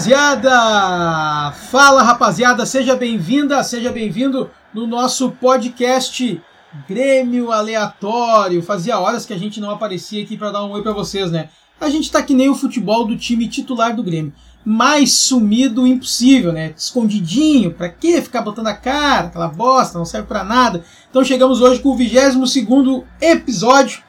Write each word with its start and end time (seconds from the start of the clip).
Rapaziada! 0.00 1.52
Fala 1.70 2.02
rapaziada, 2.02 2.64
seja 2.64 2.96
bem-vinda, 2.96 3.62
seja 3.62 3.92
bem-vindo 3.92 4.48
no 4.72 4.86
nosso 4.86 5.32
podcast 5.32 6.40
Grêmio 6.88 7.52
Aleatório. 7.52 8.62
Fazia 8.62 8.98
horas 8.98 9.26
que 9.26 9.34
a 9.34 9.38
gente 9.38 9.60
não 9.60 9.70
aparecia 9.70 10.22
aqui 10.22 10.38
para 10.38 10.52
dar 10.52 10.64
um 10.64 10.70
oi 10.70 10.80
para 10.82 10.94
vocês, 10.94 11.30
né? 11.30 11.50
A 11.78 11.90
gente 11.90 12.10
tá 12.10 12.22
que 12.22 12.32
nem 12.32 12.48
o 12.48 12.54
futebol 12.54 13.06
do 13.06 13.14
time 13.14 13.46
titular 13.46 13.94
do 13.94 14.02
Grêmio. 14.02 14.32
Mais 14.64 15.12
sumido 15.12 15.86
impossível, 15.86 16.50
né? 16.50 16.72
Escondidinho, 16.74 17.74
pra 17.74 17.90
que 17.90 18.22
ficar 18.22 18.40
botando 18.40 18.68
a 18.68 18.74
cara, 18.74 19.26
aquela 19.26 19.48
bosta, 19.48 19.98
não 19.98 20.06
serve 20.06 20.28
para 20.28 20.42
nada. 20.42 20.82
Então 21.10 21.22
chegamos 21.22 21.60
hoje 21.60 21.78
com 21.82 21.90
o 21.90 21.96
22 21.96 22.50
segundo 22.50 23.04
episódio 23.20 24.02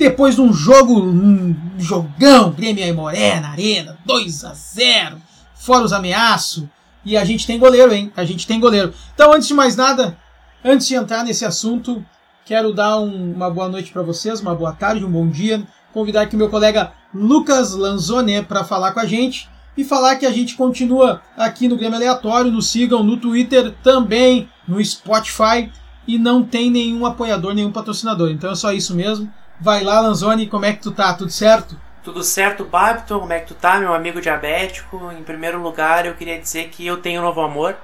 depois 0.00 0.34
de 0.34 0.40
um 0.40 0.50
jogo, 0.50 0.98
um 0.98 1.54
jogão, 1.78 2.50
Grêmio 2.52 2.82
e 2.82 2.90
Moré 2.90 3.38
na 3.38 3.50
arena, 3.50 3.98
2 4.06 4.44
a 4.46 4.54
0 4.54 5.18
fora 5.54 5.84
os 5.84 5.92
ameaços. 5.92 6.64
E 7.04 7.18
a 7.18 7.24
gente 7.24 7.46
tem 7.46 7.58
goleiro, 7.58 7.92
hein? 7.92 8.10
A 8.16 8.24
gente 8.24 8.46
tem 8.46 8.58
goleiro. 8.58 8.94
Então, 9.14 9.30
antes 9.30 9.46
de 9.46 9.52
mais 9.52 9.76
nada, 9.76 10.16
antes 10.64 10.88
de 10.88 10.94
entrar 10.94 11.22
nesse 11.22 11.44
assunto, 11.44 12.02
quero 12.46 12.72
dar 12.72 12.98
um, 12.98 13.34
uma 13.34 13.50
boa 13.50 13.68
noite 13.68 13.92
para 13.92 14.00
vocês, 14.00 14.40
uma 14.40 14.54
boa 14.54 14.72
tarde, 14.72 15.04
um 15.04 15.10
bom 15.10 15.28
dia. 15.28 15.62
Convidar 15.92 16.22
aqui 16.22 16.34
meu 16.34 16.48
colega 16.48 16.92
Lucas 17.12 17.74
Lanzone 17.74 18.42
para 18.42 18.64
falar 18.64 18.92
com 18.92 19.00
a 19.00 19.06
gente 19.06 19.50
e 19.76 19.84
falar 19.84 20.16
que 20.16 20.24
a 20.24 20.32
gente 20.32 20.56
continua 20.56 21.20
aqui 21.36 21.68
no 21.68 21.76
Grêmio 21.76 21.96
Aleatório. 21.96 22.50
Nos 22.50 22.70
sigam 22.70 23.02
no 23.02 23.18
Twitter 23.18 23.74
também, 23.82 24.48
no 24.66 24.82
Spotify 24.82 25.70
e 26.06 26.18
não 26.18 26.42
tem 26.42 26.70
nenhum 26.70 27.04
apoiador, 27.04 27.52
nenhum 27.52 27.70
patrocinador. 27.70 28.30
Então 28.30 28.50
é 28.50 28.54
só 28.54 28.72
isso 28.72 28.94
mesmo. 28.94 29.30
Vai 29.60 29.84
lá, 29.84 30.00
Lanzoni, 30.00 30.46
como 30.46 30.64
é 30.64 30.72
que 30.72 30.80
tu 30.80 30.90
tá? 30.90 31.12
Tudo 31.12 31.30
certo? 31.30 31.76
Tudo 32.02 32.22
certo, 32.22 32.64
Babton? 32.64 33.20
Como 33.20 33.32
é 33.32 33.40
que 33.40 33.48
tu 33.48 33.54
tá, 33.54 33.78
meu 33.78 33.92
amigo 33.92 34.20
diabético? 34.20 35.12
Em 35.12 35.22
primeiro 35.22 35.60
lugar, 35.60 36.06
eu 36.06 36.14
queria 36.14 36.38
dizer 36.40 36.68
que 36.70 36.86
eu 36.86 36.96
tenho 36.96 37.20
um 37.20 37.24
novo 37.24 37.42
amor. 37.42 37.76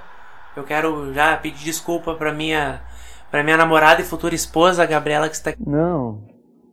Eu 0.57 0.65
quero 0.65 1.13
já 1.13 1.37
pedir 1.37 1.65
desculpa 1.65 2.15
pra 2.15 2.33
minha, 2.33 2.81
pra 3.31 3.45
minha 3.45 3.59
namorada 3.59 4.01
e 4.01 4.05
futura 4.05 4.35
esposa, 4.35 4.83
a 4.83 4.87
Gabriela, 4.87 5.29
que 5.29 5.35
está 5.35 5.51
aqui. 5.51 5.63
Não, 5.69 6.23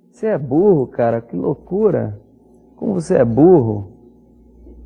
você 0.10 0.28
é 0.28 0.38
burro, 0.38 0.88
cara, 0.88 1.20
que 1.20 1.36
loucura. 1.36 2.18
Como 2.78 2.94
você 2.94 3.18
é 3.18 3.26
burro. 3.26 3.92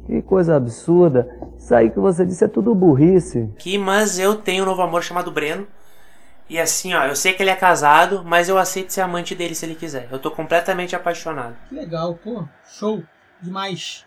Que 0.07 0.21
coisa 0.23 0.55
absurda. 0.55 1.29
Isso 1.57 1.75
aí 1.75 1.91
que 1.91 1.99
você 1.99 2.25
disse 2.25 2.43
é 2.43 2.47
tudo 2.47 2.73
burrice. 2.73 3.49
Aqui, 3.55 3.77
mas 3.77 4.17
eu 4.17 4.35
tenho 4.35 4.63
um 4.63 4.65
novo 4.65 4.81
amor 4.81 5.03
chamado 5.03 5.29
Breno. 5.29 5.67
E 6.49 6.59
assim, 6.59 6.93
ó, 6.93 7.03
eu 7.03 7.15
sei 7.15 7.33
que 7.33 7.43
ele 7.43 7.49
é 7.49 7.55
casado, 7.55 8.23
mas 8.25 8.47
eu 8.47 8.57
aceito 8.57 8.93
ser 8.93 9.01
amante 9.01 9.35
dele 9.35 9.53
se 9.53 9.65
ele 9.65 9.75
quiser. 9.75 10.07
Eu 10.11 10.17
tô 10.17 10.31
completamente 10.31 10.95
apaixonado. 10.95 11.55
Que 11.67 11.75
legal, 11.75 12.15
pô, 12.15 12.45
show, 12.65 13.03
demais. 13.41 14.05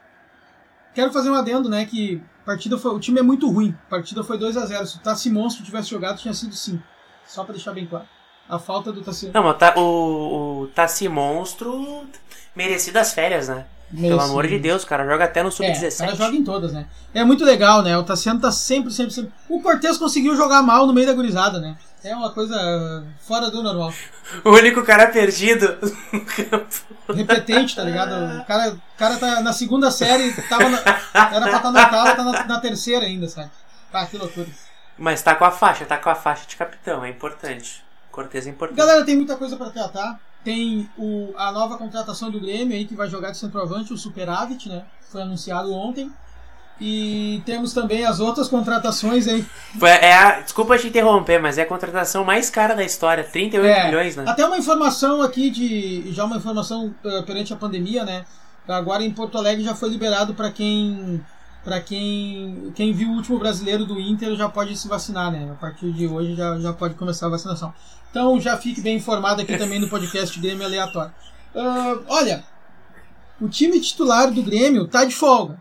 Quero 0.94 1.12
fazer 1.12 1.30
um 1.30 1.34
adendo, 1.34 1.68
né, 1.68 1.84
que 1.84 2.22
partida 2.44 2.78
foi, 2.78 2.94
o 2.94 2.98
time 2.98 3.20
é 3.20 3.22
muito 3.22 3.50
ruim. 3.50 3.76
A 3.86 3.90
partida 3.90 4.24
foi 4.24 4.38
2 4.38 4.56
a 4.56 4.66
0 4.66 4.86
Se 4.86 4.96
o 4.96 5.00
Tassi 5.00 5.30
Monstro 5.30 5.64
tivesse 5.64 5.90
jogado, 5.90 6.18
tinha 6.18 6.34
sido 6.34 6.54
5. 6.54 6.82
Só 7.26 7.44
pra 7.44 7.54
deixar 7.54 7.72
bem 7.72 7.86
claro. 7.86 8.06
A 8.48 8.58
falta 8.58 8.90
do 8.90 9.02
Tassi... 9.02 9.30
Não, 9.32 9.44
mas 9.44 9.56
o, 9.76 10.62
o 10.62 10.66
Tassi 10.68 11.08
Monstro 11.08 12.08
merecido 12.56 12.98
as 12.98 13.12
férias, 13.12 13.48
né? 13.48 13.66
Merecido. 13.90 14.18
Pelo 14.18 14.30
amor 14.30 14.46
de 14.46 14.58
Deus, 14.58 14.84
cara, 14.84 15.04
joga 15.04 15.24
até 15.24 15.42
no 15.42 15.52
Sub-17. 15.52 16.12
É, 16.12 16.16
joga 16.16 16.36
em 16.36 16.44
todas, 16.44 16.72
né? 16.72 16.86
É 17.12 17.24
muito 17.24 17.44
legal, 17.44 17.82
né? 17.82 17.96
O 17.98 18.02
Tassiano 18.02 18.40
tá 18.40 18.50
sempre, 18.50 18.90
sempre, 18.92 19.12
sempre... 19.12 19.32
O 19.48 19.60
Cortez 19.60 19.98
conseguiu 19.98 20.34
jogar 20.34 20.62
mal 20.62 20.86
no 20.86 20.92
meio 20.92 21.06
da 21.06 21.12
gurizada, 21.12 21.60
né? 21.60 21.76
É 22.02 22.14
uma 22.14 22.30
coisa 22.32 23.04
fora 23.20 23.50
do 23.50 23.62
normal. 23.62 23.92
O 24.44 24.50
único 24.50 24.82
cara 24.82 25.08
perdido 25.08 25.78
no 26.12 26.24
campo. 26.24 26.66
Repetente, 27.14 27.76
tá 27.76 27.82
ligado? 27.82 28.40
O 28.40 28.44
cara, 28.46 28.72
o 28.72 28.80
cara 28.96 29.16
tá 29.18 29.40
na 29.40 29.52
segunda 29.52 29.90
série, 29.90 30.32
tava 30.48 30.68
na, 30.68 30.78
era 30.78 31.40
pra 31.40 31.46
estar 31.46 31.60
tá 31.60 31.70
no 31.70 31.78
oitavo, 31.78 32.16
tá 32.16 32.24
na, 32.24 32.44
na, 32.44 32.60
terceira 32.60 33.04
ainda, 33.04 33.28
sabe? 33.28 33.50
Ah, 33.92 34.06
que 34.06 34.16
loucura. 34.16 34.48
Mas 34.96 35.22
tá 35.22 35.34
com 35.34 35.44
a 35.44 35.50
faixa, 35.50 35.84
tá 35.84 35.98
com 35.98 36.10
a 36.10 36.14
faixa 36.14 36.46
de 36.46 36.56
capitão, 36.56 37.04
é 37.04 37.10
importante. 37.10 37.84
Cortez 38.10 38.46
é 38.46 38.50
importante. 38.50 38.78
Galera, 38.78 39.04
tem 39.04 39.16
muita 39.16 39.36
coisa 39.36 39.56
para 39.56 39.70
tratar. 39.70 40.20
Tem 40.42 40.88
o, 40.96 41.34
a 41.36 41.52
nova 41.52 41.76
contratação 41.76 42.30
do 42.30 42.40
Grêmio 42.40 42.74
aí 42.74 42.86
que 42.86 42.94
vai 42.94 43.08
jogar 43.08 43.30
de 43.30 43.38
centroavante, 43.38 43.92
o 43.92 43.98
Superávit, 43.98 44.68
né? 44.68 44.84
Foi 45.10 45.22
anunciado 45.22 45.72
ontem. 45.72 46.10
E 46.80 47.42
temos 47.44 47.74
também 47.74 48.06
as 48.06 48.20
outras 48.20 48.48
contratações 48.48 49.28
aí. 49.28 49.44
É 49.82 50.14
a, 50.14 50.40
desculpa 50.40 50.78
te 50.78 50.88
interromper, 50.88 51.38
mas 51.38 51.58
é 51.58 51.62
a 51.62 51.66
contratação 51.66 52.24
mais 52.24 52.48
cara 52.48 52.74
da 52.74 52.82
história, 52.82 53.22
38 53.22 53.66
é, 53.66 53.86
milhões, 53.86 54.16
né? 54.16 54.24
Até 54.26 54.46
uma 54.46 54.56
informação 54.56 55.20
aqui 55.20 55.50
de. 55.50 56.10
Já 56.12 56.24
uma 56.24 56.36
informação 56.36 56.94
uh, 57.04 57.22
perante 57.24 57.52
a 57.52 57.56
pandemia, 57.56 58.04
né? 58.04 58.24
Agora 58.66 59.04
em 59.04 59.10
Porto 59.10 59.36
Alegre 59.36 59.62
já 59.62 59.74
foi 59.74 59.90
liberado 59.90 60.32
para 60.32 60.50
quem. 60.50 61.22
Para 61.62 61.78
quem, 61.78 62.72
quem 62.74 62.94
viu 62.94 63.10
o 63.10 63.16
último 63.16 63.38
brasileiro 63.38 63.84
do 63.84 64.00
Inter 64.00 64.34
já 64.34 64.48
pode 64.48 64.74
se 64.78 64.88
vacinar, 64.88 65.30
né? 65.30 65.50
A 65.52 65.54
partir 65.56 65.92
de 65.92 66.06
hoje 66.06 66.34
já, 66.34 66.58
já 66.58 66.72
pode 66.72 66.94
começar 66.94 67.26
a 67.26 67.30
vacinação. 67.30 67.74
Então 68.10 68.40
já 68.40 68.56
fique 68.56 68.80
bem 68.80 68.96
informado 68.96 69.42
aqui 69.42 69.58
também 69.58 69.78
no 69.78 69.86
podcast 69.86 70.40
Grêmio 70.40 70.64
Aleatório. 70.64 71.12
Uh, 71.54 72.02
olha, 72.08 72.42
o 73.38 73.46
time 73.46 73.78
titular 73.78 74.30
do 74.30 74.42
Grêmio 74.42 74.88
tá 74.88 75.04
de 75.04 75.14
folga. 75.14 75.58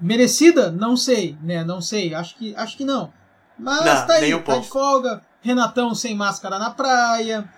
Merecida? 0.00 0.70
Não 0.70 0.96
sei, 0.96 1.36
né? 1.42 1.64
Não 1.64 1.80
sei. 1.80 2.14
Acho 2.14 2.36
que, 2.36 2.54
acho 2.56 2.76
que 2.76 2.84
não. 2.84 3.12
Mas 3.58 3.84
não, 3.84 4.06
tá 4.06 4.14
aí, 4.14 4.34
um 4.34 4.42
tá 4.42 4.58
de 4.58 4.68
folga. 4.68 5.22
Renatão 5.40 5.94
sem 5.94 6.14
máscara 6.14 6.58
na 6.58 6.70
praia. 6.70 7.48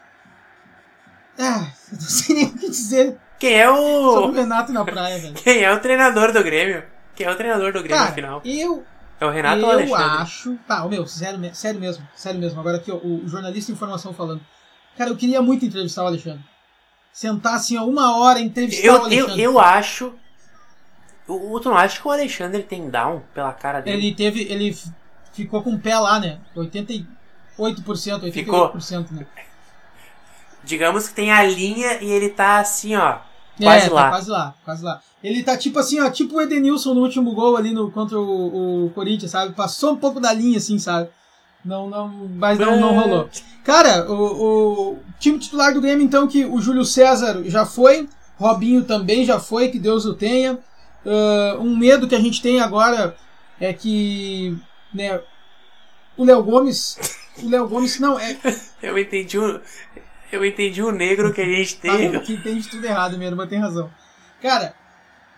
Ah, 1.39 1.71
não 1.93 2.01
sei 2.01 2.37
nem 2.37 2.45
o 2.47 2.53
que 2.53 2.69
dizer. 2.69 3.19
Quem 3.39 3.55
é 3.55 3.71
o. 3.71 4.15
Sobre 4.15 4.39
o 4.39 4.43
Renato 4.43 4.73
na 4.73 4.85
praia, 4.85 5.19
velho. 5.19 5.35
Quem 5.35 5.63
é 5.63 5.73
o 5.73 5.81
treinador 5.81 6.33
do 6.33 6.43
Grêmio? 6.43 6.85
Quem 7.15 7.27
é 7.27 7.31
o 7.31 7.37
treinador 7.37 7.73
do 7.73 7.83
Grêmio 7.83 7.97
Cara, 7.97 8.09
no 8.11 8.15
final? 8.15 8.43
Eu. 8.45 8.85
É 9.21 9.27
o 9.27 9.31
Renato 9.31 9.61
eu 9.61 9.65
ou 9.65 9.71
o 9.71 9.73
Alexandre? 9.73 10.05
Eu 10.05 10.21
acho. 10.21 10.59
Tá, 10.67 10.85
o 10.85 10.89
meu, 10.89 11.07
sério, 11.07 11.55
sério 11.55 11.81
mesmo. 11.81 12.07
Sério 12.15 12.41
mesmo. 12.41 12.61
Agora 12.61 12.77
aqui, 12.77 12.91
ó, 12.91 12.97
o 12.97 13.27
jornalista 13.27 13.73
de 13.73 13.77
informação 13.77 14.13
falando. 14.13 14.41
Cara, 14.97 15.11
eu 15.11 15.17
queria 15.17 15.41
muito 15.43 15.65
entrevistar 15.65 16.05
o 16.05 16.07
Alexandre. 16.07 16.45
Sentar 17.13 17.55
assim, 17.55 17.77
ó, 17.79 17.85
uma 17.85 18.19
hora 18.19 18.41
entrevistar 18.41 18.87
eu, 18.87 18.95
o 18.95 19.05
Alexandre. 19.05 19.43
Eu, 19.43 19.53
eu 19.53 19.61
acho 19.61 20.15
o, 21.29 21.59
tu 21.61 21.69
não 21.69 21.77
acha 21.77 22.01
que 22.01 22.07
o 22.07 22.11
Alexandre 22.11 22.63
tem 22.63 22.89
down 22.89 23.23
pela 23.35 23.53
cara 23.53 23.81
dele? 23.81 24.07
Ele 24.09 24.15
teve. 24.15 24.43
Ele 24.43 24.77
ficou 25.33 25.63
com 25.63 25.73
o 25.75 25.79
pé 25.79 25.99
lá, 25.99 26.21
né? 26.21 26.39
88%, 26.57 27.07
88% 27.59 28.33
ficou. 28.33 28.73
né? 29.11 29.27
Digamos 30.63 31.09
que 31.09 31.15
tem 31.15 31.33
a 31.33 31.43
linha 31.43 32.03
e 32.03 32.11
ele 32.11 32.31
tá 32.31 32.59
assim, 32.59 32.97
ó. 32.97 33.19
Quase 33.61 33.87
é, 33.87 33.93
lá. 33.93 34.03
Tá 34.03 34.11
quase 34.11 34.31
lá, 34.31 34.55
quase 34.65 34.85
lá. 34.85 35.01
Ele 35.23 35.43
tá 35.43 35.57
tipo 35.57 35.79
assim, 35.79 36.01
ó, 36.01 36.11
tipo 36.11 36.37
o 36.37 36.41
Edenilson 36.41 36.95
no 36.95 37.01
último 37.01 37.33
gol 37.33 37.57
ali 37.57 37.73
no, 37.73 37.91
contra 37.91 38.19
o, 38.19 38.87
o 38.87 38.91
Corinthians, 38.91 39.31
sabe? 39.31 39.55
Passou 39.55 39.93
um 39.93 39.97
pouco 39.97 40.21
da 40.21 40.33
linha, 40.33 40.59
assim, 40.59 40.79
sabe? 40.79 41.09
Não, 41.65 41.89
não, 41.89 42.09
mas 42.09 42.59
não, 42.59 42.79
não 42.79 42.95
rolou. 42.95 43.29
Cara, 43.65 44.09
o, 44.09 44.93
o 44.93 44.99
time 45.19 45.39
titular 45.39 45.75
do 45.75 45.81
Grêmio, 45.81 46.05
então, 46.05 46.29
que 46.29 46.45
o 46.45 46.61
Júlio 46.61 46.85
César 46.85 47.43
já 47.47 47.67
foi, 47.67 48.09
Robinho 48.37 48.85
também 48.85 49.25
já 49.25 49.41
foi, 49.41 49.69
que 49.69 49.79
Deus 49.79 50.05
o 50.05 50.15
tenha. 50.15 50.59
Uh, 51.07 51.63
um 51.63 51.77
medo 51.77 52.09
que 52.09 52.17
a 52.17 52.21
gente 52.21 52.43
tem 52.43 52.61
agora 52.61 53.17
é 53.61 53.73
que 53.73 54.59
né, 54.93 55.21
o 56.17 56.25
Léo 56.25 56.43
Gomes. 56.43 56.99
O 57.43 57.49
Léo 57.49 57.69
Gomes 57.69 58.01
não 58.01 58.19
é. 58.19 58.37
Eu 58.83 58.99
entendi 58.99 59.39
o. 59.39 59.61
Eu 60.33 60.45
entendi 60.45 60.83
o 60.83 60.91
negro 60.91 61.33
que 61.33 61.41
a 61.41 61.45
gente 61.45 61.77
tem. 61.77 62.17
Ah, 62.17 62.21
que 62.21 62.33
entende 62.33 62.69
tudo 62.69 62.85
errado 62.85 63.17
mesmo, 63.17 63.37
mas 63.37 63.49
tem 63.49 63.61
razão. 63.61 63.91
Cara, 64.43 64.75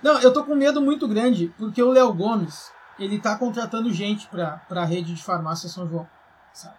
não, 0.02 0.20
eu 0.20 0.32
tô 0.32 0.44
com 0.44 0.54
medo 0.54 0.80
muito 0.80 1.06
grande, 1.06 1.52
porque 1.58 1.82
o 1.82 1.90
Léo 1.90 2.12
Gomes, 2.14 2.70
ele 2.98 3.18
tá 3.18 3.36
contratando 3.36 3.92
gente 3.92 4.26
pra, 4.28 4.62
pra 4.68 4.84
rede 4.84 5.12
de 5.12 5.22
farmácia 5.22 5.68
São 5.68 5.88
João. 5.88 6.08
Sabe? 6.52 6.76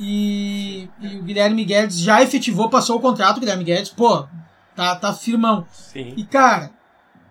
E, 0.00 0.88
e 1.00 1.16
o 1.18 1.22
Guilherme 1.22 1.64
Guedes 1.64 1.98
já 1.98 2.22
efetivou, 2.22 2.70
passou 2.70 2.96
o 2.96 3.00
contrato, 3.00 3.36
o 3.36 3.40
Guilherme 3.40 3.64
Guedes, 3.64 3.90
pô, 3.90 4.26
tá, 4.74 4.96
tá 4.96 5.12
firmão. 5.12 5.66
Sim. 5.70 6.14
E 6.16 6.24
cara, 6.24 6.70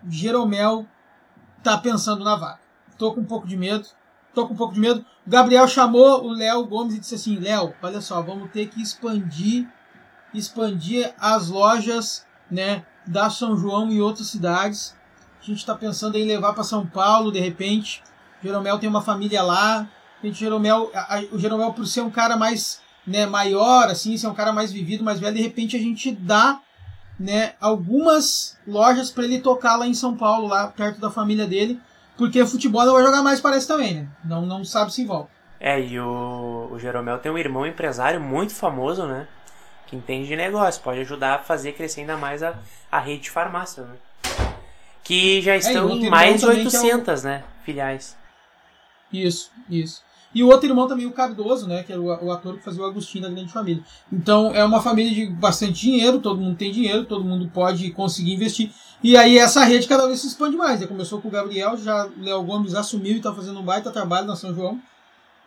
Jeromel 0.08 0.86
tá 1.62 1.78
pensando 1.78 2.24
na 2.24 2.36
vaga. 2.36 2.60
Tô 2.98 3.12
com 3.12 3.20
um 3.20 3.24
pouco 3.24 3.46
de 3.46 3.56
medo. 3.56 3.86
Tô 4.34 4.46
com 4.46 4.54
um 4.54 4.56
pouco 4.56 4.74
de 4.74 4.80
medo. 4.80 5.04
O 5.26 5.30
Gabriel 5.30 5.66
chamou 5.68 6.24
o 6.24 6.32
Léo 6.32 6.66
Gomes 6.66 6.94
e 6.94 7.00
disse 7.00 7.14
assim: 7.14 7.38
Léo, 7.38 7.74
olha 7.82 8.00
só, 8.00 8.20
vamos 8.20 8.50
ter 8.50 8.66
que 8.68 8.82
expandir 8.82 9.68
expandir 10.34 11.14
as 11.18 11.48
lojas, 11.48 12.26
né, 12.50 12.84
da 13.06 13.30
São 13.30 13.56
João 13.56 13.90
e 13.90 14.00
outras 14.00 14.26
cidades. 14.26 14.94
A 15.40 15.44
gente 15.44 15.58
está 15.58 15.74
pensando 15.74 16.16
em 16.16 16.26
levar 16.26 16.52
para 16.52 16.64
São 16.64 16.86
Paulo, 16.86 17.30
de 17.30 17.38
repente. 17.38 18.02
Jeromel 18.42 18.78
tem 18.78 18.88
uma 18.88 19.02
família 19.02 19.42
lá. 19.42 19.88
Gente, 20.22 20.40
Jeromel, 20.40 20.90
a, 20.94 21.18
a, 21.18 21.20
o 21.32 21.38
Jeromel, 21.38 21.72
por 21.72 21.86
ser 21.86 22.00
um 22.00 22.10
cara 22.10 22.36
mais 22.36 22.80
né, 23.06 23.26
maior, 23.26 23.88
assim, 23.88 24.16
ser 24.16 24.26
um 24.26 24.34
cara 24.34 24.52
mais 24.52 24.72
vivido, 24.72 25.04
mais 25.04 25.20
velho, 25.20 25.36
de 25.36 25.42
repente 25.42 25.76
a 25.76 25.78
gente 25.78 26.10
dá 26.10 26.60
né, 27.18 27.52
algumas 27.60 28.58
lojas 28.66 29.10
para 29.10 29.24
ele 29.24 29.40
tocar 29.40 29.76
lá 29.76 29.86
em 29.86 29.94
São 29.94 30.16
Paulo, 30.16 30.48
lá 30.48 30.66
perto 30.68 31.00
da 31.00 31.10
família 31.10 31.46
dele, 31.46 31.80
porque 32.16 32.44
futebol 32.46 32.84
não 32.84 32.94
vai 32.94 33.02
jogar 33.04 33.22
mais, 33.22 33.40
parece 33.40 33.66
também, 33.66 33.94
né? 33.94 34.08
Não, 34.24 34.44
não 34.46 34.64
sabe 34.64 34.92
se 34.92 35.04
volta. 35.04 35.30
É, 35.60 35.80
e 35.80 35.98
o, 35.98 36.68
o 36.72 36.78
Jeromel 36.78 37.18
tem 37.18 37.30
um 37.32 37.38
irmão 37.38 37.66
empresário 37.66 38.20
muito 38.20 38.54
famoso, 38.54 39.06
né? 39.06 39.26
Que 39.86 39.96
entende 39.96 40.26
de 40.28 40.36
negócio, 40.36 40.82
pode 40.82 41.00
ajudar 41.00 41.34
a 41.36 41.38
fazer 41.38 41.72
crescer 41.72 42.00
ainda 42.00 42.16
mais 42.16 42.42
a, 42.42 42.54
a 42.90 42.98
rede 42.98 43.22
de 43.22 43.30
farmácia, 43.30 43.84
né? 43.84 43.94
Que 45.02 45.40
já 45.42 45.54
É, 45.54 45.58
estão 45.58 45.86
o 45.86 45.90
em 45.92 46.08
mais 46.10 46.40
de 46.40 46.46
irmão 46.46 46.50
também, 46.64 46.70
que 46.70 46.76
é 46.76 46.80
o- 46.80 46.82
800, 46.84 47.24
né? 47.24 47.44
Filiais. 47.64 48.16
Isso, 49.12 49.50
isso. 49.68 50.02
E 50.34 50.42
o 50.42 50.48
outro 50.48 50.68
irmão 50.68 50.88
também, 50.88 51.06
o 51.06 51.12
Cardoso, 51.12 51.68
né? 51.68 51.84
Que 51.84 51.92
era 51.92 52.00
o, 52.00 52.32
ator 52.32 52.56
que 52.56 52.64
fazia 52.64 52.82
o 52.82 52.86
Agostinho 52.86 53.22
da 53.22 53.30
Grande 53.30 53.52
Família. 53.52 53.82
Então 54.12 54.52
é 54.52 54.64
uma 54.64 54.82
família 54.82 55.14
de 55.14 55.32
bastante 55.32 55.80
dinheiro, 55.80 56.18
todo 56.18 56.40
mundo 56.40 56.56
tem 56.56 56.72
dinheiro, 56.72 57.04
todo 57.04 57.24
mundo 57.24 57.48
pode 57.54 57.90
conseguir 57.92 58.34
investir. 58.34 58.72
E 59.02 59.16
aí 59.16 59.38
essa 59.38 59.62
rede 59.62 59.86
cada 59.86 60.06
vez 60.06 60.20
se 60.20 60.26
expande 60.26 60.56
mais. 60.56 60.80
Né? 60.80 60.86
Começou 60.86 61.20
com 61.20 61.28
o 61.28 61.30
Gabriel, 61.30 61.76
já 61.76 62.08
Léo 62.18 62.42
Gomes 62.42 62.74
assumiu 62.74 63.12
e 63.12 63.16
está 63.18 63.32
fazendo 63.32 63.60
um 63.60 63.62
baita 63.62 63.92
trabalho 63.92 64.26
na 64.26 64.34
São 64.34 64.52
João. 64.52 64.80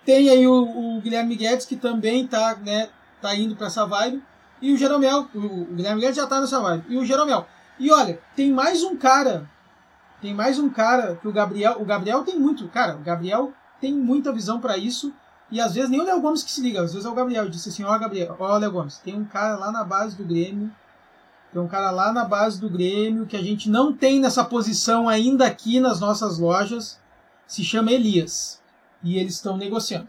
Tem 0.06 0.30
aí 0.30 0.48
o, 0.48 0.54
o 0.54 1.01
Guilherme 1.01 1.36
Guedes, 1.36 1.66
que 1.66 1.75
também 1.75 2.24
está 2.24 2.56
né, 2.56 2.88
tá 3.22 3.36
indo 3.36 3.57
para 3.57 3.68
essa 3.68 3.86
vibe. 3.86 4.24
E 4.62 4.72
o 4.72 4.78
Jeromel, 4.78 5.28
o, 5.36 5.39
o 5.39 5.66
Guilherme 5.75 6.00
Guedes 6.00 6.16
já 6.16 6.24
está 6.24 6.39
nessa 6.39 6.62
vibe. 6.62 6.86
E 6.88 6.98
o 6.98 7.04
Jeromel. 7.04 7.45
E 7.78 7.92
olha, 7.92 8.19
tem 8.36 8.51
mais 8.51 8.84
um 8.84 8.95
cara. 8.95 9.50
Tem 10.22 10.34
mais 10.34 10.57
um 10.57 10.69
cara 10.69 11.18
que 11.22 11.28
o 11.28 11.34
Gabriel. 11.34 11.75
O 11.80 11.86
Gabriel 11.86 12.24
tem 12.24 12.39
muito. 12.39 12.68
Cara, 12.69 12.95
o 12.95 13.00
Gabriel 13.00 13.51
tem 13.79 13.94
muita 13.94 14.31
visão 14.31 14.59
para 14.59 14.77
isso. 14.77 15.13
E 15.50 15.62
às 15.62 15.74
vezes 15.74 15.89
nem 15.89 16.01
o 16.01 16.03
Léo 16.03 16.19
Gomes 16.19 16.44
que 16.44 16.51
se 16.51 16.62
liga, 16.62 16.81
às 16.81 16.91
vezes 16.91 17.06
é 17.06 17.09
o 17.09 17.15
Gabriel. 17.15 17.50
Disse 17.50 17.69
assim: 17.69 17.83
Ó, 17.83 17.97
Gabriel, 17.97 18.35
ó, 18.38 18.57
Léo 18.57 18.71
Gomes, 18.71 18.97
tem 18.97 19.15
um 19.15 19.25
cara 19.25 19.56
lá 19.56 19.71
na 19.71 19.83
base 19.83 20.15
do 20.15 20.25
Grêmio. 20.25 20.71
Tem 21.53 21.62
um 21.62 21.68
cara 21.68 21.91
lá 21.91 22.12
na 22.12 22.25
base 22.25 22.59
do 22.59 22.69
Grêmio 22.69 23.25
que 23.25 23.38
a 23.38 23.41
gente 23.41 23.69
não 23.69 23.94
tem 23.94 24.19
nessa 24.19 24.44
posição 24.44 25.07
ainda 25.07 25.45
aqui 25.45 25.79
nas 25.79 26.00
nossas 26.00 26.38
lojas. 26.38 27.00
Se 27.45 27.63
chama 27.63 27.91
Elias. 27.91 28.62
E 29.01 29.18
eles 29.18 29.35
estão 29.35 29.56
negociando. 29.56 30.07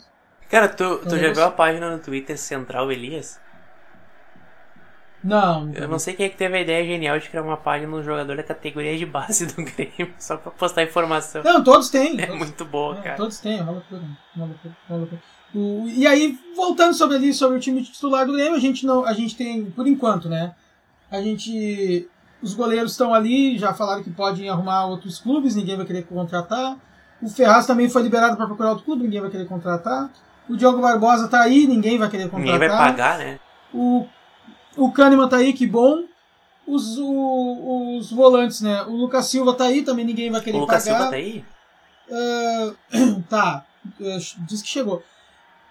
Cara, 0.50 0.68
tu, 0.68 0.98
tu 0.98 1.16
já 1.16 1.32
viu 1.32 1.44
a 1.44 1.50
página 1.50 1.90
no 1.90 2.02
Twitter 2.02 2.36
Central 2.38 2.90
Elias? 2.90 3.38
Não, 5.22 5.70
Eu 5.74 5.88
não 5.88 5.98
sei 5.98 6.14
quem 6.14 6.26
é 6.26 6.28
que 6.28 6.36
teve 6.36 6.56
a 6.56 6.60
ideia 6.60 6.84
genial 6.86 7.18
de 7.18 7.28
criar 7.28 7.42
uma 7.42 7.56
página 7.56 7.90
no 7.90 8.02
jogador 8.02 8.36
da 8.36 8.42
categoria 8.42 8.96
de 8.96 9.04
base 9.04 9.46
do 9.46 9.64
Grêmio, 9.64 10.14
só 10.18 10.36
pra 10.36 10.52
postar 10.52 10.84
informação. 10.84 11.42
Não, 11.42 11.62
todos 11.62 11.90
têm. 11.90 12.20
É 12.20 12.26
todos- 12.26 12.38
muito 12.38 12.64
boa, 12.64 12.94
Não, 12.94 13.02
cara. 13.02 13.16
Todos 13.16 13.38
têm, 13.40 13.58
é 13.58 13.62
uma 13.62 13.72
loucura. 13.72 14.02
Uma 14.36 14.46
loucura, 14.46 14.76
uma 14.88 14.98
loucura. 14.98 15.20
O- 15.54 15.88
e 15.88 16.06
aí, 16.06 16.38
voltando 16.54 16.94
sobre 16.94 17.16
ali, 17.16 17.34
sobre 17.34 17.56
o 17.56 17.60
time 17.60 17.82
titular 17.82 18.26
do 18.26 18.32
Grêmio, 18.34 18.54
a 18.54 18.60
gente 18.60 18.86
não. 18.86 19.04
A 19.04 19.12
gente 19.12 19.34
tem, 19.36 19.64
por 19.70 19.86
enquanto, 19.86 20.28
né? 20.28 20.54
A 21.10 21.20
gente. 21.20 22.08
Os 22.40 22.54
goleiros 22.54 22.92
estão 22.92 23.12
ali, 23.12 23.58
já 23.58 23.74
falaram 23.74 24.02
que 24.04 24.10
podem 24.10 24.48
arrumar 24.48 24.86
outros 24.86 25.18
clubes, 25.18 25.56
ninguém 25.56 25.76
vai 25.76 25.84
querer 25.84 26.02
contratar. 26.04 26.76
O 27.20 27.28
Ferraz 27.28 27.66
também 27.66 27.88
foi 27.88 28.02
liberado 28.02 28.36
para 28.36 28.46
procurar 28.46 28.68
outro 28.70 28.84
clube, 28.84 29.02
ninguém 29.02 29.20
vai 29.20 29.30
querer 29.30 29.46
contratar. 29.46 30.08
O 30.48 30.56
Diogo 30.56 30.80
Barbosa 30.80 31.26
tá 31.26 31.40
aí, 31.40 31.66
ninguém 31.66 31.98
vai 31.98 32.08
querer 32.08 32.28
contratar. 32.30 32.52
Ninguém 32.52 32.68
vai 32.68 32.78
pagar, 32.78 33.18
né? 33.18 33.40
O, 33.74 34.06
o 34.78 34.92
Kahneman 34.92 35.28
tá 35.28 35.36
aí, 35.38 35.52
que 35.52 35.66
bom. 35.66 36.04
Os, 36.66 36.98
o- 36.98 37.96
os 37.98 38.10
volantes, 38.12 38.60
né? 38.60 38.82
O 38.82 38.90
Lucas 38.92 39.26
Silva 39.26 39.54
tá 39.54 39.64
aí, 39.64 39.82
também 39.82 40.04
ninguém 40.04 40.30
vai 40.30 40.40
querer 40.40 40.56
O 40.56 40.60
Lucas 40.60 40.84
pagar. 40.84 40.96
Silva 40.98 41.10
tá 41.10 41.16
aí? 41.16 41.44
Ah, 42.10 42.72
tá, 43.28 43.66
eh, 44.00 44.18
diz 44.46 44.62
que 44.62 44.68
chegou. 44.68 45.02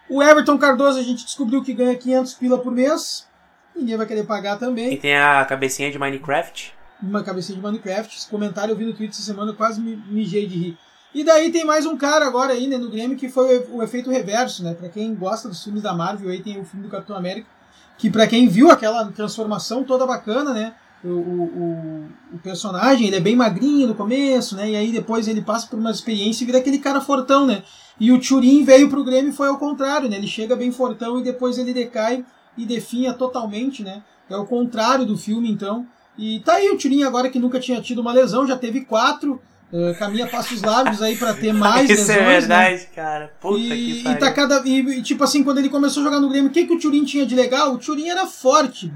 O 0.09 0.23
Everton 0.23 0.57
Cardoso 0.57 0.97
a 0.99 1.03
gente 1.03 1.23
descobriu 1.25 1.61
que 1.63 1.73
ganha 1.73 1.95
500 1.95 2.33
pila 2.35 2.57
por 2.57 2.71
mês. 2.71 3.27
Ninguém 3.75 3.97
vai 3.97 4.07
querer 4.07 4.23
pagar 4.25 4.55
E 4.55 4.59
também. 4.59 4.97
tem 4.97 5.15
a 5.17 5.43
cabecinha 5.45 5.91
de 5.91 5.99
Minecraft. 5.99 6.73
Uma 7.03 7.21
cabecinha 7.23 7.57
de 7.57 7.61
Minecraft. 7.63 8.17
Esse 8.17 8.27
comentário 8.27 8.71
eu 8.71 8.75
vi 8.75 8.85
no 8.85 8.91
Twitter 8.93 9.09
essa 9.09 9.21
semana, 9.21 9.51
eu 9.51 9.55
quase 9.55 9.79
me 9.79 9.95
mijei 10.09 10.47
de 10.47 10.57
rir. 10.57 10.77
E 11.13 11.23
daí 11.23 11.51
tem 11.51 11.63
mais 11.65 11.85
um 11.85 11.95
cara 11.97 12.25
agora 12.25 12.53
aí, 12.53 12.67
né, 12.67 12.77
no 12.77 12.89
Grêmio, 12.89 13.17
que 13.17 13.29
foi 13.29 13.57
o, 13.59 13.77
o 13.77 13.83
efeito 13.83 14.09
reverso, 14.09 14.63
né? 14.63 14.73
Pra 14.73 14.89
quem 14.89 15.13
gosta 15.15 15.47
dos 15.47 15.63
filmes 15.63 15.83
da 15.83 15.93
Marvel, 15.93 16.29
aí 16.31 16.41
tem 16.41 16.59
o 16.59 16.65
filme 16.65 16.85
do 16.85 16.91
Capitão 16.91 17.15
América, 17.15 17.47
que 17.97 18.09
pra 18.09 18.27
quem 18.27 18.47
viu 18.47 18.69
aquela 18.69 19.05
transformação 19.11 19.83
toda 19.83 20.05
bacana, 20.05 20.53
né? 20.53 20.73
O, 21.03 21.09
o, 21.09 21.43
o, 21.43 22.05
o 22.35 22.37
personagem, 22.39 23.07
ele 23.07 23.15
é 23.15 23.19
bem 23.19 23.35
magrinho 23.35 23.87
no 23.87 23.95
começo, 23.95 24.55
né? 24.55 24.71
E 24.71 24.75
aí 24.75 24.91
depois 24.91 25.27
ele 25.27 25.41
passa 25.41 25.67
por 25.67 25.79
uma 25.79 25.91
experiência 25.91 26.43
e 26.43 26.45
vira 26.45 26.57
aquele 26.57 26.79
cara 26.79 27.01
fortão, 27.01 27.45
né? 27.45 27.63
E 27.99 28.11
o 28.11 28.19
Turin 28.19 28.63
veio 28.63 28.89
pro 28.89 29.03
Grêmio 29.03 29.29
e 29.31 29.35
foi 29.35 29.47
ao 29.47 29.57
contrário, 29.57 30.09
né? 30.09 30.17
Ele 30.17 30.27
chega 30.27 30.55
bem 30.55 30.71
fortão 30.71 31.19
e 31.19 31.23
depois 31.23 31.57
ele 31.57 31.73
decai 31.73 32.23
e 32.57 32.65
definha 32.65 33.13
totalmente, 33.13 33.83
né? 33.83 34.03
É 34.29 34.35
o 34.35 34.45
contrário 34.45 35.05
do 35.05 35.17
filme, 35.17 35.49
então. 35.49 35.85
E 36.17 36.39
tá 36.41 36.53
aí 36.53 36.69
o 36.69 36.77
Turin 36.77 37.03
agora 37.03 37.29
que 37.29 37.39
nunca 37.39 37.59
tinha 37.59 37.81
tido 37.81 38.01
uma 38.01 38.11
lesão, 38.11 38.47
já 38.47 38.57
teve 38.57 38.81
quatro, 38.81 39.41
eh, 39.73 39.93
caminha 39.99 40.27
passos 40.27 40.61
largos 40.61 41.01
aí 41.01 41.17
pra 41.17 41.33
ter 41.33 41.53
mais 41.53 41.89
Isso 41.89 42.07
lesões, 42.07 42.17
é 42.17 42.21
né? 42.21 42.39
verdade, 42.39 42.87
cara. 42.95 43.33
Puta 43.39 43.59
e, 43.59 43.67
que 43.69 43.99
e 43.99 44.03
pariu. 44.03 44.19
tá 44.19 44.31
cada 44.31 44.61
e, 44.65 44.79
e, 44.79 45.01
tipo 45.01 45.23
assim, 45.23 45.43
quando 45.43 45.57
ele 45.57 45.69
começou 45.69 46.01
a 46.01 46.05
jogar 46.05 46.19
no 46.19 46.29
Grêmio, 46.29 46.49
o 46.49 46.53
que, 46.53 46.65
que 46.65 46.73
o 46.73 46.79
Turin 46.79 47.03
tinha 47.03 47.25
de 47.25 47.35
legal? 47.35 47.73
O 47.73 47.77
Turin 47.77 48.07
era 48.07 48.25
forte, 48.25 48.91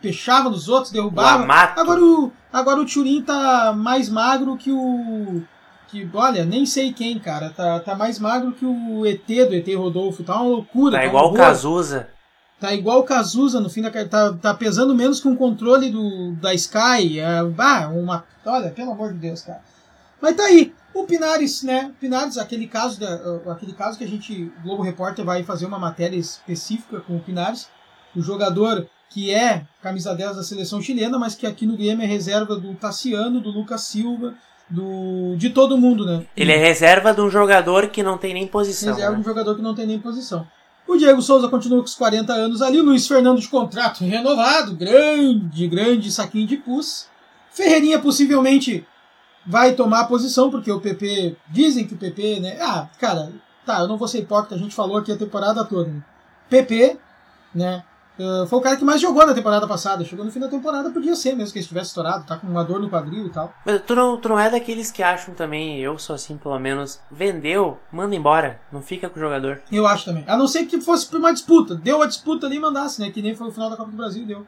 fechava 0.00 0.48
nos 0.48 0.68
outros, 0.68 0.92
derrubava. 0.92 1.40
Lamato. 1.40 1.80
Agora 1.80 2.00
o 2.00 2.32
agora 2.52 2.80
o 2.80 2.86
Turin 2.86 3.22
tá 3.22 3.72
mais 3.76 4.08
magro 4.08 4.56
que 4.56 4.70
o 4.70 5.42
que 5.88 6.08
olha, 6.12 6.44
nem 6.44 6.66
sei 6.66 6.92
quem, 6.92 7.18
cara, 7.18 7.50
tá, 7.50 7.78
tá 7.78 7.94
mais 7.94 8.18
magro 8.18 8.52
que 8.52 8.64
o 8.64 9.06
ET 9.06 9.26
do 9.26 9.54
ET 9.54 9.66
Rodolfo, 9.76 10.24
tá 10.24 10.34
uma 10.34 10.48
loucura. 10.48 10.98
Tá 10.98 11.04
um 11.04 11.08
igual 11.08 11.32
o. 11.32 11.34
Cazuza. 11.34 12.08
Tá 12.60 12.72
igual 12.72 13.00
o 13.00 13.04
Cazuza 13.04 13.60
no 13.60 13.70
fim 13.70 13.82
da. 13.82 13.90
Tá, 13.90 14.32
tá 14.32 14.54
pesando 14.54 14.94
menos 14.94 15.20
que 15.20 15.28
um 15.28 15.36
controle 15.36 15.90
do, 15.90 16.32
da 16.32 16.54
Sky. 16.54 17.20
É, 17.20 17.38
ah, 17.58 17.88
uma. 17.88 18.24
Olha, 18.44 18.70
pelo 18.70 18.92
amor 18.92 19.12
de 19.12 19.18
Deus, 19.18 19.42
cara. 19.42 19.60
Mas 20.24 20.36
tá 20.36 20.44
aí. 20.44 20.72
O 20.94 21.04
Pinares, 21.04 21.62
né? 21.62 21.92
Pinares, 22.00 22.38
aquele 22.38 22.66
caso, 22.66 22.98
da, 22.98 23.14
uh, 23.16 23.50
aquele 23.50 23.74
caso 23.74 23.98
que 23.98 24.04
a 24.04 24.08
gente, 24.08 24.50
o 24.58 24.62
Globo 24.62 24.82
Repórter, 24.82 25.22
vai 25.22 25.42
fazer 25.42 25.66
uma 25.66 25.78
matéria 25.78 26.16
específica 26.16 26.98
com 27.00 27.14
o 27.14 27.20
Pinares. 27.20 27.68
O 28.16 28.22
jogador 28.22 28.88
que 29.10 29.30
é 29.30 29.66
camisa 29.82 30.14
10 30.14 30.36
da 30.36 30.42
seleção 30.42 30.80
chilena, 30.80 31.18
mas 31.18 31.34
que 31.34 31.46
aqui 31.46 31.66
no 31.66 31.76
Grêmio 31.76 32.02
é 32.02 32.06
reserva 32.06 32.56
do 32.56 32.72
Tassiano, 32.74 33.38
do 33.38 33.50
Lucas 33.50 33.82
Silva, 33.82 34.32
do 34.70 35.36
de 35.36 35.50
todo 35.50 35.76
mundo, 35.76 36.06
né? 36.06 36.24
Ele 36.34 36.52
é 36.52 36.56
reserva 36.56 37.12
de 37.12 37.20
um 37.20 37.28
jogador 37.28 37.88
que 37.88 38.02
não 38.02 38.16
tem 38.16 38.32
nem 38.32 38.46
posição. 38.46 38.94
Reserva 38.94 39.10
de 39.10 39.18
né? 39.18 39.20
um 39.20 39.28
jogador 39.28 39.54
que 39.54 39.62
não 39.62 39.74
tem 39.74 39.86
nem 39.86 39.98
posição. 39.98 40.46
O 40.88 40.96
Diego 40.96 41.20
Souza 41.20 41.48
continua 41.48 41.80
com 41.80 41.84
os 41.84 41.94
40 41.94 42.32
anos 42.32 42.62
ali. 42.62 42.80
O 42.80 42.84
Luiz 42.84 43.06
Fernando 43.06 43.40
de 43.40 43.48
contrato 43.48 44.02
renovado. 44.02 44.74
Grande, 44.74 45.68
grande 45.68 46.10
saquinho 46.10 46.46
de 46.46 46.56
pus. 46.56 47.08
Ferreirinha 47.50 47.98
possivelmente 47.98 48.86
vai 49.46 49.74
tomar 49.74 50.00
a 50.00 50.06
posição, 50.06 50.50
porque 50.50 50.70
o 50.70 50.80
PP. 50.80 51.36
Dizem 51.48 51.86
que 51.86 51.94
o 51.94 51.98
PP, 51.98 52.40
né? 52.40 52.58
Ah, 52.60 52.88
cara, 52.98 53.32
tá, 53.64 53.80
eu 53.80 53.88
não 53.88 53.96
vou 53.96 54.08
ser 54.08 54.18
hipócrita, 54.18 54.54
a 54.54 54.58
gente 54.58 54.74
falou 54.74 54.96
aqui 54.96 55.12
a 55.12 55.16
temporada 55.16 55.64
toda. 55.64 55.90
Né? 55.90 56.02
PP, 56.48 56.98
né? 57.54 57.82
uh, 58.18 58.46
foi 58.46 58.58
o 58.58 58.62
cara 58.62 58.76
que 58.76 58.84
mais 58.84 59.00
jogou 59.00 59.26
na 59.26 59.34
temporada 59.34 59.66
passada. 59.66 60.04
Chegou 60.04 60.24
no 60.24 60.30
fim 60.30 60.40
da 60.40 60.48
temporada, 60.48 60.90
podia 60.90 61.16
ser 61.16 61.34
mesmo 61.34 61.52
que 61.52 61.58
ele 61.58 61.64
estivesse 61.64 61.88
estourado, 61.88 62.26
tá 62.26 62.36
com 62.36 62.46
uma 62.46 62.64
dor 62.64 62.80
no 62.80 62.88
quadril 62.88 63.26
e 63.26 63.30
tal. 63.30 63.52
Mas 63.64 63.82
tu 63.82 63.94
não, 63.94 64.16
tu 64.16 64.28
não 64.28 64.38
é 64.38 64.50
daqueles 64.50 64.90
que 64.90 65.02
acham 65.02 65.34
também, 65.34 65.80
eu 65.80 65.98
sou 65.98 66.14
assim 66.14 66.36
pelo 66.36 66.58
menos, 66.58 67.00
vendeu, 67.10 67.78
manda 67.92 68.14
embora, 68.14 68.60
não 68.72 68.82
fica 68.82 69.08
com 69.08 69.18
o 69.18 69.22
jogador. 69.22 69.62
Eu 69.70 69.86
acho 69.86 70.04
também. 70.04 70.24
A 70.26 70.36
não 70.36 70.48
ser 70.48 70.66
que 70.66 70.80
fosse 70.80 71.06
por 71.06 71.18
uma 71.18 71.32
disputa. 71.32 71.74
Deu 71.74 72.02
a 72.02 72.06
disputa 72.06 72.46
ali 72.46 72.56
e 72.56 72.60
mandasse, 72.60 73.00
né? 73.00 73.10
Que 73.10 73.22
nem 73.22 73.34
foi 73.34 73.48
o 73.48 73.52
final 73.52 73.70
da 73.70 73.76
Copa 73.76 73.90
do 73.90 73.96
Brasil, 73.96 74.26
deu. 74.26 74.46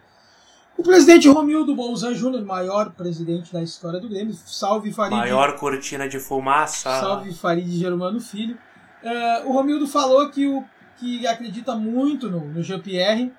O 0.76 0.83
presidente 0.83 1.28
Romildo 1.28 1.75
Bolzan 1.75 2.14
Júnior, 2.14 2.45
maior 2.45 2.90
presidente 2.90 3.52
da 3.52 3.62
história 3.62 3.99
do 3.99 4.09
Grêmio, 4.09 4.35
salve 4.35 4.92
Farid. 4.92 5.16
Maior 5.16 5.56
cortina 5.56 6.06
de 6.09 6.21
fumaça. 6.21 7.00
Salve 7.00 7.33
Farid 7.33 7.71
Germano 7.78 8.21
Filho. 8.21 8.59
É, 9.02 9.42
o 9.45 9.52
Romildo 9.52 9.87
falou 9.87 10.28
que, 10.28 10.47
o, 10.47 10.62
que 10.99 11.26
acredita 11.26 11.75
muito 11.75 12.28
no, 12.28 12.40
no 12.40 12.62
GPR, 12.62 13.33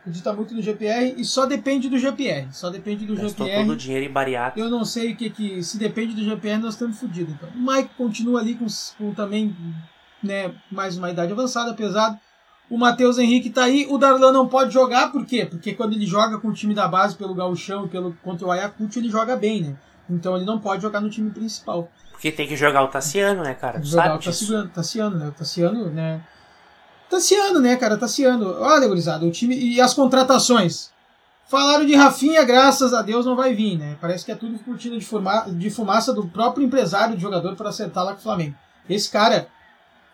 acredita 0.00 0.32
muito 0.32 0.54
no 0.54 0.62
GPR 0.62 1.14
e 1.16 1.24
só 1.24 1.46
depende 1.46 1.88
do 1.88 1.98
GPR. 1.98 2.46
Só 2.52 2.70
depende 2.70 3.04
do 3.06 3.16
Gastou 3.16 3.46
GPR. 3.46 3.62
todo 3.62 3.72
o 3.72 3.76
dinheiro 3.76 4.06
em 4.06 4.12
bariátrico. 4.12 4.60
Eu 4.60 4.70
não 4.70 4.84
sei 4.84 5.12
o 5.12 5.16
que 5.16 5.30
que. 5.30 5.62
Se 5.64 5.76
depende 5.76 6.14
do 6.14 6.22
GPR, 6.22 6.58
nós 6.58 6.74
estamos 6.74 7.00
fodidos. 7.00 7.34
Então. 7.34 7.48
O 7.48 7.58
Mike 7.58 7.90
continua 7.96 8.40
ali 8.40 8.54
com, 8.54 8.66
com 8.98 9.12
também 9.14 9.56
né, 10.22 10.54
mais 10.70 10.96
uma 10.96 11.10
idade 11.10 11.32
avançada, 11.32 11.74
pesado. 11.74 12.18
O 12.70 12.78
Matheus 12.78 13.18
Henrique 13.18 13.50
tá 13.50 13.64
aí. 13.64 13.86
O 13.90 13.98
Darlan 13.98 14.32
não 14.32 14.48
pode 14.48 14.72
jogar, 14.72 15.12
por 15.12 15.24
quê? 15.26 15.44
Porque 15.46 15.74
quando 15.74 15.92
ele 15.92 16.06
joga 16.06 16.38
com 16.38 16.48
o 16.48 16.52
time 16.52 16.74
da 16.74 16.88
base 16.88 17.14
pelo 17.14 17.34
Gauchão 17.34 17.84
e 17.84 17.88
pelo, 17.88 18.16
contra 18.22 18.46
o 18.46 18.50
Ayacucho, 18.50 18.98
ele 18.98 19.10
joga 19.10 19.36
bem, 19.36 19.62
né? 19.62 19.76
Então 20.08 20.36
ele 20.36 20.44
não 20.44 20.58
pode 20.58 20.82
jogar 20.82 21.00
no 21.00 21.10
time 21.10 21.30
principal. 21.30 21.90
Porque 22.10 22.32
tem 22.32 22.46
que 22.48 22.56
jogar 22.56 22.82
o 22.82 22.88
Tassiano, 22.88 23.42
né, 23.42 23.54
cara? 23.54 23.80
Tu 23.80 23.86
jogar 23.86 24.02
sabe 24.04 24.16
o. 24.16 24.22
Tassiano, 24.22 24.68
Tassiano, 24.68 25.18
né? 25.18 25.28
O 25.28 25.32
Tassiano, 25.32 25.90
né? 25.90 26.20
Tassiano, 27.10 27.60
né, 27.60 27.76
cara? 27.76 27.96
Tassiano. 27.96 28.54
Olha, 28.60 28.88
gurizada, 28.88 29.24
o 29.24 29.30
time. 29.30 29.56
E 29.56 29.80
as 29.80 29.94
contratações? 29.94 30.90
Falaram 31.46 31.84
de 31.84 31.94
Rafinha, 31.94 32.42
graças 32.44 32.94
a 32.94 33.02
Deus 33.02 33.26
não 33.26 33.36
vai 33.36 33.54
vir, 33.54 33.76
né? 33.78 33.96
Parece 34.00 34.24
que 34.24 34.32
é 34.32 34.34
tudo 34.34 34.58
cortina 34.60 34.98
de, 34.98 35.04
fuma- 35.04 35.44
de 35.48 35.68
fumaça 35.70 36.12
do 36.12 36.26
próprio 36.26 36.64
empresário 36.66 37.14
de 37.14 37.20
jogador 37.22 37.54
para 37.54 37.68
acertar 37.68 38.02
lá 38.04 38.12
com 38.14 38.18
o 38.20 38.22
Flamengo. 38.22 38.54
Esse 38.88 39.10
cara, 39.10 39.46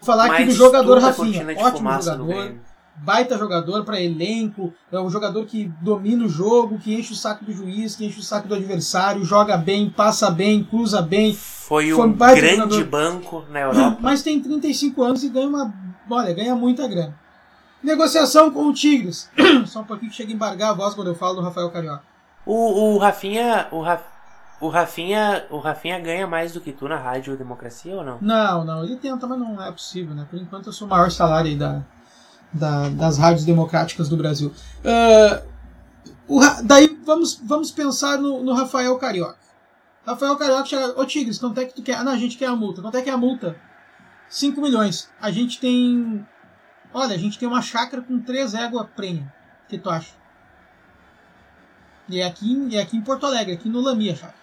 falar 0.02 0.26
aqui 0.26 0.44
do 0.44 0.52
jogador 0.52 0.98
Rafinha, 0.98 1.46
ótimo 1.58 1.90
jogador, 1.92 2.54
baita 2.96 3.38
jogador 3.38 3.84
para 3.84 4.00
elenco, 4.00 4.72
é 4.92 5.00
um 5.00 5.10
jogador 5.10 5.44
que 5.46 5.72
domina 5.80 6.24
o 6.24 6.28
jogo, 6.28 6.78
que 6.78 6.94
enche 6.94 7.12
o 7.12 7.16
saco 7.16 7.44
do 7.44 7.52
juiz, 7.52 7.96
que 7.96 8.04
enche 8.04 8.20
o 8.20 8.22
saco 8.22 8.48
do 8.48 8.54
adversário, 8.54 9.24
joga 9.24 9.56
bem, 9.56 9.88
passa 9.88 10.30
bem, 10.30 10.62
cruza 10.64 11.00
bem, 11.00 11.34
Foi 11.34 11.90
Foi 11.92 12.06
um 12.06 12.12
grande 12.12 12.56
jogador. 12.56 12.84
banco 12.84 13.44
na 13.50 13.60
Europa. 13.60 13.98
mas 14.02 14.22
tem 14.22 14.40
35 14.40 15.02
anos 15.02 15.22
e 15.24 15.28
ganha 15.28 15.48
uma. 15.48 15.72
Olha, 16.10 16.34
ganha 16.34 16.54
muita 16.54 16.86
grana. 16.88 17.14
Negociação 17.82 18.50
com 18.50 18.66
o 18.66 18.74
Tigres. 18.74 19.30
Só 19.66 19.80
um 19.80 19.84
pouquinho 19.84 20.10
que 20.10 20.16
chega 20.16 20.30
a 20.30 20.34
embargar 20.34 20.70
a 20.70 20.74
voz 20.74 20.94
quando 20.94 21.08
eu 21.08 21.14
falo 21.14 21.36
do 21.36 21.40
Rafael 21.40 21.70
Carioca. 21.70 22.02
O, 22.44 22.94
o 22.94 22.98
Rafinha. 22.98 23.68
O, 23.70 23.82
O 24.60 24.68
Rafinha, 24.68 25.46
o 25.50 25.58
Rafinha 25.58 25.98
ganha 25.98 26.26
mais 26.26 26.52
do 26.52 26.60
que 26.60 26.70
tu 26.70 26.86
na 26.86 26.96
Rádio 26.96 27.36
Democracia 27.36 27.96
ou 27.96 28.04
não? 28.04 28.18
Não, 28.20 28.64
não, 28.64 28.84
ele 28.84 28.96
tenta, 28.96 29.26
mas 29.26 29.38
não 29.38 29.62
é 29.62 29.72
possível, 29.72 30.14
né? 30.14 30.26
Por 30.28 30.38
enquanto 30.38 30.66
eu 30.66 30.72
sou 30.72 30.86
o 30.86 30.90
maior 30.90 31.10
salário 31.10 31.50
aí 31.50 31.56
da, 31.56 31.82
da, 32.52 32.90
das 32.90 33.16
rádios 33.16 33.46
democráticas 33.46 34.08
do 34.08 34.18
Brasil. 34.18 34.52
Uh, 34.84 35.48
o, 36.28 36.40
daí 36.62 36.94
vamos, 37.06 37.40
vamos 37.42 37.70
pensar 37.70 38.18
no, 38.18 38.42
no 38.42 38.52
Rafael 38.52 38.96
Carioca. 38.98 39.38
Rafael 40.06 40.36
Carioca 40.36 40.66
chega, 40.66 41.00
ô 41.00 41.06
Tigres, 41.06 41.38
quanto 41.38 41.58
é 41.58 41.64
que 41.64 41.74
tu 41.74 41.82
quer? 41.82 41.94
Ah, 41.94 42.04
não, 42.04 42.12
a 42.12 42.18
gente 42.18 42.36
quer 42.36 42.46
a 42.46 42.56
multa. 42.56 42.82
Quanto 42.82 42.96
é 42.96 43.02
que 43.02 43.08
é 43.08 43.12
a 43.12 43.16
multa? 43.16 43.56
5 44.28 44.60
milhões. 44.60 45.08
A 45.20 45.30
gente 45.30 45.58
tem. 45.58 46.26
Olha, 46.92 47.14
a 47.14 47.18
gente 47.18 47.38
tem 47.38 47.48
uma 47.48 47.62
chácara 47.62 48.02
com 48.02 48.20
três 48.20 48.54
éguas 48.54 48.86
prêmio. 48.94 49.30
O 49.64 49.68
que 49.68 49.78
tu 49.78 49.88
acha? 49.88 50.12
E 52.08 52.20
é 52.20 52.26
aqui, 52.26 52.76
é 52.76 52.80
aqui 52.80 52.96
em 52.96 53.00
Porto 53.00 53.24
Alegre, 53.24 53.54
aqui 53.54 53.68
no 53.68 53.80
Lami 53.80 54.10
a 54.10 54.14
chácara. 54.14 54.39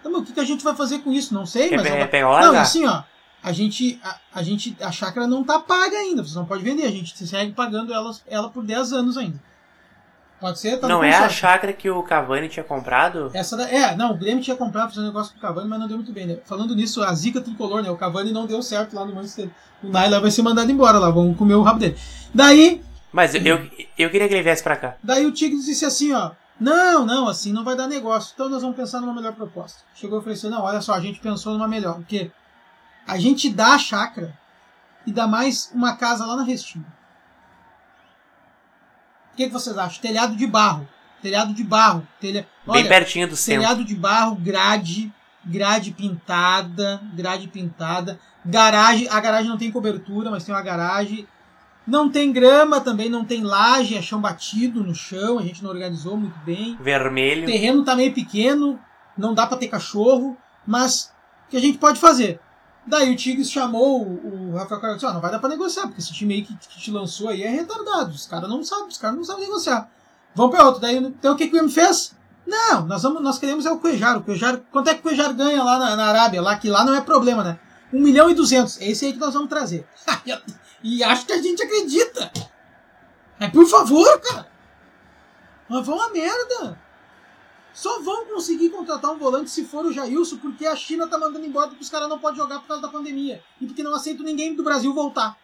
Então, 0.00 0.20
o 0.20 0.24
que, 0.24 0.32
que 0.32 0.40
a 0.40 0.44
gente 0.44 0.64
vai 0.64 0.74
fazer 0.74 0.98
com 1.00 1.12
isso? 1.12 1.34
Não 1.34 1.46
sei, 1.46 1.74
mas. 1.76 1.86
É, 1.86 2.08
é, 2.12 2.22
não, 2.22 2.56
assim, 2.56 2.86
ó. 2.86 3.02
A 3.42 3.52
gente, 3.52 4.00
a, 4.02 4.16
a, 4.34 4.42
gente, 4.42 4.76
a 4.80 4.90
chácara 4.90 5.26
não 5.26 5.44
tá 5.44 5.60
paga 5.60 5.96
ainda, 5.96 6.24
você 6.24 6.36
não 6.36 6.44
pode 6.44 6.62
vender, 6.62 6.84
a 6.84 6.90
gente 6.90 7.16
segue 7.24 7.52
pagando 7.52 7.94
ela, 7.94 8.10
ela 8.26 8.48
por 8.50 8.64
10 8.64 8.92
anos 8.92 9.16
ainda. 9.16 9.40
Pode 10.40 10.58
ser? 10.60 10.78
Tá 10.78 10.86
não 10.86 11.02
é 11.02 11.14
a 11.14 11.28
chácara 11.28 11.72
que 11.72 11.90
o 11.90 12.02
Cavani 12.02 12.48
tinha 12.48 12.64
comprado? 12.64 13.30
Essa 13.34 13.56
da, 13.56 13.68
é, 13.68 13.96
não, 13.96 14.12
o 14.12 14.16
Grêmio 14.16 14.42
tinha 14.42 14.56
comprado 14.56 14.90
fazer 14.90 15.00
um 15.00 15.08
negócio 15.08 15.32
com 15.32 15.38
o 15.38 15.42
Cavani, 15.42 15.68
mas 15.68 15.80
não 15.80 15.88
deu 15.88 15.96
muito 15.96 16.12
bem, 16.12 16.26
né? 16.26 16.38
Falando 16.44 16.76
nisso, 16.76 17.02
a 17.02 17.12
zica 17.12 17.40
tricolor, 17.40 17.82
né? 17.82 17.90
O 17.90 17.96
Cavani 17.96 18.32
não 18.32 18.46
deu 18.46 18.62
certo 18.62 18.94
lá 18.94 19.04
no 19.04 19.14
Manchester. 19.14 19.50
O 19.82 19.88
Naila 19.88 20.20
vai 20.20 20.30
ser 20.30 20.42
mandado 20.42 20.70
embora 20.70 20.98
lá, 20.98 21.10
vão 21.10 21.34
comer 21.34 21.54
o 21.54 21.62
rabo 21.62 21.80
dele. 21.80 21.96
Daí. 22.32 22.80
Mas 23.12 23.34
eu, 23.34 23.68
eu 23.98 24.10
queria 24.10 24.28
que 24.28 24.34
ele 24.34 24.42
viesse 24.42 24.62
pra 24.62 24.76
cá. 24.76 24.96
Daí 25.02 25.26
o 25.26 25.32
Tigres 25.32 25.64
disse 25.64 25.84
assim, 25.84 26.12
ó. 26.12 26.30
Não, 26.60 27.06
não, 27.06 27.28
assim 27.28 27.52
não 27.52 27.64
vai 27.64 27.76
dar 27.76 27.86
negócio. 27.86 28.32
Então 28.34 28.48
nós 28.48 28.62
vamos 28.62 28.76
pensar 28.76 29.00
numa 29.00 29.14
melhor 29.14 29.34
proposta. 29.34 29.80
Chegou 29.94 30.18
e 30.18 30.20
ofereceu, 30.20 30.50
não, 30.50 30.62
olha 30.62 30.80
só, 30.80 30.94
a 30.94 31.00
gente 31.00 31.20
pensou 31.20 31.52
numa 31.52 31.68
melhor. 31.68 31.96
Porque 31.96 32.30
a 33.06 33.16
gente 33.18 33.48
dá 33.48 33.74
a 33.74 33.78
chácara 33.78 34.36
e 35.06 35.12
dá 35.12 35.26
mais 35.26 35.70
uma 35.72 35.96
casa 35.96 36.26
lá 36.26 36.36
na 36.36 36.42
Restinga. 36.42 36.86
O 39.32 39.36
que, 39.36 39.46
que 39.46 39.52
vocês 39.52 39.78
acham? 39.78 40.02
Telhado 40.02 40.34
de 40.34 40.46
barro. 40.46 40.88
Telhado 41.22 41.54
de 41.54 41.62
barro. 41.62 42.06
Telha... 42.20 42.46
Olha, 42.66 42.80
Bem 42.80 42.88
pertinho 42.88 43.28
do 43.28 43.36
centro. 43.36 43.62
Telhado 43.62 43.84
de 43.84 43.94
barro, 43.94 44.34
grade, 44.34 45.12
grade 45.44 45.92
pintada, 45.92 47.00
grade 47.14 47.48
pintada. 47.48 48.18
Garagem, 48.44 49.08
a 49.08 49.20
garagem 49.20 49.48
não 49.48 49.58
tem 49.58 49.70
cobertura, 49.70 50.30
mas 50.30 50.44
tem 50.44 50.54
uma 50.54 50.62
garagem. 50.62 51.26
Não 51.88 52.10
tem 52.10 52.30
grama 52.30 52.82
também, 52.82 53.08
não 53.08 53.24
tem 53.24 53.42
laje, 53.42 53.96
é 53.96 54.02
chão 54.02 54.20
batido 54.20 54.84
no 54.84 54.94
chão, 54.94 55.38
a 55.38 55.42
gente 55.42 55.62
não 55.64 55.70
organizou 55.70 56.18
muito 56.18 56.38
bem. 56.40 56.76
Vermelho. 56.78 57.44
O 57.44 57.46
terreno 57.46 57.82
tá 57.82 57.96
meio 57.96 58.12
pequeno, 58.12 58.78
não 59.16 59.32
dá 59.32 59.46
para 59.46 59.56
ter 59.56 59.68
cachorro, 59.68 60.36
mas 60.66 61.10
o 61.46 61.50
que 61.50 61.56
a 61.56 61.60
gente 61.60 61.78
pode 61.78 61.98
fazer? 61.98 62.40
Daí 62.86 63.10
o 63.10 63.16
Tigres 63.16 63.50
chamou 63.50 64.02
o, 64.02 64.52
Rafael 64.52 64.80
Carioca 64.82 64.90
e 64.90 64.94
disse, 64.96 65.06
ah, 65.06 65.14
não 65.14 65.20
vai 65.22 65.30
dar 65.30 65.38
pra 65.38 65.48
negociar, 65.48 65.86
porque 65.86 66.00
esse 66.00 66.12
time 66.12 66.34
aí 66.34 66.42
que, 66.42 66.54
que 66.54 66.78
te 66.78 66.90
lançou 66.90 67.30
aí 67.30 67.42
é 67.42 67.48
retardado, 67.48 68.10
os 68.10 68.26
caras 68.26 68.50
não 68.50 68.62
sabem, 68.62 68.88
os 68.88 68.98
caras 68.98 69.16
não 69.16 69.24
sabem 69.24 69.44
negociar. 69.44 69.90
Vamos 70.34 70.54
pra 70.54 70.66
outro. 70.66 70.82
Daí, 70.82 70.96
então 70.98 71.32
o 71.32 71.36
que, 71.36 71.44
que 71.44 71.50
o 71.50 71.52
Grêmio 71.52 71.70
fez? 71.70 72.14
Não, 72.46 72.86
nós, 72.86 73.02
vamos, 73.02 73.22
nós 73.22 73.38
queremos 73.38 73.64
é 73.64 73.72
o 73.72 73.78
Cuejar. 73.78 74.18
O 74.18 74.22
Cuejar. 74.22 74.60
Quanto 74.70 74.88
é 74.88 74.94
que 74.94 75.00
o 75.00 75.02
Cuejar 75.04 75.34
ganha 75.34 75.62
lá 75.64 75.78
na, 75.78 75.96
na 75.96 76.06
Arábia? 76.06 76.42
Lá 76.42 76.56
que 76.56 76.68
lá 76.68 76.84
não 76.84 76.94
é 76.94 77.00
problema, 77.00 77.42
né? 77.42 77.58
1 77.92 78.00
milhão 78.00 78.30
e 78.30 78.34
200. 78.34 78.80
É 78.80 78.88
esse 78.88 79.06
aí 79.06 79.12
que 79.12 79.18
nós 79.18 79.34
vamos 79.34 79.48
trazer. 79.48 79.86
E 80.82 81.02
acho 81.02 81.26
que 81.26 81.32
a 81.32 81.42
gente 81.42 81.62
acredita. 81.62 82.32
Mas 83.38 83.50
por 83.50 83.66
favor, 83.66 84.20
cara. 84.20 84.50
Mas 85.68 85.86
vão 85.86 86.00
a 86.00 86.10
merda. 86.10 86.78
Só 87.72 88.00
vão 88.00 88.24
conseguir 88.26 88.70
contratar 88.70 89.12
um 89.12 89.18
volante 89.18 89.50
se 89.50 89.64
for 89.64 89.84
o 89.86 89.92
Jailson, 89.92 90.38
porque 90.38 90.66
a 90.66 90.74
China 90.74 91.06
tá 91.06 91.16
mandando 91.18 91.46
embora 91.46 91.68
porque 91.68 91.82
os 91.82 91.90
caras 91.90 92.08
não 92.08 92.18
podem 92.18 92.38
jogar 92.38 92.58
por 92.60 92.66
causa 92.66 92.82
da 92.82 92.88
pandemia. 92.88 93.42
E 93.60 93.66
porque 93.66 93.82
não 93.82 93.94
aceitam 93.94 94.24
ninguém 94.24 94.54
do 94.54 94.64
Brasil 94.64 94.92
voltar. 94.92 95.36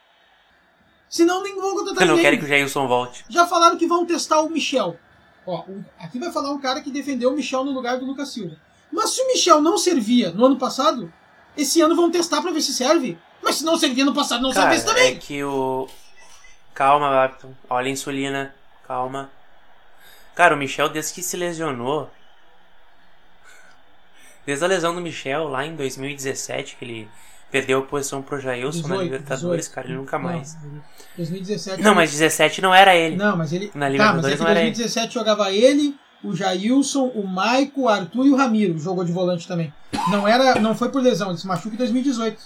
Senão 1.08 1.42
nem 1.42 1.54
vão 1.54 1.74
contratar 1.74 2.02
Eu 2.02 2.16
não 2.16 2.20
quero 2.20 2.38
que 2.38 2.44
o 2.44 2.48
Jailson 2.48 2.88
volte. 2.88 3.24
Já 3.28 3.46
falaram 3.46 3.76
que 3.76 3.86
vão 3.86 4.04
testar 4.04 4.40
o 4.40 4.50
Michel. 4.50 4.98
Ó, 5.46 5.64
aqui 5.98 6.18
vai 6.18 6.32
falar 6.32 6.50
um 6.50 6.58
cara 6.58 6.80
que 6.80 6.90
defendeu 6.90 7.30
o 7.30 7.34
Michel 7.34 7.64
no 7.64 7.70
lugar 7.70 7.98
do 7.98 8.04
Lucas 8.04 8.30
Silva. 8.30 8.56
Mas 8.90 9.10
se 9.10 9.20
o 9.20 9.26
Michel 9.28 9.60
não 9.60 9.76
servia 9.76 10.32
no 10.32 10.46
ano 10.46 10.56
passado, 10.56 11.12
esse 11.56 11.80
ano 11.80 11.94
vão 11.94 12.10
testar 12.10 12.40
para 12.42 12.50
ver 12.50 12.62
se 12.62 12.72
serve. 12.72 13.18
Mas 13.44 13.56
se 13.56 13.64
não 13.64 13.78
servia 13.78 14.04
no 14.04 14.14
passado, 14.14 14.42
não 14.42 14.52
Cara, 14.52 14.74
esse 14.74 14.86
também. 14.86 15.12
É 15.12 15.14
que 15.16 15.44
o. 15.44 15.86
Calma, 16.74 17.10
Bapton. 17.10 17.52
Olha 17.68 17.88
a 17.88 17.90
insulina. 17.90 18.54
Calma. 18.88 19.30
Cara, 20.34 20.54
o 20.54 20.58
Michel, 20.58 20.88
desde 20.88 21.12
que 21.12 21.22
se 21.22 21.36
lesionou. 21.36 22.10
Desde 24.46 24.64
a 24.64 24.68
lesão 24.68 24.94
do 24.94 25.00
Michel, 25.00 25.48
lá 25.48 25.64
em 25.64 25.76
2017, 25.76 26.76
que 26.76 26.84
ele 26.84 27.08
perdeu 27.50 27.78
a 27.78 27.82
posição 27.82 28.20
pro 28.20 28.40
Jailson 28.40 28.82
18, 28.82 28.88
na 28.88 29.02
Libertadores, 29.02 29.66
18. 29.66 29.74
cara, 29.74 29.86
ele 29.86 29.96
nunca 29.96 30.18
mais. 30.18 30.54
Não, 30.62 30.82
2017. 31.16 31.82
Não, 31.82 31.94
mas 31.94 32.10
17 32.10 32.60
não 32.60 32.74
era 32.74 32.96
ele. 32.96 33.16
Não, 33.16 33.36
mas 33.36 33.52
ele. 33.52 33.70
Na 33.74 33.88
Libertadores 33.88 34.22
tá, 34.22 34.30
mas 34.30 34.40
é 34.40 34.42
não 34.42 34.50
era 34.50 34.60
2017 34.60 35.06
ele. 35.06 35.14
jogava 35.14 35.52
ele, 35.52 35.96
o 36.22 36.34
Jailson, 36.34 37.06
o 37.14 37.26
Maico, 37.26 37.82
o 37.82 37.88
Arthur 37.88 38.26
e 38.26 38.30
o 38.30 38.36
Ramiro 38.36 38.78
jogou 38.78 39.04
de 39.04 39.12
volante 39.12 39.46
também. 39.46 39.72
Não 40.10 40.26
era, 40.26 40.60
não 40.60 40.74
foi 40.74 40.90
por 40.90 41.00
lesão, 41.00 41.30
ele 41.30 41.38
se 41.38 41.46
machuca 41.46 41.74
em 41.74 41.78
2018. 41.78 42.42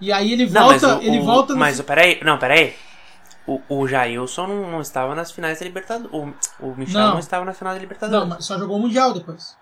E 0.00 0.12
aí 0.12 0.32
ele 0.32 0.46
volta, 0.46 0.88
não, 0.88 0.98
o, 0.98 1.02
ele 1.02 1.20
volta 1.20 1.52
no... 1.52 1.58
Mas 1.58 1.80
peraí, 1.80 2.20
não, 2.22 2.38
peraí. 2.38 2.74
O, 3.46 3.60
o 3.68 3.86
Jailson 3.86 4.46
não, 4.46 4.70
não 4.70 4.80
estava 4.80 5.14
nas 5.14 5.30
finais 5.30 5.58
da 5.58 5.64
Libertadores. 5.64 6.12
O, 6.12 6.66
o 6.66 6.74
Michel 6.76 7.00
não. 7.00 7.12
não 7.12 7.18
estava 7.18 7.44
nas 7.44 7.58
finais 7.58 7.76
da 7.76 7.80
Libertadores. 7.80 8.28
Não, 8.28 8.34
mas 8.34 8.44
só 8.44 8.58
jogou 8.58 8.76
o 8.76 8.80
Mundial 8.80 9.12
depois. 9.12 9.56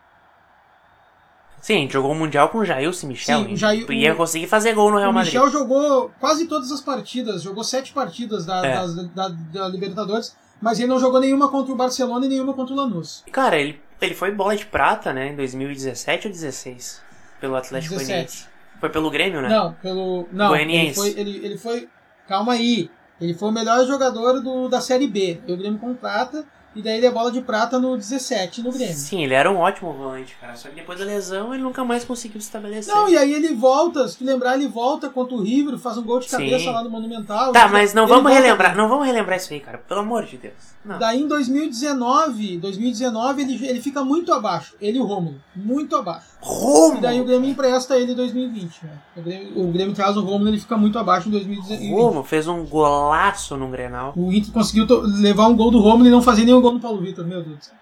Sim, 1.60 1.88
jogou 1.88 2.10
o 2.10 2.14
Mundial 2.14 2.48
com 2.48 2.58
o 2.58 2.64
Jailson 2.64 3.06
e 3.06 3.08
Michel. 3.10 3.44
Sim, 3.44 3.52
o 3.52 3.56
Jair, 3.56 3.90
ia 3.90 4.14
conseguir 4.16 4.48
fazer 4.48 4.74
gol 4.74 4.90
no 4.90 4.98
Real 4.98 5.12
Madrid. 5.12 5.34
O 5.34 5.44
Michel 5.44 5.60
jogou 5.60 6.10
quase 6.18 6.46
todas 6.46 6.72
as 6.72 6.80
partidas, 6.80 7.42
jogou 7.42 7.62
sete 7.62 7.92
partidas 7.92 8.44
da, 8.44 8.66
é. 8.66 8.74
das, 8.74 8.94
da, 9.10 9.28
da, 9.28 9.68
Libertadores, 9.68 10.36
mas 10.60 10.80
ele 10.80 10.88
não 10.88 10.98
jogou 10.98 11.20
nenhuma 11.20 11.48
contra 11.48 11.72
o 11.72 11.76
Barcelona 11.76 12.26
e 12.26 12.28
nenhuma 12.28 12.52
contra 12.52 12.74
o 12.74 12.76
Lanús. 12.76 13.22
Cara, 13.30 13.56
ele, 13.56 13.80
ele 14.00 14.14
foi 14.14 14.32
bola 14.32 14.56
de 14.56 14.66
prata, 14.66 15.12
né, 15.12 15.28
em 15.28 15.36
2017 15.36 16.26
ou 16.26 16.32
2016, 16.32 17.00
pelo 17.40 17.54
Atlético 17.54 17.94
Goianiense. 17.94 18.51
Foi 18.82 18.90
pelo 18.90 19.12
Grêmio, 19.12 19.40
né? 19.40 19.48
Não, 19.48 19.74
pelo. 19.74 20.26
Não, 20.32 20.56
ele 20.56 20.92
foi, 20.92 21.10
ele, 21.16 21.40
ele 21.44 21.56
foi. 21.56 21.88
Calma 22.26 22.54
aí. 22.54 22.90
Ele 23.20 23.32
foi 23.32 23.48
o 23.48 23.52
melhor 23.52 23.86
jogador 23.86 24.40
do, 24.40 24.68
da 24.68 24.80
Série 24.80 25.06
B. 25.06 25.40
O 25.46 25.56
Grêmio 25.56 25.78
contrata 25.78 26.44
e 26.74 26.82
daí 26.82 26.96
ele 26.96 27.06
é 27.06 27.10
bola 27.12 27.30
de 27.30 27.40
prata 27.42 27.78
no 27.78 27.96
17 27.96 28.60
no 28.60 28.72
Grêmio. 28.72 28.92
Sim, 28.92 29.22
ele 29.22 29.34
era 29.34 29.48
um 29.48 29.58
ótimo 29.58 29.92
volante, 29.92 30.36
cara. 30.40 30.56
Só 30.56 30.68
que 30.68 30.74
depois 30.74 30.98
da 30.98 31.04
lesão 31.04 31.54
ele 31.54 31.62
nunca 31.62 31.84
mais 31.84 32.04
conseguiu 32.04 32.40
se 32.40 32.48
estabelecer. 32.48 32.92
Não, 32.92 33.08
e 33.08 33.16
aí 33.16 33.32
ele 33.32 33.54
volta, 33.54 34.08
se 34.08 34.18
tu 34.18 34.24
lembrar, 34.24 34.56
ele 34.56 34.66
volta 34.66 35.08
contra 35.08 35.36
o 35.36 35.42
River, 35.42 35.78
faz 35.78 35.96
um 35.96 36.02
gol 36.02 36.18
de 36.18 36.28
cabeça 36.28 36.64
Sim. 36.64 36.72
lá 36.72 36.82
no 36.82 36.90
Monumental. 36.90 37.52
Tá, 37.52 37.68
mas 37.68 37.94
não 37.94 38.08
vamos 38.08 38.32
relembrar, 38.32 38.74
não 38.74 38.88
vamos 38.88 39.06
relembrar 39.06 39.36
isso 39.36 39.52
aí, 39.52 39.60
cara. 39.60 39.78
Pelo 39.78 40.00
amor 40.00 40.24
de 40.24 40.38
Deus. 40.38 40.54
Não. 40.84 40.98
Daí 40.98 41.20
em 41.20 41.28
2019, 41.28 42.56
2019 42.56 43.42
ele, 43.42 43.68
ele 43.68 43.80
fica 43.80 44.02
muito 44.02 44.32
abaixo. 44.32 44.74
Ele 44.80 44.98
e 44.98 45.00
o 45.00 45.04
Romulo. 45.04 45.40
Muito 45.54 45.94
abaixo. 45.94 46.31
Romulo? 46.42 46.98
E 46.98 47.00
daí 47.00 47.20
o 47.20 47.24
Grêmio 47.24 47.48
empresta 47.48 47.96
ele 47.96 48.12
em 48.12 48.16
2020. 48.16 48.84
Né? 48.84 48.90
O, 49.16 49.22
Grêmio, 49.22 49.62
o 49.62 49.72
Grêmio 49.72 49.94
traz 49.94 50.16
o 50.16 50.22
Romulo 50.22 50.48
ele 50.48 50.58
fica 50.58 50.76
muito 50.76 50.98
abaixo 50.98 51.28
em 51.28 51.32
2020. 51.32 51.90
Romulo 51.90 52.24
fez 52.24 52.48
um 52.48 52.66
golaço 52.66 53.56
no 53.56 53.68
Grenal. 53.68 54.12
O 54.16 54.32
Inter 54.32 54.52
conseguiu 54.52 54.86
levar 55.02 55.46
um 55.46 55.56
gol 55.56 55.70
do 55.70 55.78
Romulo 55.78 56.06
e 56.06 56.10
não 56.10 56.20
fazer 56.20 56.44
nenhum 56.44 56.60
gol 56.60 56.72
no 56.72 56.80
Paulo 56.80 57.00
Vitor. 57.00 57.24
Meu 57.24 57.42
Deus 57.42 57.58
do 57.58 57.64
céu. 57.64 57.74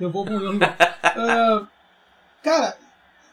Eu 0.00 0.10
vou 0.10 0.24
morrer 0.24 0.48
um 0.48 0.56
uh, 0.56 1.66
Cara, 2.42 2.76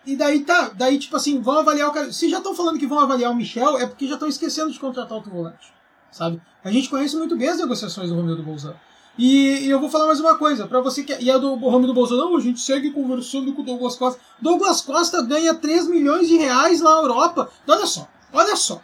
e 0.05 0.15
daí 0.15 0.41
tá, 0.41 0.71
daí 0.73 0.97
tipo 0.97 1.15
assim, 1.15 1.41
vão 1.41 1.59
avaliar 1.59 1.89
o 1.89 1.91
cara. 1.91 2.11
Se 2.11 2.29
já 2.29 2.37
estão 2.37 2.55
falando 2.55 2.79
que 2.79 2.87
vão 2.87 2.99
avaliar 2.99 3.31
o 3.31 3.35
Michel, 3.35 3.77
é 3.77 3.85
porque 3.85 4.07
já 4.07 4.15
estão 4.15 4.27
esquecendo 4.27 4.71
de 4.71 4.79
contratar 4.79 5.13
outro 5.13 5.31
volante. 5.31 5.71
Sabe? 6.11 6.41
A 6.63 6.71
gente 6.71 6.89
conhece 6.89 7.15
muito 7.15 7.37
bem 7.37 7.49
as 7.49 7.59
negociações 7.59 8.09
do 8.09 8.15
Romeu 8.15 8.35
do 8.35 8.43
Bolzano. 8.43 8.79
E, 9.17 9.65
e, 9.65 9.69
eu 9.69 9.79
vou 9.79 9.89
falar 9.89 10.07
mais 10.07 10.19
uma 10.19 10.37
coisa, 10.37 10.67
para 10.67 10.79
você 10.79 11.03
que. 11.03 11.13
E 11.21 11.29
a 11.29 11.37
do 11.37 11.55
Romeu 11.55 11.87
do 11.87 11.93
Bolsonaro, 11.93 12.35
a 12.35 12.39
gente 12.39 12.59
segue 12.59 12.91
conversando 12.91 13.53
com 13.53 13.61
o 13.61 13.65
Douglas 13.65 13.95
Costa. 13.95 14.19
Douglas 14.39 14.81
Costa 14.81 15.21
ganha 15.21 15.53
3 15.53 15.87
milhões 15.87 16.27
de 16.27 16.37
reais 16.37 16.81
na 16.81 16.91
Europa. 16.91 17.51
Olha 17.67 17.85
só, 17.85 18.07
olha 18.31 18.55
só. 18.55 18.81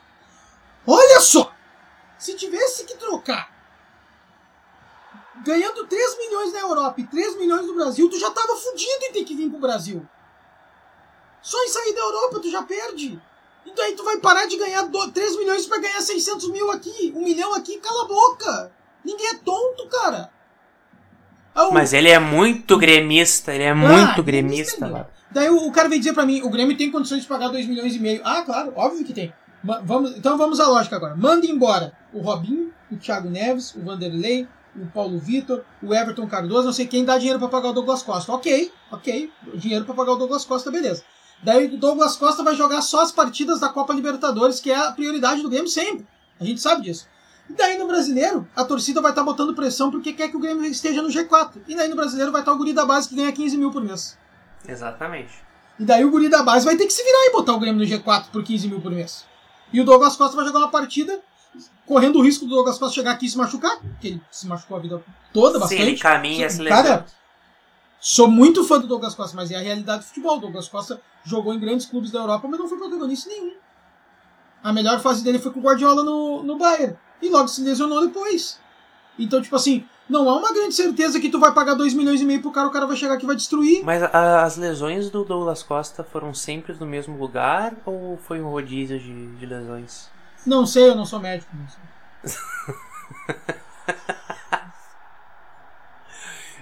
Olha 0.86 1.20
só! 1.20 1.52
Se 2.18 2.34
tivesse 2.36 2.86
que 2.86 2.96
trocar 2.96 3.58
ganhando 5.44 5.86
3 5.86 6.18
milhões 6.18 6.54
na 6.54 6.60
Europa 6.60 7.00
e 7.00 7.08
3 7.08 7.38
milhões 7.38 7.66
no 7.66 7.74
Brasil, 7.74 8.10
tu 8.10 8.20
já 8.20 8.30
tava 8.32 8.56
fudido 8.56 9.06
em 9.06 9.12
ter 9.14 9.24
que 9.24 9.36
vir 9.36 9.50
pro 9.50 9.60
Brasil. 9.60 10.06
Só 11.42 11.62
em 11.64 11.70
sair 11.70 11.94
da 11.94 12.02
Europa 12.02 12.40
tu 12.42 12.50
já 12.50 12.64
perde. 12.64 13.22
E 13.66 13.72
daí 13.74 13.96
tu 13.96 14.04
vai 14.04 14.18
parar 14.18 14.46
de 14.46 14.58
ganhar 14.58 14.90
3 14.90 15.38
milhões 15.38 15.66
para 15.66 15.80
ganhar 15.80 16.02
600 16.02 16.50
mil 16.50 16.72
aqui, 16.72 17.14
1 17.16 17.24
milhão 17.24 17.54
aqui, 17.54 17.78
cala 17.80 18.04
a 18.04 18.08
boca. 18.08 18.77
Ninguém 19.08 19.28
é 19.28 19.36
tonto, 19.36 19.88
cara. 19.88 20.30
Ah, 21.56 21.70
Mas 21.72 21.94
ele 21.94 22.10
é 22.10 22.20
muito 22.20 22.78
gremista, 22.78 23.56
ele 23.56 23.64
é 23.64 23.70
ah, 23.70 23.76
muito 23.76 24.22
gremista 24.22 24.86
é 24.86 24.90
lá. 24.90 25.08
Daí 25.32 25.50
o, 25.50 25.66
o, 25.66 25.72
cara 25.72 25.88
vem 25.88 25.98
dizer 25.98 26.14
pra 26.14 26.26
mim, 26.26 26.42
o 26.42 26.50
Grêmio 26.50 26.76
tem 26.76 26.92
condições 26.92 27.22
de 27.22 27.28
pagar 27.28 27.48
2 27.48 27.68
milhões 27.68 27.96
e 27.96 28.00
meio. 28.00 28.22
Ah, 28.26 28.42
claro, 28.42 28.74
óbvio 28.76 29.06
que 29.06 29.14
tem. 29.14 29.34
vamos, 29.64 30.18
então 30.18 30.38
vamos 30.38 30.60
à 30.60 30.68
lógica 30.68 30.98
agora. 30.98 31.16
Manda 31.16 31.48
embora 31.48 31.94
o 32.14 32.20
Robinho, 32.20 32.74
o 32.92 32.98
Thiago 32.98 33.30
Neves, 33.30 33.74
o 33.76 33.82
Vanderlei, 33.82 34.46
o 34.76 34.86
Paulo 34.88 35.18
Vitor, 35.18 35.64
o 35.82 35.94
Everton 35.94 36.28
Cardoso, 36.28 36.66
não 36.66 36.74
sei 36.74 36.86
quem 36.86 37.06
dá 37.06 37.18
dinheiro 37.18 37.40
para 37.40 37.48
pagar 37.48 37.70
o 37.70 37.74
Douglas 37.74 38.04
Costa. 38.04 38.30
Ok, 38.34 38.70
ok, 38.92 39.32
dinheiro 39.56 39.86
para 39.86 39.96
pagar 39.96 40.12
o 40.12 40.18
Douglas 40.18 40.44
Costa, 40.44 40.70
beleza. 40.70 41.02
Daí 41.42 41.68
o 41.68 41.78
Douglas 41.78 42.18
Costa 42.18 42.44
vai 42.44 42.56
jogar 42.56 42.82
só 42.82 43.02
as 43.02 43.12
partidas 43.12 43.62
da 43.62 43.70
Copa 43.70 43.94
Libertadores, 43.94 44.60
que 44.60 44.70
é 44.70 44.76
a 44.76 44.92
prioridade 44.92 45.42
do 45.42 45.50
Grêmio 45.50 45.70
sempre. 45.70 46.06
A 46.40 46.44
gente 46.44 46.60
sabe 46.60 46.82
disso. 46.84 47.08
E 47.50 47.54
daí 47.54 47.78
no 47.78 47.88
brasileiro, 47.88 48.48
a 48.56 48.64
torcida 48.64 49.02
vai 49.02 49.12
estar 49.12 49.22
tá 49.22 49.26
botando 49.26 49.56
pressão 49.56 49.90
porque 49.90 50.14
quer 50.14 50.30
que 50.30 50.36
o 50.36 50.40
Grêmio 50.40 50.66
esteja 50.66 51.02
no 51.02 51.10
G4. 51.10 51.62
E 51.68 51.76
daí 51.76 51.88
no 51.88 51.96
brasileiro 51.96 52.32
vai 52.32 52.42
estar 52.42 52.52
tá 52.52 52.56
o 52.56 52.58
guri 52.58 52.74
da 52.74 52.86
base 52.86 53.10
que 53.10 53.16
ganha 53.16 53.32
15 53.32 53.58
mil 53.58 53.72
por 53.72 53.84
mês. 53.84 54.18
Exatamente. 54.68 55.46
E 55.80 55.86
daí 55.86 56.04
o 56.04 56.12
guri 56.12 56.28
da 56.28 56.44
base 56.44 56.66
vai 56.66 56.76
ter 56.76 56.86
que 56.86 56.94
se 56.94 57.04
virar 57.04 57.28
e 57.28 57.32
botar 57.32 57.54
o 57.54 57.60
Grêmio 57.60 57.80
no 57.80 57.86
G4 57.86 58.26
por 58.32 58.44
15 58.44 58.68
mil 58.68 58.82
por 58.82 58.92
mês. 58.92 59.26
E 59.72 59.80
o 59.80 59.86
Douglas 59.86 60.16
Costa 60.16 60.36
vai 60.36 60.46
jogar 60.46 60.60
uma 60.60 60.72
partida 60.72 61.20
correndo 61.86 62.20
o 62.20 62.22
risco 62.22 62.46
do 62.46 62.56
Douglas 62.56 62.78
Costa 62.78 62.96
chegar 62.96 63.12
aqui 63.12 63.26
e 63.26 63.30
se 63.30 63.38
machucar, 63.38 63.80
porque 63.80 64.08
ele 64.08 64.22
se 64.32 64.48
machucou 64.48 64.78
a 64.78 64.80
vida 64.80 65.02
toda 65.34 65.60
bastante. 65.60 65.80
Sim, 65.80 65.88
ele 65.88 65.98
caminha, 65.98 66.50
se 66.50 66.64
Cara, 66.66 67.06
sou 68.00 68.28
muito 68.28 68.64
fã 68.64 68.80
do 68.80 68.88
Douglas 68.88 69.16
Costa, 69.16 69.36
mas 69.36 69.52
é 69.52 69.56
a 69.56 69.62
realidade 69.62 70.04
do 70.04 70.08
futebol. 70.08 70.38
O 70.38 70.42
Douglas 70.42 70.68
Costa 70.68 71.02
jogou 71.24 71.54
em 71.54 71.60
grandes 71.60 71.86
clubes 71.86 72.12
da 72.12 72.20
Europa, 72.20 72.48
mas 72.48 72.60
não 72.60 72.68
foi 72.68 72.78
protagonista 72.78 73.30
nenhum. 73.30 73.54
A 74.64 74.74
melhor 74.74 75.00
fase 75.00 75.24
dele 75.24 75.40
foi 75.40 75.52
com 75.52 75.60
o 75.60 75.64
Guardiola 75.64 76.04
no, 76.04 76.44
no 76.44 76.58
Bayern. 76.58 76.98
E 77.22 77.30
logo 77.30 77.48
se 77.48 77.62
lesionou 77.62 78.06
depois. 78.06 78.60
Então, 79.18 79.42
tipo 79.42 79.56
assim, 79.56 79.86
não 80.10 80.30
há 80.30 80.38
uma 80.38 80.54
grande 80.54 80.76
certeza 80.76 81.20
que 81.20 81.30
tu 81.30 81.40
vai 81.40 81.54
pagar 81.54 81.74
2 81.74 81.94
milhões 81.94 82.22
e 82.22 82.26
meio 82.26 82.42
pro 82.42 82.52
cara, 82.52 82.68
o 82.68 82.72
cara 82.72 82.86
vai 82.86 82.96
chegar 82.96 83.16
aqui 83.16 83.24
e 83.24 83.28
vai 83.28 83.36
destruir. 83.36 83.84
Mas 83.84 84.02
a, 84.04 84.44
as 84.44 84.56
lesões 84.58 85.10
do 85.10 85.24
Douglas 85.24 85.64
Costa 85.64 86.04
foram 86.04 86.34
sempre 86.34 86.74
no 86.80 86.86
mesmo 86.86 87.18
lugar 87.18 87.74
ou 87.86 88.18
foi 88.18 88.42
um 88.42 88.50
rodízio 88.50 89.00
de, 89.00 89.36
de 89.36 89.46
lesões? 89.46 90.10
Não 90.46 90.66
sei, 90.66 90.90
eu 90.90 90.96
não 90.96 91.06
sou 91.06 91.20
médico. 91.20 91.52
Não 91.54 91.68
sei. 91.68 91.82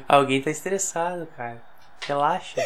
Alguém 0.07 0.41
tá 0.41 0.49
estressado, 0.51 1.27
cara. 1.35 1.61
Relaxa. 2.01 2.61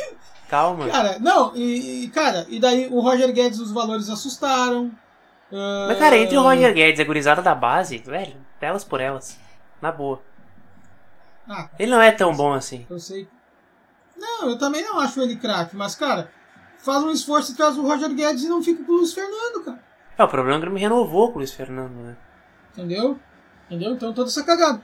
Calma. 0.49 0.87
Cara, 0.87 1.19
não, 1.19 1.55
e, 1.55 2.05
e, 2.05 2.09
cara, 2.09 2.45
e 2.49 2.59
daí 2.59 2.87
o 2.89 2.99
Roger 2.99 3.31
Guedes, 3.31 3.59
os 3.59 3.71
valores 3.71 4.09
assustaram. 4.09 4.91
Mas, 5.51 5.97
cara, 5.97 6.17
entre 6.17 6.37
o 6.37 6.41
Roger 6.41 6.73
Guedes 6.73 6.99
e 6.99 7.01
a 7.01 7.05
gurizada 7.05 7.41
da 7.41 7.55
base, 7.55 7.97
velho, 7.97 8.35
elas 8.61 8.83
por 8.83 9.01
elas. 9.01 9.39
Na 9.81 9.91
boa. 9.91 10.21
Ah, 11.47 11.69
ele 11.79 11.91
não 11.91 12.01
é 12.01 12.11
tão 12.11 12.35
bom 12.35 12.53
assim. 12.53 12.85
Eu 12.89 12.99
sei. 12.99 13.27
Não, 14.15 14.49
eu 14.49 14.57
também 14.57 14.83
não 14.83 14.99
acho 14.99 15.21
ele 15.21 15.35
craque, 15.35 15.75
mas, 15.75 15.95
cara, 15.95 16.31
faz 16.77 17.03
um 17.03 17.11
esforço 17.11 17.53
e 17.53 17.55
traz 17.55 17.77
o 17.77 17.81
Roger 17.81 18.13
Guedes 18.13 18.43
e 18.43 18.49
não 18.49 18.61
fica 18.61 18.83
com 18.83 18.91
o 18.91 18.97
Luiz 18.97 19.13
Fernando, 19.13 19.63
cara. 19.65 19.83
É, 20.17 20.23
o 20.23 20.27
problema 20.27 20.57
é 20.57 20.59
que 20.59 20.65
ele 20.65 20.73
me 20.73 20.81
renovou 20.81 21.29
com 21.29 21.35
o 21.35 21.37
Luiz 21.37 21.53
Fernando, 21.53 21.95
né? 21.95 22.17
Entendeu? 22.73 23.17
Entendeu? 23.65 23.93
Então 23.93 24.13
toda 24.13 24.29
essa 24.29 24.43
cagada. 24.43 24.81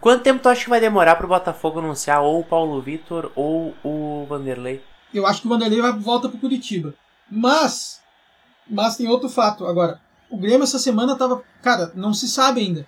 Quanto 0.00 0.22
tempo 0.22 0.42
tu 0.42 0.48
acha 0.48 0.62
que 0.64 0.70
vai 0.70 0.80
demorar 0.80 1.16
pro 1.16 1.26
Botafogo 1.26 1.78
anunciar 1.78 2.20
ou 2.22 2.40
o 2.40 2.44
Paulo 2.44 2.80
Vitor 2.82 3.32
ou 3.34 3.74
o 3.82 4.26
Vanderlei? 4.28 4.84
Eu 5.12 5.26
acho 5.26 5.40
que 5.40 5.46
o 5.46 5.50
Vanderlei 5.50 5.80
vai 5.80 5.92
volta 5.92 6.28
pro 6.28 6.38
Curitiba. 6.38 6.94
Mas, 7.30 8.02
mas 8.68 8.96
tem 8.96 9.08
outro 9.08 9.28
fato. 9.28 9.66
Agora, 9.66 10.00
o 10.30 10.36
Grêmio 10.36 10.64
essa 10.64 10.78
semana 10.78 11.16
tava. 11.16 11.42
Cara, 11.62 11.92
não 11.94 12.12
se 12.12 12.28
sabe 12.28 12.60
ainda. 12.60 12.86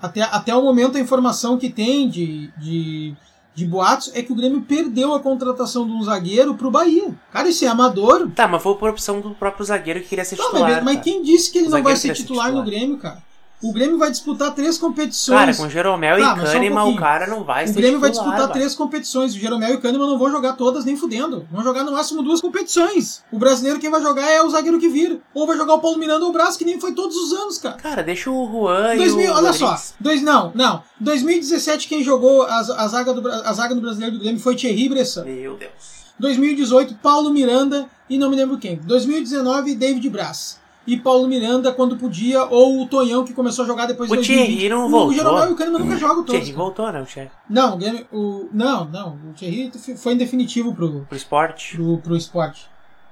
Até, 0.00 0.22
até 0.22 0.54
o 0.54 0.62
momento 0.62 0.96
a 0.96 1.00
informação 1.00 1.58
que 1.58 1.68
tem 1.68 2.08
de, 2.08 2.50
de, 2.56 3.14
de 3.54 3.66
boatos 3.66 4.10
é 4.14 4.22
que 4.22 4.32
o 4.32 4.34
Grêmio 4.34 4.62
perdeu 4.62 5.14
a 5.14 5.20
contratação 5.20 5.86
de 5.86 5.92
um 5.92 6.02
zagueiro 6.02 6.54
pro 6.54 6.70
Bahia. 6.70 7.14
Cara, 7.30 7.48
isso 7.48 7.64
é 7.64 7.68
amador. 7.68 8.30
Tá, 8.30 8.48
mas 8.48 8.62
foi 8.62 8.74
por 8.76 8.88
opção 8.88 9.20
do 9.20 9.34
próprio 9.34 9.64
zagueiro 9.64 10.00
que 10.00 10.08
queria 10.08 10.24
ser 10.24 10.36
titular. 10.36 10.82
Mas, 10.82 10.84
mas 10.84 11.04
quem 11.04 11.22
disse 11.22 11.52
que 11.52 11.58
ele 11.58 11.68
o 11.68 11.70
não 11.70 11.82
vai 11.82 11.96
ser 11.96 12.14
titular, 12.14 12.46
ser 12.46 12.52
titular, 12.52 12.52
no 12.52 12.64
Grêmio, 12.64 12.96
cara? 12.96 13.22
O 13.62 13.72
Grêmio 13.72 13.98
vai 13.98 14.10
disputar 14.10 14.54
três 14.54 14.78
competições. 14.78 15.38
Cara, 15.38 15.54
com 15.54 15.68
Jeromel 15.68 16.18
tá, 16.18 16.32
e 16.32 16.40
Kahneman 16.40 16.84
um 16.84 16.94
o 16.94 16.96
cara 16.96 17.26
não 17.26 17.44
vai 17.44 17.64
o 17.64 17.68
ser 17.68 17.72
O 17.74 17.76
Grêmio 17.76 18.00
vai 18.00 18.10
disputar 18.10 18.44
vai. 18.44 18.52
três 18.52 18.74
competições. 18.74 19.34
O 19.34 19.38
Jeromel 19.38 19.70
e 19.70 19.74
o 19.74 19.80
Kahneman 19.80 20.06
não 20.06 20.18
vão 20.18 20.30
jogar 20.30 20.54
todas 20.54 20.86
nem 20.86 20.96
fudendo. 20.96 21.46
Vão 21.50 21.62
jogar 21.62 21.84
no 21.84 21.92
máximo 21.92 22.22
duas 22.22 22.40
competições. 22.40 23.22
O 23.30 23.38
brasileiro 23.38 23.78
quem 23.78 23.90
vai 23.90 24.00
jogar 24.00 24.30
é 24.30 24.40
o 24.42 24.48
zagueiro 24.48 24.78
que 24.78 24.88
vira. 24.88 25.18
Ou 25.34 25.46
vai 25.46 25.58
jogar 25.58 25.74
o 25.74 25.78
Paulo 25.78 25.98
Miranda 25.98 26.24
ou 26.24 26.30
o 26.30 26.32
Braço, 26.32 26.56
que 26.56 26.64
nem 26.64 26.80
foi 26.80 26.92
todos 26.92 27.14
os 27.14 27.32
anos, 27.34 27.58
cara. 27.58 27.76
Cara, 27.76 28.02
deixa 28.02 28.30
o 28.30 28.50
Juan 28.50 28.96
2000, 28.96 29.26
e 29.26 29.28
o 29.28 29.34
Olha 29.34 29.52
só. 29.52 29.76
Dois, 30.00 30.22
não, 30.22 30.52
não. 30.54 30.82
2017 30.98 31.86
quem 31.86 32.02
jogou 32.02 32.42
a, 32.42 32.58
a, 32.60 32.88
zaga 32.88 33.12
do, 33.12 33.28
a 33.28 33.52
zaga 33.52 33.74
do 33.74 33.80
brasileiro 33.82 34.16
do 34.16 34.22
Grêmio 34.22 34.40
foi 34.40 34.56
Thierry 34.56 34.88
Bressan. 34.88 35.24
Meu 35.24 35.56
Deus. 35.56 36.00
2018, 36.18 36.94
Paulo 37.02 37.30
Miranda 37.30 37.86
e 38.08 38.16
não 38.16 38.30
me 38.30 38.36
lembro 38.36 38.58
quem. 38.58 38.76
2019, 38.76 39.74
David 39.74 40.08
Braz 40.08 40.59
e 40.86 40.96
Paulo 40.98 41.28
Miranda 41.28 41.72
quando 41.72 41.96
podia, 41.96 42.44
ou 42.44 42.82
o 42.82 42.86
Tonhão 42.86 43.24
que 43.24 43.32
começou 43.32 43.64
a 43.64 43.68
jogar 43.68 43.86
depois 43.86 44.10
de 44.10 44.16
O 44.16 44.22
Thierry 44.22 44.68
não 44.68 44.88
voltou. 44.88 45.08
O 45.10 45.14
Jeromel 45.14 45.50
e 45.50 45.52
o 45.52 45.56
Kahneman 45.56 45.80
nunca 45.80 45.96
jogam 45.96 46.24
todos. 46.24 46.34
O 46.34 46.38
Thierry 46.38 46.52
voltou, 46.52 46.92
né? 46.92 47.02
O 47.02 47.06
Thierry. 47.06 47.30
Não, 47.48 47.78
o, 48.12 48.48
não, 48.52 48.84
não. 48.86 49.18
O 49.30 49.32
Thierry 49.34 49.70
foi 49.96 50.14
em 50.14 50.16
definitivo 50.16 50.74
pro... 50.74 51.04
Pro 51.06 51.16
esporte? 51.16 51.76
Pro, 51.76 51.98
pro 51.98 52.16
esporte. 52.16 52.68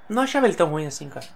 Não 0.08 0.22
achava 0.22 0.46
ele 0.46 0.56
tão 0.56 0.70
ruim 0.70 0.86
assim, 0.86 1.08
cara. 1.08 1.26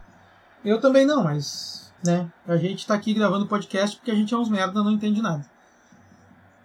Eu 0.64 0.81
também 0.81 1.07
não, 1.07 1.23
mas... 1.23 1.92
Né, 2.05 2.29
a 2.49 2.57
gente 2.57 2.85
tá 2.85 2.95
aqui 2.95 3.14
gravando 3.14 3.47
podcast 3.47 3.97
porque 3.97 4.11
a 4.11 4.14
gente 4.14 4.35
é 4.35 4.37
uns 4.37 4.49
merda, 4.49 4.83
não 4.83 4.90
entende 4.90 5.23
nada. 5.23 5.47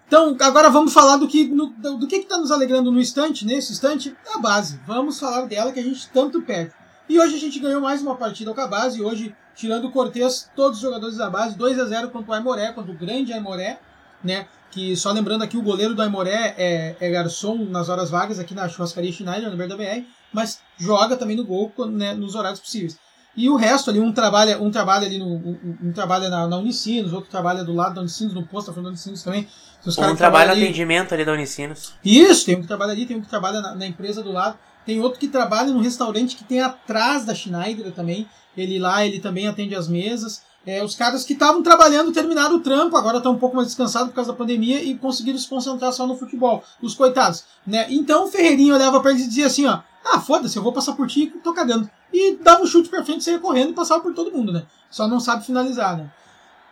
Então, 0.07 0.35
agora 0.39 0.69
vamos 0.69 0.93
falar 0.93 1.17
do 1.17 1.27
que 1.27 1.47
no, 1.47 1.67
do 1.67 2.07
que 2.07 2.15
está 2.15 2.37
nos 2.37 2.49
alegrando 2.49 2.91
no 2.91 2.99
instante, 2.99 3.45
nesse 3.45 3.73
instante, 3.73 4.15
a 4.33 4.39
base. 4.39 4.79
Vamos 4.87 5.19
falar 5.19 5.45
dela 5.45 5.71
que 5.71 5.79
a 5.79 5.83
gente 5.83 6.09
tanto 6.09 6.41
pede. 6.41 6.71
E 7.09 7.19
hoje 7.19 7.35
a 7.35 7.39
gente 7.39 7.59
ganhou 7.59 7.81
mais 7.81 8.01
uma 8.01 8.15
partida 8.15 8.53
com 8.53 8.61
a 8.61 8.67
base. 8.67 9.03
Hoje, 9.03 9.35
tirando 9.57 9.85
o 9.85 9.91
Cortez, 9.91 10.49
todos 10.55 10.77
os 10.77 10.81
jogadores 10.81 11.17
da 11.17 11.29
base, 11.29 11.57
2 11.57 11.79
a 11.79 11.85
0 11.85 12.09
contra 12.11 12.31
o 12.31 12.33
Aimoré, 12.35 12.71
contra 12.71 12.91
o 12.91 12.95
grande 12.95 13.33
Aimoré, 13.33 13.79
né? 14.23 14.47
Que 14.69 14.95
só 14.95 15.11
lembrando 15.11 15.43
aqui, 15.43 15.57
o 15.57 15.61
goleiro 15.63 15.95
do 15.95 16.01
Aimoré 16.01 16.53
é, 16.57 16.95
é 16.99 17.09
garçom 17.09 17.65
nas 17.65 17.89
horas 17.89 18.09
vagas 18.09 18.39
aqui 18.39 18.53
na 18.53 18.69
churrascaria 18.69 19.11
Schneider, 19.11 19.49
no 19.49 19.57
da 19.57 19.75
BR, 19.75 20.05
mas 20.31 20.59
joga 20.77 21.17
também 21.17 21.35
no 21.35 21.43
gol 21.43 21.73
né, 21.89 22.13
nos 22.13 22.35
horários 22.35 22.59
possíveis. 22.59 22.99
E 23.35 23.49
o 23.49 23.55
resto 23.55 23.89
ali, 23.89 23.99
um 23.99 24.11
trabalha, 24.11 24.61
um 24.61 24.71
trabalha 24.71 25.05
ali 25.05 25.19
no. 25.19 25.27
Um, 25.27 25.77
um 25.83 25.91
trabalha 25.91 26.29
na, 26.29 26.47
na, 26.47 26.57
Unicinos, 26.57 27.13
outro 27.13 27.29
trabalha 27.29 27.63
do 27.63 27.73
lado 27.73 27.95
da 27.95 28.01
Unicinos, 28.01 28.33
no 28.33 28.45
posto 28.45 28.67
da 28.67 28.73
frente 28.73 28.85
da 28.85 28.89
Unicinos 28.89 29.21
também. 29.21 29.47
Os 29.85 29.97
um 29.97 30.15
trabalha 30.15 30.53
no 30.53 30.61
atendimento 30.61 31.13
ali 31.13 31.23
da 31.23 31.31
Unicinos. 31.31 31.93
Isso, 32.03 32.45
tem 32.45 32.57
um 32.57 32.61
que 32.61 32.67
trabalha 32.67 32.91
ali, 32.91 33.05
tem 33.05 33.17
um 33.17 33.21
que 33.21 33.29
trabalha 33.29 33.61
na, 33.61 33.75
na, 33.75 33.87
empresa 33.87 34.21
do 34.21 34.31
lado. 34.31 34.57
Tem 34.85 34.99
outro 34.99 35.19
que 35.19 35.27
trabalha 35.27 35.71
no 35.71 35.81
restaurante 35.81 36.35
que 36.35 36.43
tem 36.43 36.61
atrás 36.61 37.25
da 37.25 37.33
Schneider 37.33 37.91
também. 37.91 38.27
Ele 38.55 38.79
lá, 38.79 39.05
ele 39.05 39.19
também 39.19 39.47
atende 39.47 39.75
as 39.75 39.87
mesas. 39.87 40.41
É, 40.65 40.83
os 40.83 40.95
caras 40.95 41.23
que 41.23 41.33
estavam 41.33 41.63
trabalhando 41.63 42.11
terminaram 42.11 42.55
o 42.55 42.59
trampo, 42.59 42.97
agora 42.97 43.17
estão 43.17 43.31
um 43.31 43.37
pouco 43.37 43.55
mais 43.55 43.69
descansados 43.69 44.09
por 44.09 44.15
causa 44.15 44.31
da 44.31 44.37
pandemia 44.37 44.83
e 44.83 44.97
conseguiram 44.97 45.39
se 45.39 45.47
concentrar 45.47 45.93
só 45.93 46.05
no 46.05 46.17
futebol. 46.17 46.63
Os 46.81 46.93
coitados. 46.93 47.45
Né? 47.65 47.87
Então 47.89 48.25
o 48.25 48.27
Ferreirinho 48.27 48.75
olhava 48.75 48.99
para 48.99 49.11
eles 49.11 49.23
e 49.23 49.27
dizia 49.29 49.47
assim: 49.47 49.65
ó, 49.65 49.79
ah, 50.03 50.19
foda-se, 50.19 50.57
eu 50.57 50.63
vou 50.63 50.73
passar 50.73 50.93
por 50.93 51.07
ti 51.07 51.23
e 51.23 51.39
tô 51.39 51.53
cagando. 51.53 51.89
E 52.11 52.35
dava 52.35 52.63
um 52.63 52.67
chute 52.67 52.89
pra 52.89 53.03
frente, 53.03 53.23
saia 53.23 53.39
correndo 53.39 53.71
e 53.71 53.73
passava 53.73 54.01
por 54.01 54.13
todo 54.13 54.31
mundo, 54.31 54.51
né? 54.51 54.63
Só 54.89 55.07
não 55.07 55.19
sabe 55.19 55.45
finalizar, 55.45 55.97
né? 55.97 56.09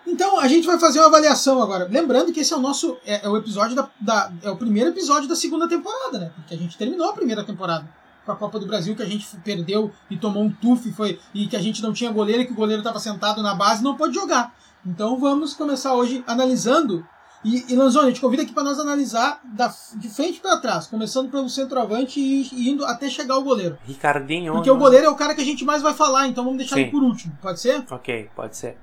Então 0.06 0.40
a 0.40 0.48
gente 0.48 0.68
vai 0.68 0.80
fazer 0.80 1.00
uma 1.00 1.08
avaliação 1.08 1.62
agora. 1.62 1.88
Lembrando 1.90 2.32
que 2.32 2.40
esse 2.40 2.54
é 2.54 2.58
o 2.58 2.60
nosso. 2.60 2.98
É, 3.06 3.26
é 3.26 3.30
o 3.30 3.38
episódio 3.38 3.76
da, 3.76 3.90
da, 4.00 4.32
É 4.44 4.50
o 4.50 4.58
primeiro 4.58 4.90
episódio 4.90 5.28
da 5.28 5.36
segunda 5.36 5.68
temporada, 5.68 6.20
né? 6.20 6.32
Porque 6.36 6.54
a 6.54 6.58
gente 6.58 6.78
terminou 6.78 7.10
a 7.10 7.14
primeira 7.14 7.44
temporada 7.44 7.88
com 8.26 8.32
a 8.32 8.36
Copa 8.36 8.60
do 8.60 8.66
Brasil, 8.66 8.96
que 8.96 9.04
a 9.04 9.08
gente 9.08 9.26
perdeu 9.44 9.92
e 10.10 10.18
tomou 10.18 10.44
um 10.44 10.52
tuf 10.52 10.92
foi, 10.94 11.20
e 11.34 11.48
que 11.48 11.56
a 11.56 11.62
gente 11.62 11.82
não 11.84 11.94
tinha 11.94 12.12
goleiro 12.12 12.42
e 12.42 12.46
que 12.46 12.54
o 12.54 12.56
goleiro 12.56 12.80
estava 12.80 13.00
sentado 13.00 13.44
na 13.44 13.54
base 13.54 13.82
e 13.82 13.84
não 13.84 13.96
pôde 13.96 14.16
jogar. 14.16 14.56
Então 14.86 15.20
vamos 15.20 15.54
começar 15.54 15.94
hoje 15.94 16.24
analisando 16.26 17.06
e, 17.46 17.64
e 17.72 17.76
Lanzoni, 17.76 18.08
eu 18.08 18.14
te 18.14 18.22
convido 18.22 18.42
aqui 18.42 18.52
para 18.52 18.64
nós 18.64 18.80
analisar 18.80 19.40
da, 19.44 19.72
de 19.98 20.10
frente 20.10 20.40
para 20.40 20.58
trás, 20.58 20.88
começando 20.88 21.30
pelo 21.30 21.48
centroavante 21.48 22.20
e, 22.20 22.50
e, 22.52 22.70
indo 22.72 22.84
até 22.84 23.08
chegar 23.08 23.36
ao 23.36 23.44
goleiro. 23.44 23.78
Ricardinho. 23.86 24.54
Porque 24.54 24.72
o 24.72 24.76
goleiro 24.76 25.06
é 25.06 25.10
o 25.10 25.16
cara 25.16 25.36
que 25.36 25.42
a 25.42 25.46
gente 25.46 25.64
mais 25.64 25.84
vai 25.84 25.94
falar, 25.94 26.28
então 26.28 26.44
vamos 26.44 26.58
deixar 26.58 26.76
Sim. 26.76 26.82
ele 26.82 26.92
por 26.92 27.04
último, 27.04 27.38
pode 27.40 27.60
ser? 27.60 27.86
Ok, 27.92 28.32
pode 28.36 28.58
ser. 28.58 28.78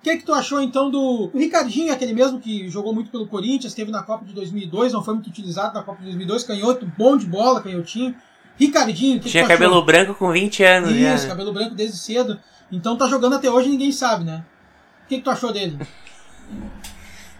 O 0.00 0.02
que, 0.02 0.10
é 0.10 0.16
que 0.16 0.24
tu 0.24 0.32
achou 0.32 0.62
então 0.62 0.90
do 0.90 1.30
o 1.32 1.38
Ricardinho, 1.38 1.92
aquele 1.92 2.14
mesmo 2.14 2.40
que 2.40 2.70
jogou 2.70 2.94
muito 2.94 3.10
pelo 3.10 3.26
Corinthians, 3.26 3.66
esteve 3.66 3.90
na 3.90 4.02
Copa 4.02 4.24
de 4.24 4.32
2002, 4.32 4.94
não 4.94 5.04
foi 5.04 5.12
muito 5.12 5.26
utilizado 5.26 5.74
na 5.74 5.82
Copa 5.82 5.98
de 5.98 6.06
2002, 6.06 6.42
canhoto, 6.44 6.90
bom 6.96 7.18
de 7.18 7.26
bola, 7.26 7.60
canhotinho. 7.60 8.14
Ricardinho, 8.56 9.20
que 9.20 9.28
Tinha 9.28 9.42
que 9.42 9.48
cabelo 9.48 9.74
achou? 9.74 9.84
branco 9.84 10.14
com 10.14 10.32
20 10.32 10.62
anos. 10.64 10.90
Isso, 10.90 11.00
já. 11.00 11.16
Né? 11.16 11.28
cabelo 11.28 11.52
branco 11.52 11.74
desde 11.74 11.98
cedo. 11.98 12.40
Então 12.72 12.96
tá 12.96 13.06
jogando 13.08 13.36
até 13.36 13.50
hoje 13.50 13.68
ninguém 13.68 13.92
sabe, 13.92 14.24
né? 14.24 14.42
O 15.04 15.08
que, 15.08 15.16
que 15.18 15.22
tu 15.22 15.30
achou 15.30 15.52
dele? 15.52 15.78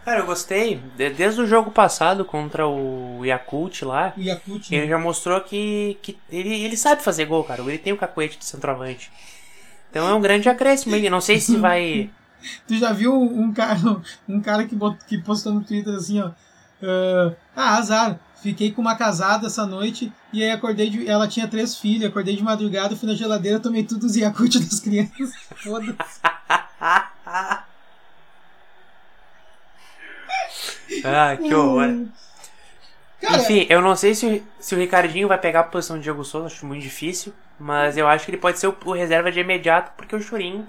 Cara, 0.05 0.21
eu 0.21 0.27
gostei. 0.27 0.81
Desde 0.97 1.41
o 1.41 1.47
jogo 1.47 1.71
passado 1.71 2.25
contra 2.25 2.67
o 2.67 3.25
Yakult 3.25 3.83
lá. 3.83 4.13
O 4.17 4.21
Yakult, 4.21 4.71
ele 4.73 4.83
né? 4.83 4.89
já 4.89 4.99
mostrou 4.99 5.41
que, 5.41 5.99
que 6.03 6.19
ele, 6.31 6.63
ele 6.65 6.77
sabe 6.77 7.03
fazer 7.03 7.27
gol, 7.27 7.45
cara. 7.45 7.63
Ele 7.63 7.79
tem 7.79 7.93
o 7.93 7.99
cacuete 7.99 8.39
de 8.39 8.45
centroavante. 8.45 9.11
Então 9.91 10.09
é 10.09 10.15
um 10.15 10.21
grande 10.21 10.49
acréscimo. 10.49 10.97
Eu 10.97 11.11
não 11.11 11.21
sei 11.21 11.39
se 11.39 11.57
vai. 11.57 12.11
Tu 12.67 12.77
já 12.77 12.93
viu 12.93 13.15
um 13.21 13.53
cara, 13.53 13.79
um 14.29 14.41
cara 14.41 14.67
que, 14.67 14.75
bot, 14.75 14.97
que 15.07 15.19
postou 15.19 15.53
no 15.53 15.63
Twitter 15.63 15.95
assim, 15.95 16.21
ó. 16.21 16.29
Uh, 16.83 17.37
ah, 17.55 17.77
azar. 17.77 18.19
Fiquei 18.43 18.73
com 18.73 18.81
uma 18.81 18.97
casada 18.97 19.49
essa 19.49 19.67
noite 19.67 20.11
e 20.33 20.43
aí 20.43 20.51
acordei 20.51 20.89
de. 20.89 21.07
Ela 21.07 21.29
tinha 21.29 21.47
três 21.47 21.77
filhos, 21.77 22.09
acordei 22.09 22.35
de 22.35 22.43
madrugada, 22.43 22.97
fui 22.97 23.07
na 23.07 23.15
geladeira, 23.15 23.61
tomei 23.61 23.85
tudo 23.85 24.07
os 24.07 24.17
Yakult 24.17 24.59
das 24.59 24.81
crianças. 24.81 25.35
Foda-se. 25.63 26.21
Ah, 31.05 31.37
que 31.37 31.55
horror. 31.55 32.07
Cara, 33.21 33.43
Enfim, 33.43 33.67
eu 33.69 33.83
não 33.83 33.95
sei 33.95 34.15
se, 34.15 34.27
o- 34.27 34.43
se 34.59 34.75
o 34.75 34.79
Ricardinho 34.79 35.29
vai 35.29 35.39
pegar 35.39 35.61
a 35.61 35.65
posição 35.65 35.97
do 35.97 36.03
Diego 36.03 36.25
Souza, 36.25 36.47
acho 36.47 36.65
muito 36.65 36.83
difícil. 36.83 37.35
Mas 37.59 37.99
eu 37.99 38.09
acho 38.09 38.25
que 38.25 38.31
ele 38.31 38.39
pode 38.39 38.59
ser 38.59 38.69
o, 38.69 38.77
o 38.87 38.93
reserva 38.93 39.31
de 39.31 39.39
imediato, 39.41 39.93
porque 39.97 40.17
o 40.17 40.21
Churin, 40.21 40.67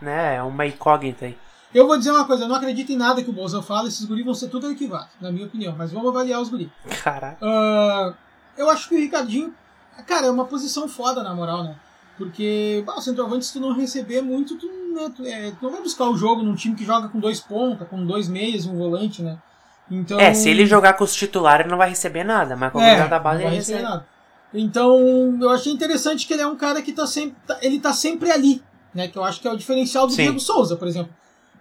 né, 0.00 0.36
é 0.36 0.42
uma 0.42 0.66
incógnita 0.66 1.26
aí. 1.26 1.36
eu 1.74 1.86
vou 1.86 1.98
dizer 1.98 2.10
uma 2.10 2.24
coisa, 2.24 2.44
eu 2.44 2.48
não 2.48 2.56
acredito 2.56 2.90
em 2.92 2.96
nada 2.96 3.22
que 3.22 3.30
o 3.30 3.32
Bolsonaro 3.32 3.66
fala, 3.66 3.88
esses 3.88 4.04
guris 4.04 4.24
vão 4.24 4.34
ser 4.34 4.48
tudo 4.48 4.66
arquivados, 4.66 5.10
na 5.20 5.30
minha 5.32 5.46
opinião, 5.46 5.74
mas 5.76 5.92
vamos 5.92 6.08
avaliar 6.08 6.40
os 6.40 6.48
guris. 6.48 6.68
Caraca. 7.02 7.38
Ah, 7.42 8.14
eu 8.56 8.68
acho 8.70 8.88
que 8.88 8.94
o 8.94 8.98
Ricardinho, 8.98 9.52
cara, 10.06 10.26
é 10.26 10.30
uma 10.30 10.44
posição 10.46 10.88
foda, 10.88 11.22
na 11.22 11.34
moral, 11.34 11.64
né? 11.64 11.76
Porque, 12.16 12.82
bah, 12.84 12.96
o 12.96 13.00
centroavante, 13.00 13.46
se 13.46 13.52
tu 13.52 13.60
não 13.60 13.72
receber 13.72 14.20
muito, 14.22 14.56
tu, 14.58 14.66
né, 14.66 15.12
tu, 15.14 15.24
é, 15.24 15.50
tu 15.52 15.58
não 15.62 15.70
vai 15.70 15.80
buscar 15.80 16.08
o 16.08 16.16
jogo 16.16 16.42
num 16.42 16.54
time 16.56 16.74
que 16.74 16.84
joga 16.84 17.08
com 17.08 17.20
dois 17.20 17.38
pontas, 17.40 17.86
com 17.88 18.04
dois 18.04 18.28
meias 18.28 18.64
e 18.64 18.68
um 18.68 18.76
volante, 18.76 19.22
né? 19.22 19.38
Então, 19.90 20.18
É, 20.18 20.34
se 20.34 20.48
ele 20.50 20.66
jogar 20.66 20.94
com 20.94 21.04
os 21.04 21.14
titulares, 21.14 21.60
ele 21.64 21.70
não 21.70 21.78
vai 21.78 21.88
receber 21.88 22.24
nada, 22.24 22.56
mas 22.56 22.72
com 22.72 22.80
a 22.80 22.84
é, 22.84 23.06
da 23.08 23.18
base 23.20 23.42
ele 23.44 23.54
receber 23.54 23.78
recebe. 23.78 23.82
nada. 23.94 24.06
Então, 24.52 25.38
eu 25.40 25.50
achei 25.50 25.72
interessante 25.72 26.26
que 26.26 26.32
ele 26.32 26.42
é 26.42 26.46
um 26.46 26.56
cara 26.56 26.82
que 26.82 26.92
tá 26.92 27.06
sempre, 27.06 27.36
tá- 27.46 27.58
ele 27.62 27.78
tá 27.78 27.92
sempre 27.92 28.30
ali, 28.30 28.62
né? 28.98 29.08
Que 29.08 29.16
eu 29.16 29.24
acho 29.24 29.40
que 29.40 29.46
é 29.46 29.52
o 29.52 29.56
diferencial 29.56 30.06
do 30.06 30.12
Sim. 30.12 30.24
Diego 30.24 30.40
Souza, 30.40 30.76
por 30.76 30.88
exemplo. 30.88 31.12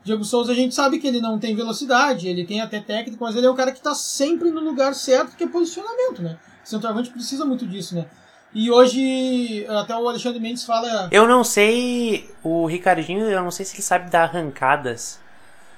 Diego 0.03 0.23
Souza 0.23 0.51
a 0.51 0.55
gente 0.55 0.73
sabe 0.73 0.99
que 0.99 1.07
ele 1.07 1.21
não 1.21 1.37
tem 1.37 1.55
velocidade, 1.55 2.27
ele 2.27 2.45
tem 2.45 2.61
até 2.61 2.79
técnico, 2.79 3.23
mas 3.23 3.35
ele 3.35 3.45
é 3.45 3.51
um 3.51 3.55
cara 3.55 3.71
que 3.71 3.81
tá 3.81 3.93
sempre 3.93 4.49
no 4.49 4.61
lugar 4.61 4.95
certo, 4.95 5.35
que 5.35 5.43
é 5.43 5.47
posicionamento, 5.47 6.21
né? 6.21 6.37
O 6.65 6.67
centroavante 6.67 7.09
precisa 7.09 7.45
muito 7.45 7.65
disso, 7.65 7.95
né? 7.95 8.07
E 8.53 8.71
hoje, 8.71 9.65
até 9.67 9.95
o 9.95 10.07
Alexandre 10.07 10.39
Mendes 10.39 10.63
fala. 10.63 11.09
Eu 11.11 11.27
não 11.27 11.43
sei, 11.43 12.33
o 12.41 12.65
Ricardinho, 12.65 13.25
eu 13.25 13.43
não 13.43 13.51
sei 13.51 13.65
se 13.65 13.75
ele 13.75 13.83
sabe 13.83 14.09
dar 14.09 14.23
arrancadas, 14.23 15.19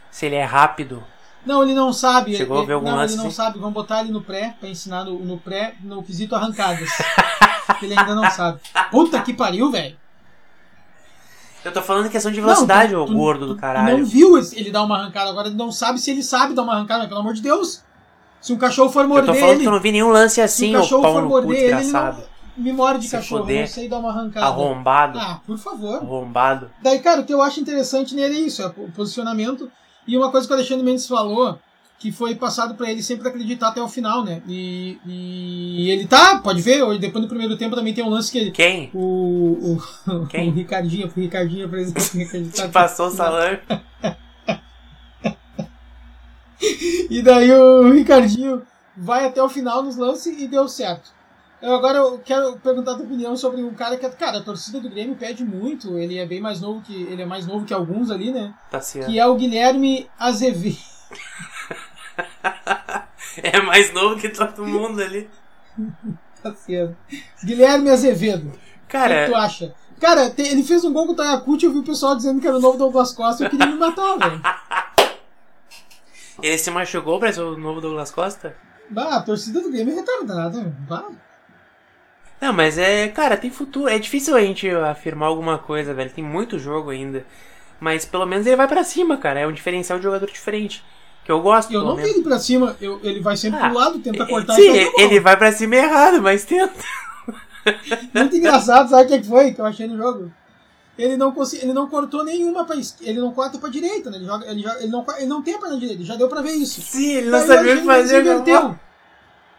se 0.09 0.25
ele 0.27 0.35
é 0.35 0.45
rápido. 0.45 1.03
Não, 1.45 1.63
ele 1.63 1.73
não 1.73 1.91
sabe. 1.91 2.35
Chegou 2.35 2.57
ele, 2.57 2.63
a 2.65 2.67
ver 2.67 2.73
algum 2.73 2.89
Não, 2.89 2.97
lance, 2.97 3.15
ele 3.15 3.23
não 3.23 3.31
sabe. 3.31 3.59
Vamos 3.59 3.73
botar 3.73 4.01
ele 4.01 4.11
no 4.11 4.21
pré, 4.21 4.55
pra 4.59 4.69
ensinar 4.69 5.05
no, 5.05 5.19
no 5.19 5.37
pré, 5.37 5.73
no 5.81 6.03
quesito 6.03 6.35
arrancadas. 6.35 6.89
ele 7.81 7.97
ainda 7.97 8.13
não 8.13 8.29
sabe. 8.29 8.59
Puta 8.91 9.21
que 9.21 9.33
pariu, 9.33 9.71
velho. 9.71 9.97
Eu 11.63 11.71
tô 11.73 11.81
falando 11.81 12.05
em 12.07 12.09
questão 12.09 12.31
de 12.31 12.39
velocidade, 12.39 12.93
Não, 12.93 13.01
ô 13.01 13.05
tu- 13.05 13.11
tu- 13.11 13.17
gordo 13.17 13.45
do 13.47 13.55
caralho. 13.55 13.97
não 13.99 14.05
viu 14.05 14.37
ele 14.37 14.71
dar 14.71 14.83
uma 14.83 14.97
arrancada, 14.97 15.29
agora 15.29 15.47
ele 15.47 15.57
não 15.57 15.71
sabe 15.71 15.99
se 15.99 16.09
ele 16.11 16.23
sabe 16.23 16.53
dar 16.53 16.61
uma 16.63 16.73
arrancada, 16.73 17.07
pelo 17.07 17.19
amor 17.19 17.33
de 17.33 17.41
Deus. 17.41 17.83
Se 18.41 18.53
um 18.53 18.57
cachorro 18.57 18.89
for 18.89 19.03
Eu 19.03 19.09
morder 19.09 19.25
tô 19.25 19.33
falando 19.33 19.51
ele, 19.55 19.61
que 19.61 19.67
eu 19.67 19.71
não 19.71 19.81
vi 19.81 19.91
nenhum 19.91 20.09
lance 20.09 20.39
assim, 20.39 20.73
o 20.73 20.79
ô 20.79 20.81
cachorro 20.81 21.03
for 21.03 21.21
no 21.21 21.27
cu 21.27 21.33
morder 21.33 21.57
ele, 21.59 21.75
desgraçado. 21.75 22.23
me 22.55 22.71
morde 22.71 23.01
de 23.05 23.09
cachorro, 23.11 23.41
fuder. 23.41 23.59
não 23.61 23.67
sei 23.67 23.89
dar 23.89 23.97
uma 23.99 24.09
arrancada. 24.09 24.45
Arrombado. 24.45 25.19
Ah, 25.19 25.41
por 25.45 25.57
favor. 25.57 25.95
Arrombado. 25.97 26.71
Daí, 26.81 26.99
cara, 26.99 27.19
o 27.21 27.25
que 27.25 27.33
eu 27.33 27.41
acho 27.41 27.59
interessante 27.59 28.15
nele 28.15 28.35
é 28.37 28.39
isso, 28.39 28.61
é 28.61 28.67
o 28.67 28.89
posicionamento. 28.95 29.69
E 30.07 30.15
uma 30.17 30.31
coisa 30.31 30.47
que 30.47 30.53
o 30.53 30.55
Alexandre 30.55 30.83
Mendes 30.85 31.05
falou, 31.05 31.59
que 31.99 32.13
foi 32.13 32.33
passado 32.33 32.75
pra 32.75 32.89
ele 32.89 33.03
sempre 33.03 33.27
acreditar 33.27 33.67
até 33.67 33.81
o 33.81 33.87
final, 33.89 34.23
né? 34.23 34.41
E, 34.47 34.97
e 35.05 35.91
ele 35.91 36.07
tá, 36.07 36.39
pode 36.39 36.61
ver, 36.61 36.81
hoje, 36.81 36.97
depois 36.97 37.21
do 37.23 37.27
primeiro 37.27 37.57
tempo 37.57 37.75
também 37.75 37.93
tem 37.93 38.03
um 38.03 38.09
lance 38.09 38.31
que 38.31 38.37
ele. 38.37 38.51
Quem? 38.51 38.89
O, 38.93 39.77
o, 40.07 40.25
Quem? 40.31 40.49
o 40.49 40.53
Ricardinho, 40.53 41.07
o 41.07 41.19
Ricardinho, 41.19 41.75
exemplo, 41.75 42.21
acreditar. 42.23 42.67
Te 42.67 42.71
passou 42.71 43.07
o 43.07 43.11
salame. 43.11 43.59
E 47.09 47.21
daí 47.21 47.49
o 47.51 47.91
Ricardinho 47.91 48.61
vai 48.95 49.25
até 49.25 49.41
o 49.41 49.49
final 49.49 49.81
nos 49.81 49.95
lances 49.95 50.39
e 50.39 50.47
deu 50.47 50.67
certo. 50.67 51.11
Eu 51.61 51.73
agora 51.73 51.97
eu 51.97 52.19
quero 52.19 52.57
perguntar 52.59 52.91
a 52.91 52.95
tua 52.95 53.05
opinião 53.05 53.35
sobre 53.35 53.63
um 53.63 53.73
cara 53.73 53.97
que, 53.97 54.07
cara, 54.09 54.37
a 54.37 54.43
torcida 54.43 54.79
do 54.79 54.89
Grêmio 54.89 55.15
pede 55.15 55.43
muito, 55.43 55.97
ele 55.97 56.17
é 56.17 56.25
bem 56.25 56.39
mais 56.39 56.61
novo 56.61 56.81
que 56.81 57.03
ele 57.03 57.21
é 57.21 57.25
mais 57.25 57.47
novo 57.47 57.65
que 57.65 57.73
alguns 57.73 58.11
ali, 58.11 58.31
né? 58.31 58.53
Tá 58.69 58.79
certo. 58.79 59.09
Que 59.09 59.17
é 59.19 59.25
o 59.25 59.35
Guilherme 59.35 60.09
Azevedo. 60.19 60.77
É 63.43 63.61
mais 63.61 63.93
novo 63.93 64.19
que 64.19 64.29
todo 64.29 64.65
mundo 64.65 65.01
ali. 65.01 65.29
Tá 66.41 66.55
certo. 66.55 66.95
Guilherme 67.43 67.89
Azevedo. 67.89 68.47
O 68.47 68.51
que, 68.51 68.57
tu 68.57 68.87
Cara, 68.87 69.37
acha? 69.39 69.75
Cara, 69.99 70.33
ele 70.37 70.63
fez 70.63 70.85
um 70.85 70.93
gol 70.93 71.05
com 71.05 71.11
o 71.11 71.15
Tayacuti, 71.15 71.65
eu 71.65 71.73
vi 71.73 71.79
o 71.79 71.83
pessoal 71.83 72.15
dizendo 72.15 72.39
que 72.39 72.47
era 72.47 72.55
o 72.55 72.61
novo 72.61 72.77
Douglas 72.77 73.11
Costa, 73.11 73.43
eu 73.43 73.49
queria 73.49 73.65
me 73.65 73.75
matar, 73.75 74.17
velho. 74.17 74.41
ele 76.41 76.57
se 76.57 76.71
machucou 76.71 77.19
pra 77.19 77.33
ser 77.33 77.41
o 77.41 77.57
novo 77.57 77.81
Douglas 77.81 78.09
Costa? 78.09 78.55
Bah, 78.89 79.17
a 79.17 79.21
torcida 79.21 79.61
do 79.61 79.69
Grêmio 79.69 79.93
é 79.93 79.97
retardada. 79.97 80.73
Bah. 80.87 81.09
Não, 82.39 82.53
mas 82.53 82.77
é, 82.77 83.09
cara, 83.09 83.35
tem 83.35 83.51
futuro. 83.51 83.89
É 83.89 83.99
difícil 83.99 84.35
a 84.35 84.41
gente 84.41 84.69
afirmar 84.69 85.27
alguma 85.27 85.57
coisa, 85.57 85.93
velho. 85.93 86.09
Tem 86.09 86.23
muito 86.23 86.57
jogo 86.57 86.89
ainda. 86.89 87.25
Mas 87.79 88.05
pelo 88.05 88.25
menos 88.25 88.47
ele 88.47 88.55
vai 88.55 88.67
pra 88.67 88.83
cima, 88.83 89.17
cara. 89.17 89.41
É 89.41 89.47
um 89.47 89.51
diferencial 89.51 89.99
de 89.99 90.03
jogador 90.03 90.25
diferte. 90.25 90.83
Que 91.29 91.33
eu 91.33 91.41
gosto, 91.41 91.71
Eu 91.71 91.83
não 91.83 91.95
vi 91.95 92.09
ele 92.09 92.23
pra 92.23 92.39
cima, 92.39 92.75
eu- 92.81 92.99
ele 93.03 93.19
vai 93.19 93.37
sempre 93.37 93.59
Ah, 93.59 93.69
pro 93.69 93.77
lado, 93.77 93.99
tenta 93.99 94.25
cortar 94.25 94.55
Sim, 94.55 94.63
e 94.73 94.83
gol. 94.85 94.93
ele 94.97 95.19
vai 95.19 95.37
pra 95.37 95.51
cima 95.51 95.75
errado, 95.75 96.19
mas 96.23 96.43
tenta. 96.43 96.73
Muito 98.15 98.35
engraçado, 98.35 98.89
sabe 98.89 99.03
o 99.03 99.07
que 99.21 99.27
foi 99.27 99.51
que 99.53 99.61
eu 99.61 99.65
achei 99.67 99.85
no 99.85 99.95
jogo? 99.95 100.31
Ele 100.97 101.15
não, 101.17 101.31
consegui, 101.31 101.65
ele 101.65 101.73
não 101.73 101.87
cortou 101.87 102.23
nenhuma 102.25 102.65
pra 102.65 102.75
esquerda, 102.77 103.11
ele 103.11 103.19
não 103.19 103.31
corta 103.31 103.59
pra 103.59 103.69
direita, 103.69 104.09
né? 104.09 104.17
Ele, 104.17 104.25
joga, 104.25 104.47
ele, 104.49 104.63
joga, 104.63 104.79
ele, 104.79 104.87
não, 104.91 105.05
ele 105.17 105.25
não 105.27 105.41
tem 105.43 105.53
a 105.53 105.59
perna 105.59 105.77
direita, 105.77 106.03
já 106.03 106.15
deu 106.15 106.27
pra 106.27 106.41
ver 106.41 106.53
isso. 106.53 106.81
Sim, 106.81 107.11
ele 107.17 107.29
não 107.29 107.37
Daí 107.37 107.47
sabia 107.47 107.75
o 107.75 107.77
que 107.77 107.85
fazer. 107.85 108.21
inverteu. 108.21 108.41
Inverteu. 108.41 108.79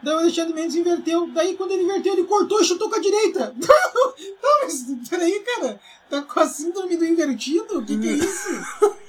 Daí 0.02 0.14
o 0.14 0.18
Alexandre 0.18 0.54
Mendes 0.54 0.74
inverteu. 0.74 1.30
Daí 1.32 1.54
quando 1.54 1.70
ele 1.70 1.84
inverteu, 1.84 2.14
ele 2.14 2.24
cortou 2.24 2.60
e 2.60 2.64
chutou 2.64 2.90
com 2.90 2.96
a 2.96 3.00
direita. 3.00 3.54
Não, 4.42 4.60
mas 4.64 4.84
peraí, 5.08 5.38
cara. 5.40 5.78
Tá 6.10 6.22
com 6.22 6.40
a 6.40 6.46
síndrome 6.48 6.96
do 6.96 7.04
invertido? 7.04 7.78
O 7.78 7.84
que, 7.84 7.96
que 7.96 8.08
é 8.08 8.12
isso? 8.14 8.60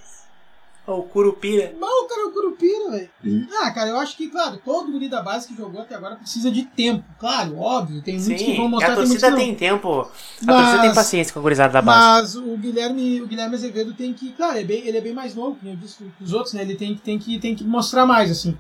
O 0.88 1.04
Curupira. 1.04 1.74
Mal, 1.80 2.06
cara, 2.08 2.22
é 2.22 2.26
o 2.26 2.32
Curupira, 2.32 2.92
velho. 2.92 3.48
Ah, 3.62 3.72
cara, 3.72 3.90
eu 3.92 3.98
acho 4.00 4.18
que, 4.18 4.28
claro, 4.30 4.60
todo 4.66 4.92
guri 4.92 5.08
da 5.08 5.22
base 5.22 5.48
que 5.48 5.56
jogou 5.56 5.82
até 5.82 5.96
agora 5.96 6.16
precisa 6.16 6.50
de 6.52 6.64
tempo. 6.64 7.04
Claro, 7.20 7.58
óbvio. 7.60 8.02
Tem 8.02 8.20
muitos 8.20 8.44
que 8.44 8.58
vão 8.58 8.68
mostrar 8.68 8.94
a 8.94 8.96
tem 8.96 9.06
torcida 9.06 9.30
não. 9.30 9.38
tem 9.38 9.56
tempo. 9.56 10.02
A 10.02 10.06
Mas- 10.44 10.56
torcida 10.58 10.82
tem 10.82 10.94
paciência 10.94 11.32
com 11.34 11.40
a 11.40 11.42
gurizada 11.44 11.72
da 11.72 11.82
base. 11.84 12.00
Mas 12.00 12.36
o 12.36 12.58
Guilherme, 12.58 13.22
o 13.22 13.28
Guilherme 13.28 13.56
Azevedo 13.56 13.94
tem 13.94 14.12
que, 14.12 14.34
claro, 14.34 14.54
ele 14.58 14.62
é 14.62 14.64
bem, 14.66 14.88
ele 14.88 14.98
é 14.98 15.02
bem 15.02 15.14
mais 15.14 15.36
novo, 15.36 15.56
como 15.56 15.72
eu 15.72 15.78
disse 15.78 15.98
que 16.18 16.24
os 16.24 16.34
outros, 16.34 16.54
né? 16.56 16.64
Ele 16.64 16.76
tem, 16.76 16.96
que- 16.96 17.02
tem, 17.02 17.20
que, 17.20 17.40
tem 17.40 17.56
que 17.56 17.64
mostrar 17.64 18.06
mais, 18.06 18.30
assim. 18.32 18.58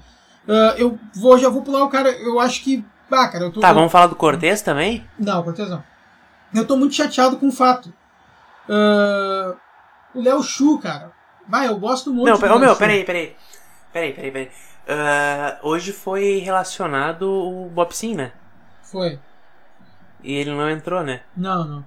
Ah, 0.48 0.76
eu 0.78 0.98
vou, 1.16 1.38
já 1.40 1.50
vou 1.50 1.64
pular 1.64 1.84
o 1.84 1.90
cara, 1.90 2.12
eu 2.12 2.40
acho 2.40 2.64
que. 2.64 2.86
Ah, 3.10 3.28
cara, 3.28 3.46
eu 3.46 3.52
tô. 3.52 3.60
Tá, 3.60 3.70
eu- 3.72 3.76
vamos 3.76 3.92
falar 3.92 4.08
do 4.08 4.16
Cortez 4.16 4.62
também? 4.62 5.06
Não, 5.20 5.42
Cortez 5.44 5.70
não. 5.70 5.84
Eu 6.54 6.66
tô 6.68 6.78
muito 6.78 6.94
chateado 6.94 7.38
com 7.38 7.48
o 7.48 7.52
fato. 7.52 7.92
Ah, 8.70 9.56
o 10.14 10.22
Léo 10.22 10.42
Chu, 10.44 10.78
cara. 10.78 11.12
Vai, 11.52 11.68
eu 11.68 11.78
gosto 11.78 12.14
muito 12.14 12.28
Não, 12.30 12.36
do 12.36 12.40
pera, 12.40 12.54
Léo 12.54 12.62
meu, 12.62 12.76
peraí, 12.78 13.04
peraí. 13.04 13.36
Peraí, 13.92 14.14
peraí, 14.14 14.32
peraí. 14.32 14.52
Ah, 14.88 15.58
hoje 15.62 15.92
foi 15.92 16.38
relacionado 16.38 17.24
o 17.30 17.70
Bob 17.70 17.92
Sim, 17.94 18.16
né? 18.16 18.32
Foi. 18.82 19.20
E 20.24 20.34
ele 20.34 20.52
não 20.52 20.70
entrou, 20.70 21.04
né? 21.04 21.22
Não, 21.36 21.66
não. 21.68 21.86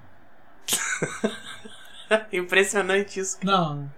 Impressionante 2.30 3.18
isso. 3.20 3.38
Não, 3.42 3.74
não. 3.74 3.90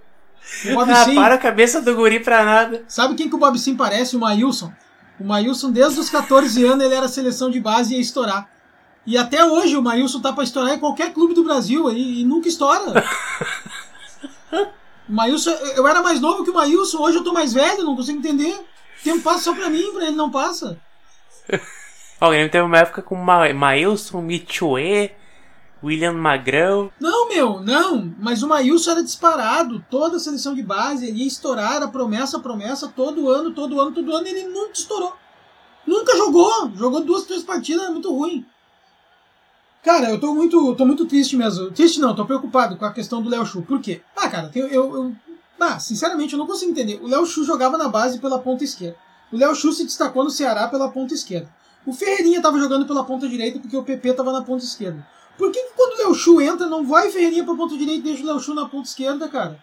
O 0.66 0.74
Bob 0.76 0.90
Ah, 0.92 1.04
Sim, 1.04 1.16
para 1.16 1.34
a 1.34 1.38
cabeça 1.38 1.82
do 1.82 1.96
guri 1.96 2.20
pra 2.20 2.44
nada. 2.44 2.84
sabe 2.86 3.16
quem 3.16 3.28
que 3.28 3.34
o 3.34 3.38
Bob 3.38 3.58
Sim 3.58 3.76
parece? 3.76 4.14
O 4.16 4.20
Maílson. 4.20 4.72
O 5.18 5.24
Maílson, 5.24 5.72
desde 5.72 5.98
os 5.98 6.08
14 6.08 6.64
anos, 6.64 6.84
ele 6.84 6.94
era 6.94 7.08
seleção 7.08 7.50
de 7.50 7.58
base 7.58 7.92
e 7.92 7.96
ia 7.96 8.00
estourar. 8.02 8.48
E 9.04 9.18
até 9.18 9.44
hoje 9.44 9.76
o 9.76 9.82
Maílson 9.82 10.20
tá 10.20 10.32
pra 10.32 10.44
estourar 10.44 10.74
em 10.74 10.78
qualquer 10.78 11.12
clube 11.12 11.34
do 11.34 11.42
Brasil 11.42 11.88
aí, 11.88 12.20
e 12.20 12.24
nunca 12.24 12.46
estoura. 12.48 13.02
O 15.08 15.12
Maílson, 15.12 15.50
eu 15.50 15.86
era 15.86 16.02
mais 16.02 16.20
novo 16.20 16.44
que 16.44 16.50
o 16.50 16.54
Maílson, 16.54 16.98
hoje 16.98 17.18
eu 17.18 17.24
tô 17.24 17.32
mais 17.32 17.52
velho, 17.52 17.84
não 17.84 17.96
consigo 17.96 18.18
entender. 18.18 18.54
O 19.00 19.04
tempo 19.04 19.22
passa 19.22 19.44
só 19.44 19.54
pra 19.54 19.70
mim, 19.70 19.92
pra 19.92 20.06
ele 20.06 20.16
não 20.16 20.30
passa. 20.30 20.78
O 22.18 22.30
Grêmio 22.30 22.50
teve 22.50 22.64
uma 22.64 22.78
época 22.78 23.02
com 23.02 23.14
Ma 23.14 23.52
Maílson, 23.52 24.22
Michoé, 24.22 25.14
William 25.84 26.14
Magrão. 26.14 26.90
Não, 26.98 27.28
meu, 27.28 27.60
não. 27.60 28.10
Mas 28.18 28.42
o 28.42 28.48
Maílson 28.48 28.92
era 28.92 29.02
disparado. 29.02 29.84
Toda 29.90 30.16
a 30.16 30.18
seleção 30.18 30.54
de 30.54 30.62
base, 30.62 31.06
ele 31.06 31.20
ia 31.20 31.26
estourar, 31.26 31.76
era 31.76 31.88
promessa, 31.88 32.38
promessa, 32.38 32.88
todo 32.88 33.28
ano, 33.28 33.52
todo 33.52 33.78
ano, 33.78 33.92
todo 33.92 34.16
ano, 34.16 34.26
e 34.26 34.30
ele 34.30 34.44
nunca 34.44 34.72
estourou. 34.72 35.14
Nunca 35.86 36.16
jogou. 36.16 36.70
Jogou 36.74 37.02
duas, 37.02 37.24
três 37.24 37.42
partidas, 37.42 37.86
é 37.86 37.90
muito 37.90 38.10
ruim. 38.10 38.46
Cara, 39.86 40.10
eu 40.10 40.18
tô 40.18 40.34
muito, 40.34 40.74
tô 40.74 40.84
muito 40.84 41.06
triste 41.06 41.36
mesmo. 41.36 41.70
Triste 41.70 42.00
não, 42.00 42.12
tô 42.12 42.26
preocupado 42.26 42.76
com 42.76 42.84
a 42.84 42.92
questão 42.92 43.22
do 43.22 43.30
Léo 43.30 43.46
Chu. 43.46 43.62
Por 43.62 43.80
quê? 43.80 44.02
Ah, 44.16 44.28
cara, 44.28 44.50
eu, 44.52 44.66
eu, 44.66 45.12
ah, 45.60 45.78
sinceramente, 45.78 46.32
eu 46.32 46.40
não 46.40 46.46
consigo 46.48 46.72
entender. 46.72 46.98
O 47.00 47.06
Léo 47.06 47.24
Chu 47.24 47.44
jogava 47.44 47.78
na 47.78 47.88
base 47.88 48.18
pela 48.18 48.40
ponta 48.40 48.64
esquerda. 48.64 48.96
O 49.30 49.36
Léo 49.36 49.54
Chu 49.54 49.72
se 49.72 49.84
destacou 49.84 50.24
no 50.24 50.30
Ceará 50.30 50.66
pela 50.66 50.88
ponta 50.88 51.14
esquerda. 51.14 51.48
O 51.86 51.92
Ferreirinha 51.92 52.42
tava 52.42 52.58
jogando 52.58 52.84
pela 52.84 53.04
ponta 53.04 53.28
direita 53.28 53.60
porque 53.60 53.76
o 53.76 53.84
PP 53.84 54.14
tava 54.14 54.32
na 54.32 54.42
ponta 54.42 54.64
esquerda. 54.64 55.06
Por 55.38 55.52
que, 55.52 55.62
que 55.62 55.74
quando 55.76 55.92
o 55.92 55.98
Léo 55.98 56.14
Chu 56.16 56.40
entra, 56.40 56.66
não 56.66 56.84
vai 56.84 57.08
Ferreirinha 57.12 57.44
pra 57.44 57.54
ponta 57.54 57.78
direita 57.78 58.00
e 58.00 58.02
deixa 58.02 58.24
o 58.24 58.26
Léo 58.26 58.40
Chu 58.40 58.54
na 58.54 58.68
ponta 58.68 58.88
esquerda, 58.88 59.28
cara? 59.28 59.56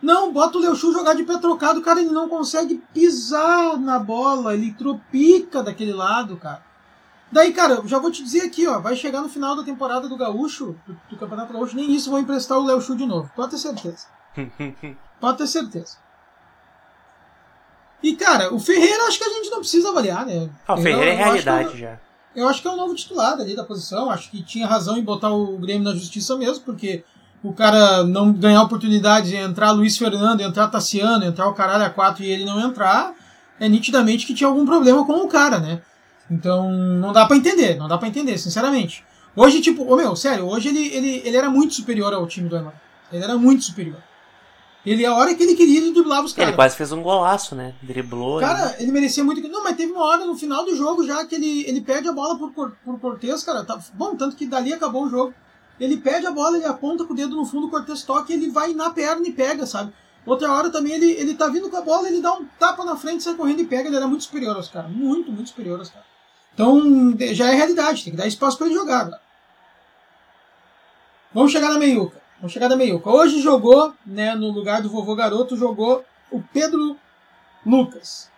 Não, 0.00 0.32
bota 0.32 0.56
o 0.56 0.60
Léo 0.62 0.74
Chu 0.74 0.90
jogar 0.90 1.12
de 1.12 1.24
pé 1.24 1.36
trocado, 1.36 1.82
cara, 1.82 2.00
ele 2.00 2.12
não 2.12 2.30
consegue 2.30 2.82
pisar 2.94 3.78
na 3.78 3.98
bola, 3.98 4.54
ele 4.54 4.72
tropica 4.72 5.62
daquele 5.62 5.92
lado, 5.92 6.38
cara. 6.38 6.64
Daí, 7.36 7.52
cara, 7.52 7.74
eu 7.74 7.86
já 7.86 7.98
vou 7.98 8.10
te 8.10 8.24
dizer 8.24 8.40
aqui, 8.40 8.66
ó, 8.66 8.78
vai 8.80 8.96
chegar 8.96 9.20
no 9.20 9.28
final 9.28 9.54
da 9.54 9.62
temporada 9.62 10.08
do 10.08 10.16
Gaúcho, 10.16 10.74
do, 10.86 10.98
do 11.10 11.18
Campeonato 11.18 11.52
Gaúcho, 11.52 11.76
nem 11.76 11.94
isso 11.94 12.10
vão 12.10 12.18
emprestar 12.18 12.56
o 12.56 12.64
Léo 12.64 12.80
Chu 12.80 12.96
de 12.96 13.04
novo. 13.04 13.30
Pode 13.36 13.50
ter 13.50 13.58
certeza. 13.58 14.06
Pode 15.20 15.36
ter 15.36 15.46
certeza. 15.46 15.98
E, 18.02 18.16
cara, 18.16 18.54
o 18.54 18.58
Ferreira 18.58 19.04
acho 19.04 19.18
que 19.18 19.24
a 19.24 19.28
gente 19.28 19.50
não 19.50 19.58
precisa 19.58 19.90
avaliar, 19.90 20.24
né? 20.24 20.48
Ah, 20.66 20.72
o 20.72 20.76
Ferreira 20.78 21.10
é 21.10 21.12
eu 21.12 21.24
acho 21.24 21.42
que 21.42 21.44
realidade 21.44 21.78
já. 21.78 22.00
Eu 22.34 22.48
acho 22.48 22.62
que 22.62 22.68
é 22.68 22.70
o 22.70 22.76
novo 22.76 22.94
titular 22.94 23.34
ali 23.34 23.54
da 23.54 23.64
posição. 23.64 24.10
Acho 24.10 24.30
que 24.30 24.42
tinha 24.42 24.66
razão 24.66 24.96
em 24.96 25.04
botar 25.04 25.30
o 25.30 25.58
Grêmio 25.58 25.84
na 25.84 25.92
justiça 25.92 26.38
mesmo, 26.38 26.64
porque 26.64 27.04
o 27.42 27.52
cara 27.52 28.02
não 28.02 28.32
ganhar 28.32 28.62
oportunidade 28.62 29.28
de 29.28 29.36
entrar 29.36 29.72
Luiz 29.72 29.98
Fernando, 29.98 30.40
entrar 30.40 30.68
Tassiano, 30.68 31.26
entrar 31.26 31.46
o 31.48 31.52
caralho 31.52 31.84
a 31.84 31.90
quatro 31.90 32.24
e 32.24 32.30
ele 32.30 32.46
não 32.46 32.58
entrar, 32.58 33.12
é 33.60 33.68
nitidamente 33.68 34.26
que 34.26 34.32
tinha 34.32 34.48
algum 34.48 34.64
problema 34.64 35.04
com 35.04 35.22
o 35.22 35.28
cara, 35.28 35.58
né? 35.58 35.82
Então, 36.30 36.70
não 36.70 37.12
dá 37.12 37.26
pra 37.26 37.36
entender, 37.36 37.76
não 37.76 37.88
dá 37.88 37.96
pra 37.98 38.08
entender, 38.08 38.36
sinceramente. 38.38 39.04
Hoje, 39.34 39.60
tipo, 39.60 39.84
ô 39.84 39.96
meu, 39.96 40.16
sério, 40.16 40.46
hoje 40.46 40.68
ele, 40.68 40.86
ele, 40.88 41.22
ele 41.24 41.36
era 41.36 41.50
muito 41.50 41.74
superior 41.74 42.12
ao 42.12 42.26
time 42.26 42.48
do 42.48 42.56
Aimar. 42.56 42.74
Ele 43.12 43.22
era 43.22 43.36
muito 43.36 43.64
superior. 43.64 44.02
Ele, 44.84 45.04
a 45.04 45.14
hora 45.14 45.34
que 45.34 45.42
ele 45.42 45.56
queria, 45.56 45.78
ele 45.78 45.92
driblava 45.92 46.24
os 46.24 46.32
caras. 46.32 46.48
Ele 46.48 46.56
quase 46.56 46.76
fez 46.76 46.92
um 46.92 47.02
golaço, 47.02 47.56
né? 47.56 47.74
Driblou. 47.82 48.38
Cara, 48.38 48.76
ele 48.78 48.92
merecia 48.92 49.24
muito. 49.24 49.46
Não, 49.48 49.64
mas 49.64 49.76
teve 49.76 49.92
uma 49.92 50.04
hora 50.04 50.24
no 50.24 50.36
final 50.36 50.64
do 50.64 50.76
jogo 50.76 51.04
já 51.04 51.24
que 51.26 51.34
ele, 51.34 51.64
ele 51.66 51.80
perde 51.80 52.08
a 52.08 52.12
bola 52.12 52.38
por, 52.38 52.52
por, 52.52 52.70
por 52.84 53.00
Cortez, 53.00 53.42
cara. 53.42 53.64
Tá, 53.64 53.78
bom, 53.94 54.14
tanto 54.14 54.36
que 54.36 54.46
dali 54.46 54.72
acabou 54.72 55.04
o 55.04 55.10
jogo. 55.10 55.34
Ele 55.78 55.96
perde 55.96 56.26
a 56.26 56.30
bola, 56.30 56.56
ele 56.56 56.66
aponta 56.66 57.04
com 57.04 57.12
o 57.12 57.16
dedo 57.16 57.34
no 57.34 57.44
fundo, 57.44 57.66
o 57.66 57.70
Cortez 57.70 58.02
toca 58.04 58.32
ele 58.32 58.48
vai 58.48 58.72
na 58.72 58.90
perna 58.90 59.26
e 59.26 59.32
pega, 59.32 59.66
sabe? 59.66 59.92
Outra 60.24 60.50
hora 60.52 60.70
também 60.70 60.94
ele, 60.94 61.10
ele 61.10 61.34
tá 61.34 61.48
vindo 61.48 61.68
com 61.68 61.76
a 61.76 61.82
bola, 61.82 62.08
ele 62.08 62.22
dá 62.22 62.32
um 62.32 62.46
tapa 62.58 62.84
na 62.84 62.96
frente, 62.96 63.22
sai 63.22 63.34
correndo 63.34 63.60
e 63.60 63.66
pega. 63.66 63.88
Ele 63.88 63.96
era 63.96 64.06
muito 64.06 64.22
superior 64.24 64.56
aos 64.56 64.68
caras. 64.68 64.90
Muito, 64.90 65.32
muito 65.32 65.48
superior 65.48 65.80
aos 65.80 65.90
caras. 65.90 66.06
Então, 66.56 67.14
já 67.34 67.52
é 67.52 67.54
realidade, 67.54 68.02
tem 68.02 68.12
que 68.14 68.16
dar 68.16 68.26
espaço 68.26 68.56
para 68.56 68.66
ele 68.66 68.74
jogar. 68.74 69.10
Cara. 69.10 69.20
Vamos 71.34 71.52
chegar 71.52 71.68
na 71.68 71.78
meiuca. 71.78 72.18
Vamos 72.38 72.50
chegar 72.50 72.70
na 72.70 72.76
meiuca. 72.76 73.10
Hoje 73.10 73.42
jogou, 73.42 73.92
né, 74.06 74.34
no 74.34 74.50
lugar 74.50 74.80
do 74.80 74.88
vovô 74.88 75.14
garoto, 75.14 75.54
jogou 75.54 76.02
o 76.30 76.40
Pedro 76.40 76.96
Lucas. 77.64 78.30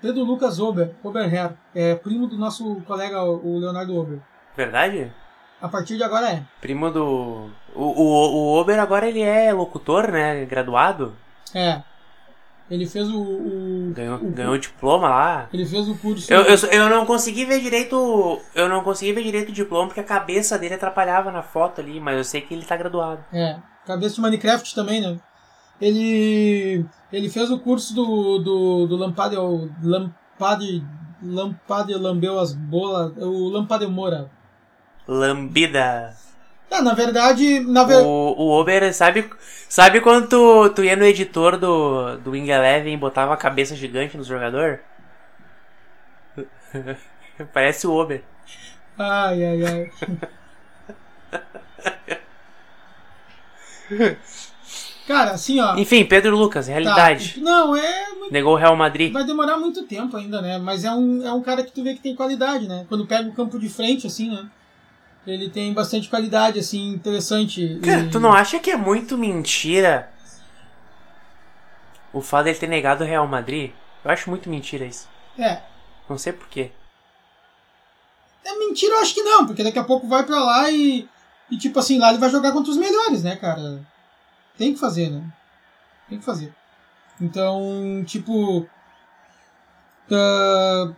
Pedro 0.00 0.22
Lucas 0.22 0.60
Ober, 0.60 0.94
Oberher, 1.02 1.54
é 1.74 1.96
primo 1.96 2.28
do 2.28 2.38
nosso 2.38 2.76
colega, 2.86 3.24
o 3.24 3.58
Leonardo 3.58 3.96
Ober. 3.96 4.20
Verdade? 4.56 5.12
A 5.60 5.66
partir 5.66 5.96
de 5.96 6.04
agora 6.04 6.30
é. 6.30 6.44
Primo 6.60 6.88
do. 6.92 7.50
O, 7.74 7.82
o, 7.82 8.02
o 8.02 8.60
Ober 8.60 8.78
agora 8.78 9.08
ele 9.08 9.22
é 9.22 9.52
locutor, 9.52 10.12
né? 10.12 10.44
Graduado. 10.44 11.16
É. 11.52 11.82
Ele 12.70 12.86
fez 12.86 13.08
o. 13.08 13.20
o 13.20 13.92
Ganhou, 13.94 14.18
o, 14.18 14.30
ganhou 14.30 14.54
o 14.54 14.58
diploma 14.58 15.08
lá. 15.08 15.48
Ele 15.52 15.64
fez 15.64 15.88
o 15.88 15.96
curso. 15.96 16.32
Eu, 16.32 16.42
eu, 16.42 16.56
eu 16.70 16.88
não 16.90 17.06
consegui 17.06 17.44
ver 17.44 17.60
direito. 17.60 18.40
Eu 18.54 18.68
não 18.68 18.82
consegui 18.82 19.12
ver 19.12 19.22
direito 19.22 19.50
o 19.50 19.52
diploma 19.52 19.86
porque 19.86 20.00
a 20.00 20.04
cabeça 20.04 20.58
dele 20.58 20.74
atrapalhava 20.74 21.30
na 21.30 21.42
foto 21.42 21.80
ali, 21.80 22.00
mas 22.00 22.16
eu 22.16 22.24
sei 22.24 22.40
que 22.40 22.52
ele 22.54 22.64
tá 22.64 22.76
graduado. 22.76 23.24
É. 23.32 23.56
Cabeça 23.86 24.16
de 24.16 24.20
Minecraft 24.20 24.74
também, 24.74 25.00
né? 25.00 25.16
Ele. 25.80 26.84
Ele 27.12 27.28
fez 27.28 27.50
o 27.50 27.58
curso 27.60 27.94
do. 27.94 28.38
do, 28.38 28.86
do 28.86 28.96
Lampade. 28.96 29.36
Lampade. 29.82 30.84
Lampade 31.22 31.94
lambeu 31.94 32.38
as 32.38 32.52
bolas. 32.52 33.12
O 33.16 33.48
Lampade 33.48 33.86
Moura. 33.86 34.28
Lambida. 35.06 36.16
Ah, 36.70 36.82
na 36.82 36.94
verdade. 36.94 37.60
Na 37.60 37.84
ver... 37.84 37.98
o, 37.98 38.34
o 38.36 38.50
Ober, 38.50 38.92
sabe, 38.92 39.30
sabe 39.68 40.00
quando 40.00 40.28
tu, 40.28 40.70
tu 40.70 40.84
ia 40.84 40.96
no 40.96 41.04
editor 41.04 41.56
do, 41.56 42.16
do 42.18 42.32
Wing 42.32 42.50
Eleven 42.50 42.94
e 42.94 42.98
botava 42.98 43.32
a 43.34 43.36
cabeça 43.36 43.76
gigante 43.76 44.16
no 44.16 44.24
jogador? 44.24 44.80
Parece 47.52 47.86
o 47.86 47.92
Ober. 47.92 48.22
Ai, 48.98 49.44
ai, 49.44 49.64
ai. 49.66 49.90
Cara, 55.06 55.32
assim, 55.32 55.60
ó. 55.60 55.76
Enfim, 55.76 56.04
Pedro 56.04 56.36
Lucas, 56.36 56.66
realidade. 56.66 57.34
Tá. 57.34 57.40
Não, 57.40 57.76
é. 57.76 58.08
Muito... 58.10 58.32
Negou 58.32 58.54
o 58.54 58.56
Real 58.56 58.74
Madrid. 58.74 59.12
Vai 59.12 59.24
demorar 59.24 59.56
muito 59.56 59.84
tempo 59.84 60.16
ainda, 60.16 60.42
né? 60.42 60.58
Mas 60.58 60.84
é 60.84 60.90
um, 60.90 61.24
é 61.24 61.32
um 61.32 61.40
cara 61.40 61.62
que 61.62 61.70
tu 61.70 61.84
vê 61.84 61.94
que 61.94 62.00
tem 62.00 62.16
qualidade, 62.16 62.66
né? 62.66 62.84
Quando 62.88 63.06
pega 63.06 63.28
o 63.28 63.32
campo 63.32 63.56
de 63.58 63.68
frente, 63.68 64.06
assim, 64.06 64.30
né? 64.30 64.48
Ele 65.26 65.50
tem 65.50 65.72
bastante 65.74 66.08
qualidade, 66.08 66.58
assim, 66.58 66.90
interessante. 66.90 67.80
Cara, 67.82 68.02
e... 68.02 68.10
tu 68.10 68.20
não 68.20 68.32
acha 68.32 68.60
que 68.60 68.70
é 68.70 68.76
muito 68.76 69.18
mentira 69.18 70.08
o 72.12 72.20
fato 72.22 72.44
dele 72.44 72.58
ter 72.58 72.68
negado 72.68 73.02
o 73.02 73.06
Real 73.06 73.26
Madrid? 73.26 73.72
Eu 74.04 74.10
acho 74.10 74.30
muito 74.30 74.48
mentira 74.48 74.84
isso. 74.84 75.08
É. 75.36 75.60
Não 76.08 76.16
sei 76.16 76.32
porquê. 76.32 76.70
É 78.44 78.56
mentira, 78.56 78.94
eu 78.94 79.00
acho 79.00 79.12
que 79.12 79.22
não, 79.22 79.44
porque 79.44 79.64
daqui 79.64 79.78
a 79.78 79.84
pouco 79.84 80.06
vai 80.06 80.24
pra 80.24 80.38
lá 80.38 80.70
e. 80.70 81.08
E 81.50 81.58
tipo 81.58 81.78
assim, 81.78 81.98
lá 81.98 82.10
ele 82.10 82.18
vai 82.18 82.30
jogar 82.30 82.52
contra 82.52 82.70
os 82.70 82.76
melhores, 82.76 83.22
né, 83.22 83.36
cara? 83.36 83.84
Tem 84.56 84.72
que 84.72 84.80
fazer, 84.80 85.10
né? 85.10 85.24
Tem 86.08 86.18
que 86.18 86.24
fazer. 86.24 86.54
Então, 87.20 88.04
tipo. 88.06 88.60
Uh, 90.08 90.94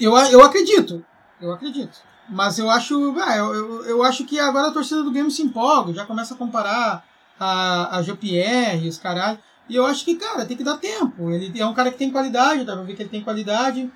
eu, 0.00 0.16
eu 0.16 0.42
acredito. 0.42 1.04
Eu 1.40 1.52
acredito. 1.52 2.02
Mas 2.28 2.58
eu 2.58 2.70
acho. 2.70 3.14
Ah, 3.20 3.36
eu, 3.36 3.84
eu, 3.84 4.02
acho 4.02 4.24
que 4.24 4.38
agora 4.38 4.68
a 4.68 4.72
torcida 4.72 5.02
do 5.02 5.10
Grêmio 5.10 5.30
se 5.30 5.42
empolga, 5.42 5.94
já 5.94 6.04
começa 6.04 6.34
a 6.34 6.36
comparar 6.36 7.04
a, 7.38 7.96
a 7.96 8.02
GPR, 8.02 8.86
os 8.86 8.98
caralho. 8.98 9.38
E 9.68 9.74
eu 9.76 9.84
acho 9.84 10.04
que, 10.04 10.14
cara, 10.14 10.46
tem 10.46 10.56
que 10.56 10.64
dar 10.64 10.78
tempo. 10.78 11.30
Ele 11.30 11.60
é 11.60 11.66
um 11.66 11.74
cara 11.74 11.90
que 11.90 11.98
tem 11.98 12.10
qualidade, 12.10 12.64
dá 12.64 12.74
pra 12.74 12.84
ver 12.84 12.94
que 12.94 13.02
ele 13.02 13.10
tem 13.10 13.22
qualidade. 13.22 13.90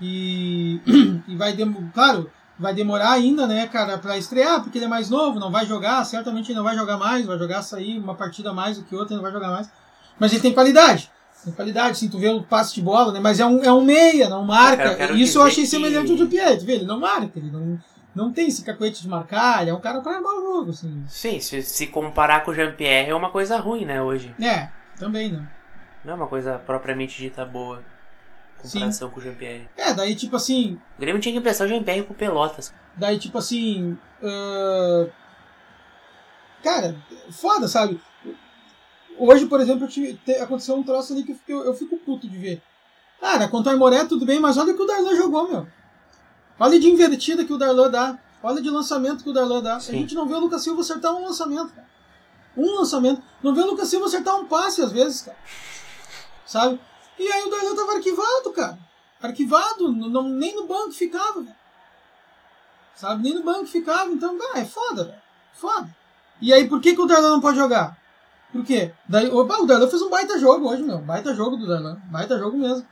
E, 0.00 0.80
e 1.26 1.36
vai, 1.36 1.52
dem 1.54 1.72
claro, 1.94 2.30
vai 2.58 2.74
demorar 2.74 3.12
ainda, 3.12 3.46
né, 3.46 3.66
cara, 3.66 3.98
pra 3.98 4.18
estrear, 4.18 4.62
porque 4.62 4.78
ele 4.78 4.84
é 4.84 4.88
mais 4.88 5.08
novo, 5.08 5.40
não 5.40 5.50
vai 5.50 5.66
jogar, 5.66 6.04
certamente 6.04 6.50
ele 6.50 6.56
não 6.56 6.64
vai 6.64 6.76
jogar 6.76 6.98
mais, 6.98 7.24
vai 7.24 7.38
jogar 7.38 7.62
sair 7.62 7.98
uma 7.98 8.14
partida 8.14 8.52
mais 8.52 8.78
do 8.78 8.84
que 8.84 8.94
outra, 8.94 9.14
não 9.14 9.22
vai 9.22 9.32
jogar 9.32 9.48
mais. 9.48 9.70
Mas 10.18 10.32
ele 10.32 10.42
tem 10.42 10.52
qualidade. 10.52 11.10
Tem 11.44 11.52
qualidade, 11.52 11.98
sim, 11.98 12.08
tu 12.08 12.18
vê 12.18 12.28
o 12.28 12.42
passe 12.42 12.74
de 12.74 12.82
bola, 12.82 13.12
né? 13.12 13.20
Mas 13.20 13.38
é 13.38 13.46
um, 13.46 13.62
é 13.62 13.72
um 13.72 13.82
meia, 13.84 14.28
não 14.28 14.44
marca. 14.44 14.84
Eu 14.84 14.96
quero 14.96 15.16
Isso 15.16 15.38
eu 15.38 15.42
achei 15.42 15.62
que- 15.64 15.70
semelhante 15.70 16.10
ao 16.10 16.16
Dupier, 16.16 16.58
tu 16.58 16.64
vê? 16.64 16.72
Ele 16.74 16.84
não 16.86 16.98
marca, 16.98 17.38
ele 17.38 17.50
não, 17.50 17.78
não 18.14 18.32
tem 18.32 18.48
esse 18.48 18.64
cacuete 18.64 19.02
de 19.02 19.08
marcar, 19.08 19.62
ele 19.62 19.70
é 19.70 19.74
um 19.74 19.80
cara 19.80 20.00
pra 20.00 20.16
armar 20.16 20.32
o 20.34 20.40
jogo, 20.40 20.70
assim. 20.70 21.04
Sim, 21.06 21.38
se, 21.38 21.62
se 21.62 21.86
comparar 21.86 22.44
com 22.44 22.50
o 22.50 22.54
Jean-Pierre 22.54 23.10
é 23.10 23.14
uma 23.14 23.30
coisa 23.30 23.56
ruim, 23.58 23.84
né, 23.84 24.02
hoje. 24.02 24.34
É, 24.40 24.68
também, 24.98 25.30
né? 25.30 25.46
Não 26.04 26.12
é 26.14 26.16
uma 26.16 26.26
coisa 26.26 26.58
propriamente 26.58 27.16
dita 27.18 27.44
boa. 27.44 27.82
Comparação 28.60 29.10
com 29.10 29.20
o 29.20 29.22
Jean-Pierre. 29.22 29.68
É, 29.76 29.92
daí 29.94 30.16
tipo 30.16 30.34
assim, 30.34 30.80
O 30.96 31.00
Grêmio 31.00 31.20
tinha 31.20 31.32
que 31.32 31.38
emprestar 31.38 31.66
o 31.66 31.70
Jean-Pierre 31.70 32.02
com 32.04 32.14
Pelotas. 32.14 32.72
Daí, 32.96 33.18
tipo 33.18 33.38
assim. 33.38 33.96
ah, 34.22 35.06
Cara, 36.64 36.96
foda, 37.30 37.68
sabe? 37.68 38.00
Hoje, 39.18 39.46
por 39.46 39.60
exemplo, 39.60 39.86
tive- 39.88 40.14
te- 40.24 40.36
aconteceu 40.36 40.74
um 40.76 40.82
troço 40.82 41.12
ali 41.12 41.22
que 41.22 41.32
eu, 41.32 41.36
fico- 41.36 41.52
eu, 41.52 41.64
eu 41.64 41.74
fico 41.74 41.96
puto 41.98 42.28
de 42.28 42.36
ver. 42.36 42.62
Cara, 43.20 43.48
contra 43.48 43.70
o 43.70 43.74
Aimoré 43.74 44.04
tudo 44.04 44.26
bem, 44.26 44.38
mas 44.38 44.56
olha 44.58 44.72
o 44.72 44.76
que 44.76 44.82
o 44.82 44.86
Darlan 44.86 45.16
jogou, 45.16 45.48
meu. 45.48 45.66
Olha 46.58 46.78
de 46.78 46.88
invertida 46.88 47.44
que 47.44 47.52
o 47.52 47.58
Darlan 47.58 47.90
dá. 47.90 48.18
Olha 48.42 48.60
de 48.62 48.68
lançamento 48.70 49.24
que 49.24 49.30
o 49.30 49.32
Darlan 49.32 49.62
dá. 49.62 49.80
Sim. 49.80 49.92
A 49.92 49.98
gente 50.00 50.14
não 50.14 50.26
vê 50.26 50.34
o 50.34 50.38
Lucas 50.40 50.62
Silva 50.62 50.80
acertar 50.82 51.12
um 51.14 51.24
lançamento, 51.24 51.72
cara. 51.72 51.86
Um 52.56 52.74
lançamento. 52.76 53.22
Não 53.42 53.54
vê 53.54 53.62
o 53.62 53.66
Lucas 53.66 53.88
Silva 53.88 54.06
acertar 54.06 54.36
um 54.36 54.46
passe 54.46 54.82
às 54.82 54.92
vezes, 54.92 55.22
cara. 55.22 55.36
Sabe? 56.44 56.78
E 57.18 57.26
aí 57.30 57.42
o 57.44 57.50
Darlan 57.50 57.74
tava 57.74 57.94
arquivado, 57.94 58.52
cara. 58.54 58.78
Arquivado, 59.22 59.90
não, 59.92 60.22
nem 60.28 60.54
no 60.54 60.66
banco 60.66 60.92
ficava, 60.92 61.40
velho. 61.40 61.56
Sabe? 62.94 63.22
Nem 63.22 63.34
no 63.34 63.42
banco 63.42 63.66
ficava. 63.66 64.10
Então, 64.10 64.38
cara, 64.38 64.60
é 64.60 64.64
foda, 64.64 65.04
velho. 65.04 65.18
Foda. 65.54 65.88
E 66.40 66.52
aí, 66.52 66.68
por 66.68 66.80
que, 66.80 66.94
que 66.94 67.00
o 67.00 67.06
Darlan 67.06 67.30
não 67.30 67.40
pode 67.40 67.56
jogar? 67.58 67.96
Por 68.56 68.64
quê? 68.64 68.90
Daí, 69.06 69.28
opa, 69.28 69.58
o 69.58 69.66
Darlan 69.66 69.86
fez 69.86 70.00
um 70.00 70.08
baita 70.08 70.38
jogo 70.38 70.68
hoje, 70.70 70.82
meu. 70.82 70.98
Baita 70.98 71.34
jogo 71.34 71.56
do 71.56 71.66
Darlan. 71.66 71.98
Baita 72.10 72.38
jogo 72.38 72.56
mesmo. 72.56 72.86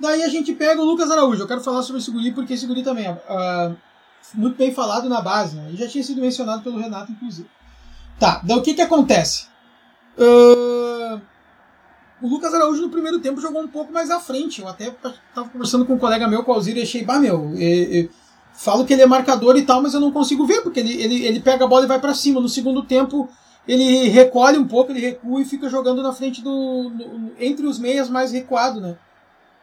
Daí 0.00 0.24
a 0.24 0.28
gente 0.28 0.52
pega 0.54 0.80
o 0.80 0.84
Lucas 0.84 1.08
Araújo. 1.08 1.40
Eu 1.40 1.46
quero 1.46 1.60
falar 1.60 1.82
sobre 1.82 2.00
esse 2.00 2.10
guri, 2.10 2.32
porque 2.32 2.54
esse 2.54 2.66
guri 2.66 2.82
também 2.82 3.06
é 3.06 3.22
ah, 3.28 3.72
muito 4.34 4.56
bem 4.56 4.74
falado 4.74 5.08
na 5.08 5.20
base, 5.20 5.54
né? 5.54 5.70
Já 5.74 5.86
tinha 5.86 6.02
sido 6.02 6.20
mencionado 6.20 6.62
pelo 6.62 6.80
Renato, 6.80 7.12
inclusive. 7.12 7.48
Tá, 8.18 8.40
daí 8.42 8.58
o 8.58 8.62
que 8.62 8.74
que 8.74 8.82
acontece? 8.82 9.46
Ah, 10.18 11.20
o 12.20 12.26
Lucas 12.26 12.52
Araújo 12.52 12.82
no 12.82 12.90
primeiro 12.90 13.20
tempo 13.20 13.40
jogou 13.40 13.62
um 13.62 13.68
pouco 13.68 13.92
mais 13.92 14.10
à 14.10 14.18
frente. 14.18 14.62
Eu 14.62 14.66
até 14.66 14.92
tava 15.32 15.48
conversando 15.48 15.86
com 15.86 15.94
um 15.94 15.98
colega 15.98 16.26
meu, 16.26 16.42
com 16.42 16.50
o 16.50 16.54
Alzir, 16.56 16.76
e 16.76 16.82
achei, 16.82 17.04
bah, 17.04 17.20
meu, 17.20 17.52
falo 18.52 18.84
que 18.84 18.92
ele 18.92 19.02
é 19.02 19.06
marcador 19.06 19.56
e 19.56 19.62
tal, 19.62 19.80
mas 19.80 19.94
eu 19.94 20.00
não 20.00 20.10
consigo 20.10 20.44
ver, 20.44 20.62
porque 20.62 20.80
ele, 20.80 21.00
ele, 21.00 21.24
ele 21.24 21.38
pega 21.38 21.64
a 21.64 21.68
bola 21.68 21.84
e 21.84 21.88
vai 21.88 22.00
pra 22.00 22.14
cima. 22.14 22.40
No 22.40 22.48
segundo 22.48 22.82
tempo, 22.82 23.28
ele 23.66 24.08
recolhe 24.08 24.58
um 24.58 24.66
pouco, 24.68 24.92
ele 24.92 25.00
recua 25.00 25.40
e 25.40 25.44
fica 25.44 25.68
jogando 25.68 26.02
na 26.02 26.12
frente 26.12 26.42
do. 26.42 26.90
no- 26.90 27.32
entre 27.38 27.66
os 27.66 27.78
meias 27.78 28.10
mais 28.10 28.32
recuado, 28.32 28.80
né? 28.80 28.96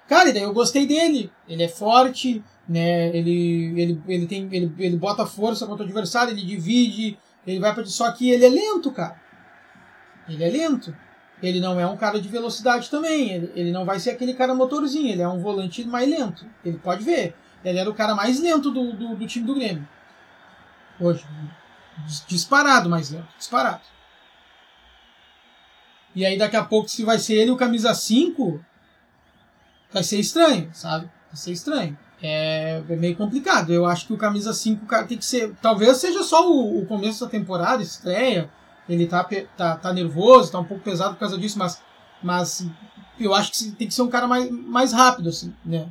Cara, 0.08 0.30
e 0.30 0.34
daí 0.34 0.44
eu 0.44 0.54
gostei 0.54 0.86
dele. 0.86 1.32
Ele 1.48 1.64
é 1.64 1.68
forte, 1.68 2.44
né? 2.68 3.16
Ele, 3.16 3.80
ele, 3.80 4.02
ele, 4.08 4.26
tem, 4.28 4.48
ele, 4.52 4.74
ele 4.78 4.98
bota 4.98 5.26
força 5.26 5.66
contra 5.68 5.84
o 5.84 5.88
adversário, 5.88 6.34
ele 6.34 6.46
divide, 6.46 7.18
ele 7.46 7.60
vai 7.60 7.74
pra. 7.74 7.86
Só 7.86 8.12
que 8.12 8.30
ele 8.30 8.46
é 8.46 8.50
lento, 8.50 8.92
cara. 8.92 9.16
Ele 10.28 10.44
é 10.44 10.50
lento. 10.50 10.96
Ele 11.42 11.60
não 11.60 11.80
é 11.80 11.88
um 11.88 11.98
cara 11.98 12.22
de 12.22 12.28
velocidade 12.28 12.90
também. 12.90 13.32
Ele, 13.32 13.52
ele 13.56 13.72
não 13.72 13.86
vai 13.86 14.00
ser 14.00 14.12
aquele 14.12 14.34
cara 14.34 14.54
motorzinho. 14.54 15.12
Ele 15.12 15.22
é 15.22 15.28
um 15.28 15.40
volante 15.40 15.84
mais 15.86 16.08
lento. 16.10 16.46
Ele 16.64 16.78
pode 16.78 17.04
ver. 17.04 17.36
Ele 17.64 17.78
era 17.80 17.90
o 17.90 17.94
cara 17.94 18.14
mais 18.16 18.40
lento 18.40 18.70
do, 18.72 18.94
do, 18.94 19.16
do 19.16 19.28
time 19.28 19.46
do 19.46 19.56
Grêmio. 19.56 19.88
Hoje. 21.00 21.26
Dis- 22.06 22.24
Disparado 22.28 22.90
mais 22.90 23.10
lento. 23.12 23.28
Disparado. 23.38 23.82
E 26.16 26.26
aí 26.26 26.38
daqui 26.38 26.56
a 26.58 26.64
pouco, 26.64 26.90
se 26.90 27.04
vai 27.04 27.18
ser 27.20 27.36
ele 27.36 27.52
o 27.52 27.58
camisa 27.58 27.94
5. 27.94 28.64
vai 29.92 30.04
ser 30.04 30.20
estranho, 30.20 30.70
sabe? 30.74 31.06
Vai 31.28 31.36
ser 31.36 31.52
estranho. 31.52 31.98
É, 32.22 32.84
é 32.88 32.96
meio 32.96 33.16
complicado. 33.16 33.72
Eu 33.74 33.86
acho 33.86 34.06
que 34.08 34.14
o 34.14 34.18
camisa 34.18 34.54
5 34.54 34.86
cara, 34.86 35.06
tem 35.08 35.18
que 35.18 35.26
ser. 35.26 35.54
Talvez 35.62 35.98
seja 35.98 36.22
só 36.24 36.50
o, 36.50 36.82
o 36.82 36.86
começo 36.86 37.24
da 37.24 37.30
temporada, 37.32 37.82
estreia. 37.82 38.50
Ele 38.90 39.08
tá, 39.08 39.26
tá, 39.56 39.78
tá 39.78 39.94
nervoso, 39.94 40.52
tá 40.52 40.60
um 40.60 40.66
pouco 40.66 40.84
pesado 40.84 41.14
por 41.14 41.20
causa 41.22 41.38
disso, 41.38 41.58
mas, 41.58 41.82
mas 42.22 42.66
eu 43.18 43.34
acho 43.34 43.52
que 43.52 43.72
tem 43.72 43.88
que 43.88 43.94
ser 43.94 44.02
um 44.02 44.10
cara 44.10 44.28
mais, 44.28 44.50
mais 44.52 44.92
rápido, 44.92 45.30
assim, 45.30 45.54
né? 45.64 45.88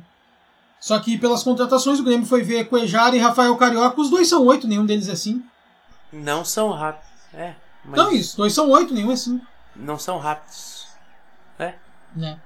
Só 0.79 0.99
que 0.99 1.17
pelas 1.17 1.41
contratações 1.41 1.99
o 1.99 2.03
Grêmio 2.03 2.25
foi 2.27 2.43
ver 2.43 2.65
Cuejar 2.65 3.15
e 3.15 3.19
Rafael 3.19 3.55
Carioca, 3.55 3.99
os 3.99 4.09
dois 4.09 4.27
são 4.27 4.45
oito, 4.45 4.67
nenhum 4.67 4.85
deles 4.85 5.09
é 5.09 5.15
cinco. 5.15 5.45
Não 6.11 6.43
são 6.43 6.71
rápidos. 6.71 7.09
É. 7.33 7.53
Mas... 7.83 7.99
Então 7.99 8.11
isso, 8.11 8.37
dois 8.37 8.53
são 8.53 8.69
oito, 8.69 8.93
nenhum 8.93 9.11
é 9.11 9.15
cinco. 9.15 9.45
Não 9.75 9.97
são 9.97 10.17
rápidos. 10.17 10.87
É. 11.57 11.73
Né? 12.15 12.39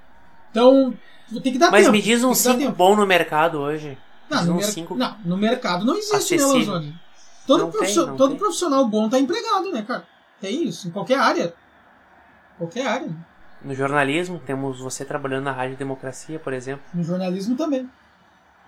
Então, 0.50 0.94
tem 1.42 1.52
que 1.52 1.58
dar 1.58 1.70
Mas 1.70 1.82
tempo. 1.82 1.92
me 1.92 2.02
diz 2.02 2.22
um 2.22 2.34
5 2.34 2.70
bom 2.72 2.96
no 2.96 3.06
mercado 3.06 3.58
hoje. 3.58 3.98
Não, 4.28 4.44
no, 4.44 4.52
um 4.52 4.56
mer 4.56 4.64
cinco 4.64 4.94
não, 4.96 5.16
no 5.24 5.36
mercado 5.36 5.84
não 5.84 5.94
existe, 5.94 6.12
né, 6.12 6.18
acessível. 6.18 6.72
Lanzoni? 6.74 7.00
Todo, 7.46 7.60
Não 7.60 7.70
tem, 7.70 7.78
profissional, 7.78 8.10
não 8.10 8.16
todo 8.16 8.30
tem. 8.30 8.38
profissional 8.38 8.88
bom 8.88 9.08
tá 9.08 9.18
empregado, 9.20 9.70
né, 9.70 9.82
cara? 9.82 10.04
Tem 10.40 10.64
isso, 10.64 10.88
em 10.88 10.90
qualquer 10.90 11.18
área. 11.18 11.54
Qualquer 12.58 12.86
área. 12.86 13.08
No 13.62 13.74
jornalismo, 13.74 14.40
temos 14.44 14.80
você 14.80 15.04
trabalhando 15.04 15.44
na 15.44 15.52
Rádio 15.52 15.76
Democracia, 15.76 16.38
por 16.40 16.52
exemplo. 16.52 16.84
No 16.92 17.04
jornalismo 17.04 17.56
também. 17.56 17.88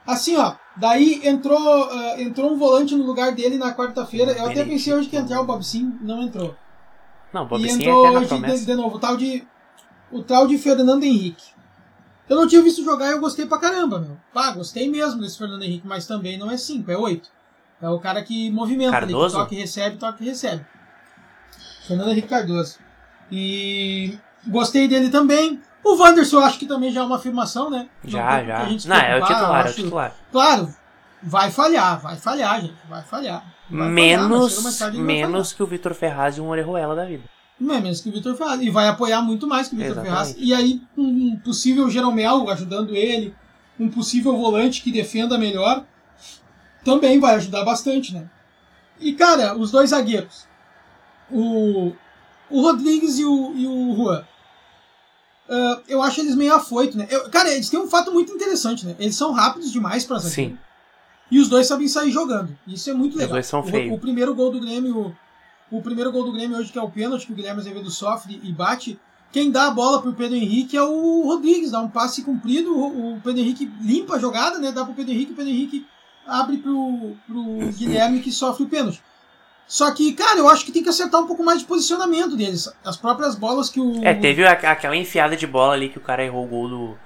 Assim, 0.08 0.38
ó, 0.38 0.54
daí 0.74 1.20
entrou, 1.22 1.58
ah, 1.58 2.14
entrou 2.18 2.50
um 2.50 2.56
volante 2.56 2.96
no 2.96 3.04
lugar 3.04 3.32
dele 3.32 3.58
na 3.58 3.74
quarta-feira. 3.74 4.32
Eu 4.32 4.46
até 4.46 4.64
pensei 4.64 4.94
hoje 4.94 5.06
que 5.06 5.14
ia 5.14 5.20
entrar 5.20 5.38
o 5.38 5.44
Bob 5.44 5.62
Sim, 5.62 5.98
não 6.00 6.22
entrou. 6.22 6.56
Não, 7.30 7.46
Bob 7.46 7.62
e 7.62 7.68
Sim 7.68 7.72
é 7.72 7.82
entrou 7.82 8.06
eterna 8.06 8.20
hoje 8.20 8.60
de, 8.60 8.64
de 8.64 8.74
novo 8.74 8.96
o 8.96 8.98
tal 8.98 9.18
de 9.18 9.46
o 10.10 10.22
tal 10.22 10.46
de 10.46 10.56
Fernando 10.56 11.04
Henrique. 11.04 11.52
Eu 12.26 12.36
não 12.36 12.48
tinha 12.48 12.62
visto 12.62 12.82
jogar 12.82 13.08
e 13.08 13.12
eu 13.12 13.20
gostei 13.20 13.44
pra 13.44 13.58
caramba, 13.58 14.00
meu. 14.00 14.16
Pá, 14.32 14.50
gostei 14.52 14.90
mesmo 14.90 15.20
desse 15.20 15.36
Fernando 15.36 15.62
Henrique, 15.62 15.86
mas 15.86 16.06
também 16.06 16.38
não 16.38 16.50
é 16.50 16.56
5, 16.56 16.90
é 16.90 16.96
8. 16.96 17.30
É 17.82 17.88
o 17.90 18.00
cara 18.00 18.22
que 18.22 18.50
movimenta 18.50 18.96
ali, 18.96 19.08
que 19.08 19.12
Cardoso? 19.12 19.36
toca 19.36 19.54
e 19.54 19.58
recebe, 19.58 19.98
toca 19.98 20.24
e 20.24 20.26
recebe. 20.26 20.64
Fernando 21.86 22.12
Henrique 22.12 22.28
Cardoso. 22.28 22.78
E 23.30 24.18
gostei 24.46 24.88
dele 24.88 25.10
também. 25.10 25.60
O 25.90 25.96
Wanderson 25.96 26.36
eu 26.36 26.44
acho 26.44 26.58
que 26.58 26.66
também 26.66 26.92
já 26.92 27.00
é 27.00 27.04
uma 27.04 27.16
afirmação, 27.16 27.70
né? 27.70 27.88
Não 28.04 28.10
Já, 28.10 28.28
a 28.28 28.44
já. 28.44 28.58
Não, 28.58 28.66
é 28.66 28.68
o 28.68 28.76
titular, 28.76 29.04
é 29.14 29.18
o 29.18 29.52
acho- 29.54 29.74
titular. 29.74 30.14
Claro, 30.30 30.74
vai 31.22 31.50
falhar, 31.50 31.98
vai 32.00 32.16
falhar, 32.16 32.60
gente. 32.60 32.74
Vai 32.88 33.02
falhar. 33.02 33.42
Vai 33.70 33.88
Menos, 33.88 34.78
falhar. 34.78 34.94
menos 35.02 35.52
que 35.52 35.62
o 35.62 35.66
Vitor 35.66 35.94
Ferraz 35.94 36.36
e 36.36 36.40
um 36.40 36.48
Orejuela 36.48 36.94
da 36.94 37.04
vida. 37.04 37.24
Não 37.58 37.74
é 37.74 37.80
menos 37.80 38.00
que 38.00 38.08
o 38.08 38.12
Vitor 38.12 38.34
Ferraz. 38.36 38.60
E 38.60 38.70
vai 38.70 38.86
apoiar 38.88 39.22
muito 39.22 39.46
mais 39.46 39.68
que 39.68 39.74
o 39.76 39.78
Vitor. 39.78 40.02
Ferraz. 40.02 40.34
E 40.38 40.52
aí, 40.52 40.80
um 40.96 41.36
possível 41.36 41.88
Jeromel 41.90 42.48
ajudando 42.50 42.94
ele, 42.94 43.34
um 43.80 43.88
possível 43.88 44.36
volante 44.36 44.82
que 44.82 44.92
defenda 44.92 45.38
melhor, 45.38 45.84
também 46.84 47.18
vai 47.18 47.34
ajudar 47.36 47.64
bastante, 47.64 48.12
né? 48.14 48.28
E, 49.00 49.12
cara, 49.14 49.56
os 49.56 49.70
dois 49.70 49.90
zagueiros. 49.90 50.46
O, 51.30 51.92
o 52.50 52.62
Rodrigues 52.62 53.18
e 53.18 53.24
o, 53.24 53.52
e 53.56 53.66
o 53.66 53.94
Juan. 53.96 54.24
Ah, 55.48 55.80
eu 55.88 56.02
acho 56.02 56.20
eles 56.20 56.34
meio 56.34 56.54
afoito, 56.54 56.96
né? 56.98 57.06
Eu- 57.10 57.28
cara, 57.30 57.50
eles 57.52 57.68
têm 57.70 57.80
um 57.80 57.88
fato 57.88 58.12
muito 58.12 58.32
interessante, 58.32 58.84
né? 58.86 58.94
Eles 58.98 59.16
são 59.16 59.32
rápidos 59.32 59.72
demais 59.72 60.04
pra 60.04 60.18
zagueiro. 60.18 60.52
Sim. 60.52 60.58
E 61.30 61.38
os 61.38 61.48
dois 61.48 61.66
sabem 61.66 61.88
sair 61.88 62.10
jogando. 62.10 62.56
Isso 62.66 62.88
é 62.90 62.94
muito 62.94 63.12
Os 63.12 63.18
legal. 63.18 63.32
dois 63.34 63.46
são 63.46 63.60
O- 63.60 63.64
feios. 63.64 63.94
O, 63.94 63.98
primeiro 63.98 64.34
gol 64.34 64.50
do 64.50 64.60
Grêmio, 64.60 65.14
o 65.70 65.82
primeiro 65.82 66.10
gol 66.12 66.24
do 66.24 66.32
Grêmio 66.32 66.56
hoje 66.58 66.72
que 66.72 66.78
é 66.78 66.82
o 66.82 66.90
pênalti 66.90 67.26
que 67.26 67.32
o 67.32 67.36
Guilherme 67.36 67.60
Azevedo 67.60 67.90
sofre 67.90 68.40
e 68.42 68.52
bate. 68.52 68.98
Quem 69.30 69.50
dá 69.50 69.66
a 69.66 69.70
bola 69.70 70.00
pro 70.00 70.14
Pedro 70.14 70.36
Henrique 70.36 70.74
é 70.76 70.82
o 70.82 71.22
Rodrigues, 71.24 71.70
dá 71.70 71.80
um 71.80 71.88
passe 71.88 72.22
comprido, 72.22 72.74
o 72.74 73.14
o 73.16 73.20
Pedro 73.20 73.40
Henrique 73.40 73.70
limpa 73.82 74.14
a 74.16 74.18
jogada, 74.18 74.58
né? 74.58 74.72
Dá 74.72 74.84
pro 74.84 74.94
Pedro 74.94 75.12
Henrique, 75.12 75.32
o 75.32 75.34
Pedro 75.36 75.50
Henrique 75.52 75.86
abre 76.26 76.56
pro, 76.58 77.14
pro 77.26 77.44
Guilherme 77.76 78.20
que 78.20 78.32
sofre 78.32 78.64
o 78.64 78.68
pênalti. 78.68 79.02
Só 79.68 79.90
que, 79.90 80.14
cara, 80.14 80.38
eu 80.38 80.48
acho 80.48 80.64
que 80.64 80.72
tem 80.72 80.82
que 80.82 80.88
acertar 80.88 81.20
um 81.20 81.26
pouco 81.26 81.44
mais 81.44 81.60
de 81.60 81.66
posicionamento 81.66 82.34
deles. 82.34 82.72
As 82.82 82.96
próprias 82.96 83.34
bolas 83.36 83.68
que 83.68 83.78
o. 83.78 84.02
É, 84.02 84.14
teve 84.14 84.42
a- 84.44 84.52
aquela 84.52 84.96
enfiada 84.96 85.36
de 85.36 85.46
bola 85.46 85.74
ali 85.74 85.90
que 85.90 85.98
o 85.98 86.00
cara 86.00 86.24
errou 86.24 86.44
o 86.46 86.48
gol 86.48 86.68
do, 86.68 86.98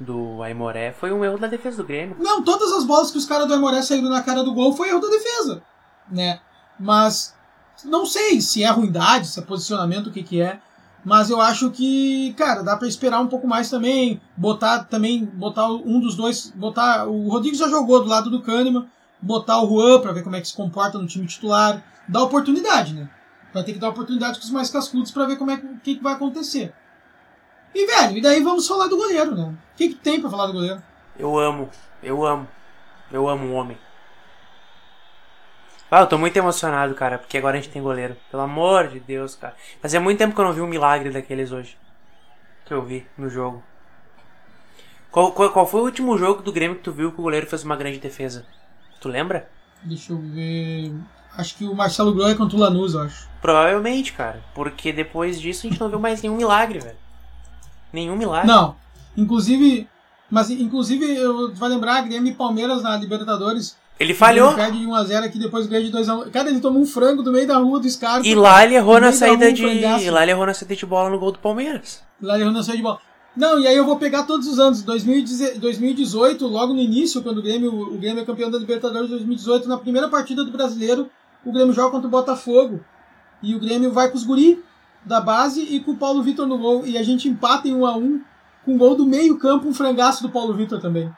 do 0.00 0.42
Aimoré. 0.42 0.92
Foi 0.92 1.12
um 1.12 1.24
erro 1.24 1.38
da 1.38 1.46
defesa 1.46 1.76
do 1.76 1.84
Grêmio. 1.86 2.16
Não, 2.18 2.42
todas 2.42 2.72
as 2.72 2.84
bolas 2.84 3.12
que 3.12 3.18
os 3.18 3.26
caras 3.26 3.46
do 3.46 3.54
Aimoré 3.54 3.80
saíram 3.80 4.08
na 4.10 4.22
cara 4.22 4.42
do 4.42 4.52
gol 4.52 4.72
foi 4.74 4.88
erro 4.88 4.98
da 5.00 5.08
defesa, 5.08 5.62
né? 6.10 6.40
Mas 6.80 7.32
não 7.84 8.04
sei 8.04 8.40
se 8.40 8.64
é 8.64 8.68
ruindade, 8.70 9.28
se 9.28 9.38
é 9.38 9.42
posicionamento, 9.42 10.08
o 10.08 10.12
que 10.12 10.24
que 10.24 10.40
é. 10.42 10.58
Mas 11.04 11.30
eu 11.30 11.40
acho 11.40 11.70
que, 11.70 12.34
cara, 12.36 12.62
dá 12.62 12.76
pra 12.76 12.88
esperar 12.88 13.20
um 13.20 13.26
pouco 13.28 13.46
mais 13.46 13.70
também, 13.70 14.20
botar 14.36 14.80
também, 14.84 15.24
botar 15.24 15.66
um 15.70 15.98
dos 16.00 16.14
dois, 16.16 16.52
botar 16.54 17.06
o 17.06 17.28
Rodrigues 17.28 17.58
já 17.58 17.68
jogou 17.68 18.02
do 18.02 18.08
lado 18.08 18.28
do 18.28 18.42
Kahneman, 18.42 18.86
botar 19.20 19.62
o 19.62 19.68
Juan 19.68 20.00
pra 20.00 20.12
ver 20.12 20.22
como 20.22 20.36
é 20.36 20.40
que 20.40 20.48
se 20.48 20.56
comporta 20.56 20.98
no 20.98 21.06
time 21.06 21.26
titular, 21.26 21.82
dá 22.08 22.22
oportunidade, 22.22 22.94
né? 22.94 23.08
Vai 23.52 23.64
ter 23.64 23.72
que 23.72 23.78
dar 23.78 23.88
oportunidade 23.88 24.38
com 24.38 24.44
os 24.44 24.50
mais 24.50 24.70
cascudos 24.70 25.10
pra 25.10 25.26
ver 25.26 25.36
como 25.36 25.50
é 25.50 25.56
que, 25.56 25.96
que, 25.96 26.02
vai 26.02 26.14
acontecer. 26.14 26.72
E 27.74 27.86
velho, 27.86 28.18
e 28.18 28.20
daí 28.20 28.42
vamos 28.42 28.66
falar 28.66 28.86
do 28.88 28.96
goleiro, 28.96 29.34
né? 29.34 29.42
O 29.42 29.76
que, 29.76 29.88
que 29.88 29.94
tem 29.94 30.20
pra 30.20 30.30
falar 30.30 30.46
do 30.46 30.52
goleiro? 30.52 30.82
Eu 31.18 31.38
amo, 31.38 31.68
eu 32.02 32.24
amo. 32.24 32.48
Eu 33.12 33.28
amo 33.28 33.48
o 33.48 33.52
homem. 33.54 33.76
Ah, 35.90 36.00
eu 36.00 36.06
tô 36.06 36.16
muito 36.16 36.36
emocionado, 36.36 36.94
cara, 36.94 37.18
porque 37.18 37.36
agora 37.36 37.58
a 37.58 37.60
gente 37.60 37.72
tem 37.72 37.82
goleiro. 37.82 38.16
Pelo 38.30 38.44
amor 38.44 38.86
de 38.86 39.00
Deus, 39.00 39.34
cara. 39.34 39.56
Fazia 39.82 40.00
muito 40.00 40.18
tempo 40.18 40.34
que 40.34 40.40
eu 40.40 40.44
não 40.44 40.52
vi 40.52 40.60
um 40.60 40.66
milagre 40.68 41.10
daqueles 41.10 41.50
hoje. 41.50 41.76
Que 42.64 42.72
eu 42.72 42.82
vi 42.82 43.04
no 43.18 43.28
jogo. 43.28 43.62
Qual, 45.10 45.32
qual, 45.32 45.50
qual 45.50 45.66
foi 45.66 45.80
o 45.80 45.84
último 45.84 46.16
jogo 46.16 46.42
do 46.42 46.52
Grêmio 46.52 46.76
que 46.76 46.84
tu 46.84 46.92
viu 46.92 47.10
que 47.10 47.18
o 47.18 47.24
goleiro 47.24 47.48
fez 47.48 47.64
uma 47.64 47.74
grande 47.74 47.98
defesa? 47.98 48.46
Tu 49.00 49.08
lembra? 49.08 49.48
Deixa 49.82 50.12
eu 50.12 50.18
ver. 50.18 50.92
Acho 51.36 51.56
que 51.56 51.64
o 51.64 51.74
Marcelo 51.74 52.12
Grohe 52.12 52.34
contra 52.34 52.56
o 52.56 52.60
Lanús, 52.60 52.94
eu 52.94 53.00
acho. 53.00 53.28
Provavelmente, 53.40 54.12
cara. 54.12 54.42
Porque 54.54 54.92
depois 54.92 55.40
disso 55.40 55.66
a 55.66 55.70
gente 55.70 55.80
não 55.80 55.88
viu 55.88 55.98
mais 55.98 56.22
nenhum 56.22 56.36
milagre, 56.36 56.78
velho. 56.80 56.98
Nenhum 57.92 58.16
milagre. 58.16 58.46
Não. 58.46 58.76
Inclusive. 59.16 59.88
Mas 60.30 60.50
inclusive, 60.50 61.04
eu 61.16 61.52
vai 61.54 61.68
lembrar 61.70 62.02
Grêmio 62.02 62.30
e 62.30 62.34
Palmeiras 62.34 62.82
na 62.82 62.96
Libertadores. 62.96 63.76
Ele 63.98 64.14
falhou. 64.14 64.48
Ele 64.48 64.56
perde 64.56 64.78
de 64.78 64.86
1x0 64.86 65.24
aqui, 65.24 65.38
depois 65.38 65.66
ganha 65.66 65.84
de 65.84 65.92
2x1. 65.92 66.30
Cara, 66.30 66.48
ele 66.48 66.60
tomou 66.60 66.80
um 66.80 66.86
frango 66.86 67.22
do 67.22 67.32
meio 67.32 67.46
da 67.46 67.58
rua 67.58 67.80
do 67.80 67.90
Scarpa. 67.90 68.26
E 68.26 68.34
lá 68.34 68.64
ele 68.64 68.74
errou 68.74 69.00
na 69.00 69.12
saída 69.12 69.44
rua, 69.44 69.50
um 69.50 69.54
de. 69.54 69.62
frangaço. 69.62 70.10
Lá 70.10 70.22
ele 70.22 70.30
errou 70.30 70.46
na 70.46 70.54
saída 70.54 70.76
de 70.76 70.86
bola 70.86 71.10
no 71.10 71.18
gol 71.18 71.32
do 71.32 71.38
Palmeiras. 71.38 72.02
Lá 72.20 72.34
ele 72.34 72.44
errou 72.44 72.52
na 72.52 72.62
saída 72.62 72.76
de 72.78 72.82
bola. 72.82 73.00
Não, 73.36 73.60
e 73.60 73.66
aí 73.66 73.76
eu 73.76 73.84
vou 73.84 73.96
pegar 73.96 74.24
todos 74.24 74.46
os 74.46 74.58
anos. 74.58 74.82
2010 74.82 75.58
2018, 75.58 76.46
logo 76.46 76.74
no 76.74 76.80
início, 76.80 77.22
quando 77.22 77.38
o 77.38 77.42
Grêmio, 77.42 77.72
o 77.72 77.98
Grêmio 77.98 78.22
é 78.22 78.24
campeão 78.24 78.50
da 78.50 78.58
Libertadores 78.58 79.08
2018, 79.08 79.68
na 79.68 79.78
primeira 79.78 80.08
partida 80.08 80.44
do 80.44 80.50
Brasileiro, 80.50 81.08
o 81.44 81.52
Grêmio 81.52 81.72
joga 81.72 81.92
contra 81.92 82.08
o 82.08 82.10
Botafogo. 82.10 82.80
E 83.42 83.54
o 83.54 83.60
Grêmio 83.60 83.92
vai 83.92 84.10
com 84.10 84.16
os 84.16 84.24
guri 84.24 84.62
da 85.04 85.20
base 85.20 85.62
e 85.62 85.80
com 85.80 85.92
o 85.92 85.96
Paulo 85.96 86.22
Vitor 86.22 86.46
no 86.46 86.58
gol. 86.58 86.86
E 86.86 86.98
a 86.98 87.02
gente 87.02 87.28
empata 87.28 87.68
em 87.68 87.74
1 87.74 87.86
a 87.86 87.96
1 87.96 88.20
com 88.64 88.74
o 88.74 88.78
gol 88.78 88.94
do 88.94 89.06
meio 89.06 89.38
campo, 89.38 89.68
um 89.68 89.74
frangaço 89.74 90.22
do 90.22 90.30
Paulo 90.30 90.54
Vitor 90.54 90.80
também. 90.80 91.10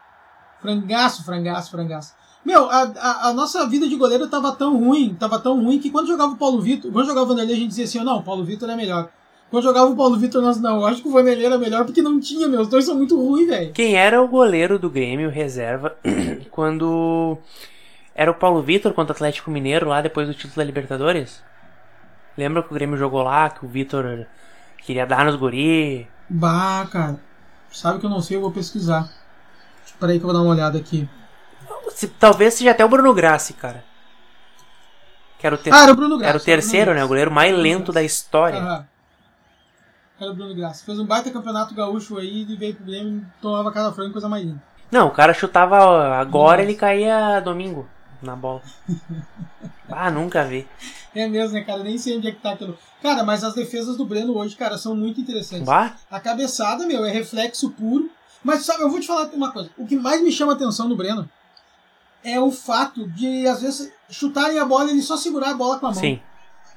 Frangaço, 0.61 1.25
frangaço, 1.25 1.71
frangaço. 1.71 2.15
Meu, 2.45 2.69
a, 2.71 2.83
a, 2.83 3.29
a 3.29 3.33
nossa 3.33 3.67
vida 3.67 3.89
de 3.89 3.97
goleiro 3.97 4.29
tava 4.29 4.53
tão 4.53 4.77
ruim, 4.77 5.15
tava 5.15 5.39
tão 5.39 5.63
ruim, 5.63 5.79
que 5.79 5.91
quando 5.91 6.09
jogava 6.09 6.33
o 6.33 6.37
Paulo 6.37 6.61
Vitor, 6.61 6.91
quando 6.93 7.07
jogava 7.07 7.25
o 7.25 7.29
Vanderlei, 7.29 7.55
a 7.55 7.59
gente 7.59 7.69
dizia 7.69 7.85
assim, 7.85 7.99
não, 8.01 8.19
o 8.19 8.23
Paulo 8.23 8.45
Vitor 8.45 8.69
é 8.69 8.77
melhor. 8.77 9.11
Quando 9.53 9.65
jogava 9.65 9.91
o 9.91 9.95
Paulo 9.95 10.17
Vitor, 10.17 10.41
não, 10.41 10.87
acho 10.87 11.03
que 11.03 11.09
o 11.09 11.13
Vanderlei 11.13 11.45
era 11.45 11.59
melhor 11.59 11.85
porque 11.85 12.01
não 12.01 12.19
tinha, 12.19 12.49
meus 12.49 12.69
dois 12.69 12.87
são 12.87 12.95
muito 12.97 13.15
ruins, 13.23 13.47
velho. 13.47 13.71
Quem 13.75 13.97
era 13.97 14.23
o 14.23 14.27
goleiro 14.27 14.79
do 14.79 14.89
Grêmio 14.89 15.29
reserva 15.29 15.95
quando 16.51 17.37
era 18.15 18.31
o 18.31 18.35
Paulo 18.35 18.63
Vitor 18.63 18.95
contra 18.95 19.13
o 19.13 19.15
Atlético 19.15 19.51
Mineiro 19.51 19.91
lá 19.91 20.01
depois 20.01 20.27
do 20.27 20.33
título 20.33 20.57
da 20.57 20.65
Libertadores? 20.65 21.43
Lembra 22.35 22.63
que 22.63 22.71
o 22.71 22.75
Grêmio 22.75 22.97
jogou 22.97 23.23
lá, 23.23 23.51
que 23.51 23.63
o 23.63 23.69
Vitor 23.69 24.27
queria 24.79 25.05
dar 25.05 25.27
nos 25.27 25.37
guri? 25.37 26.09
Bah, 26.31 26.89
cara. 26.91 27.21
Sabe 27.71 28.01
que 28.01 28.07
eu 28.07 28.11
não 28.11 28.23
sei, 28.23 28.39
eu 28.39 28.41
vou 28.41 28.53
pesquisar. 28.53 29.07
Espera 29.85 30.13
aí 30.13 30.19
que 30.19 30.25
eu 30.25 30.29
vou 30.31 30.35
dar 30.35 30.43
uma 30.43 30.53
olhada 30.55 30.79
aqui. 30.79 31.07
Talvez 32.19 32.55
seja 32.55 32.71
até 32.71 32.83
o 32.83 32.89
Bruno 32.89 33.13
Grassi, 33.13 33.53
cara. 33.53 33.85
Que 35.39 35.47
era 35.47 35.57
o, 35.57 35.59
ter- 35.59 35.75
Ah, 35.75 35.83
era 35.83 35.93
o 35.93 35.95
Bruno 35.95 36.17
Graça. 36.17 36.31
era 36.31 36.39
o 36.39 36.41
terceiro, 36.43 36.95
né? 36.95 37.05
O 37.05 37.09
goleiro 37.09 37.31
mais 37.31 37.55
lento 37.55 37.93
da 37.93 38.03
história. 38.03 38.59
Aham. 38.59 38.92
Era 40.23 40.31
o 40.31 40.35
Bruno 40.37 40.55
Graça. 40.55 40.85
Fez 40.85 40.99
um 41.01 41.05
baita 41.05 41.31
campeonato 41.33 41.75
gaúcho 41.75 42.17
aí, 42.17 42.43
ele 42.43 42.57
veio 42.57 42.77
pro 42.77 42.85
Grêmio, 42.85 43.27
tomava 43.41 43.73
cada 43.73 43.91
frango, 43.93 44.13
coisa 44.13 44.29
mais 44.29 44.45
linda. 44.45 44.63
Não, 44.89 45.09
o 45.09 45.11
cara 45.11 45.35
chutava 45.35 45.77
agora, 46.17 46.59
Nossa. 46.59 46.63
ele 46.71 46.79
caía 46.79 47.41
domingo 47.41 47.89
na 48.23 48.37
bola. 48.37 48.63
Ah, 49.95 50.11
nunca 50.11 50.43
vi. 50.43 50.67
É 51.15 51.29
mesmo, 51.29 51.53
né, 51.53 51.61
cara? 51.63 51.83
Nem 51.83 51.99
sei 51.99 52.17
onde 52.17 52.27
é 52.27 52.33
que 52.33 52.41
tá 52.41 52.53
aquilo. 52.53 52.79
Cara, 53.03 53.23
mas 53.23 53.45
as 53.45 53.53
defesas 53.53 53.95
do 53.95 54.07
Breno 54.07 54.35
hoje, 54.39 54.57
cara, 54.57 54.79
são 54.79 54.97
muito 54.97 55.21
interessantes. 55.21 55.67
Bah, 55.67 55.97
A 56.11 56.19
cabeçada, 56.19 56.87
meu, 56.87 57.05
é 57.05 57.11
reflexo 57.11 57.69
puro. 57.73 58.11
Mas 58.43 58.65
sabe, 58.65 58.83
eu 58.83 58.89
vou 58.91 58.99
te 58.99 59.07
falar 59.07 59.27
uma 59.35 59.53
coisa. 59.53 59.69
O 59.77 59.87
que 59.87 59.95
mais 59.97 60.23
me 60.23 60.33
chama 60.33 60.53
a 60.53 60.55
atenção 60.55 60.89
no 60.89 60.97
Breno 60.97 61.29
é 62.25 62.41
o 62.41 62.51
fato 62.51 63.07
de, 63.11 63.47
às 63.47 63.61
vezes, 63.61 63.93
chutarem 64.09 64.59
a 64.59 64.65
bola 64.65 64.87
e 64.87 64.93
ele 64.93 65.03
só 65.03 65.15
segurar 65.19 65.51
a 65.51 65.55
bola 65.55 65.79
com 65.79 65.87
a 65.89 65.91
mão. 65.91 66.01
sim. 66.01 66.19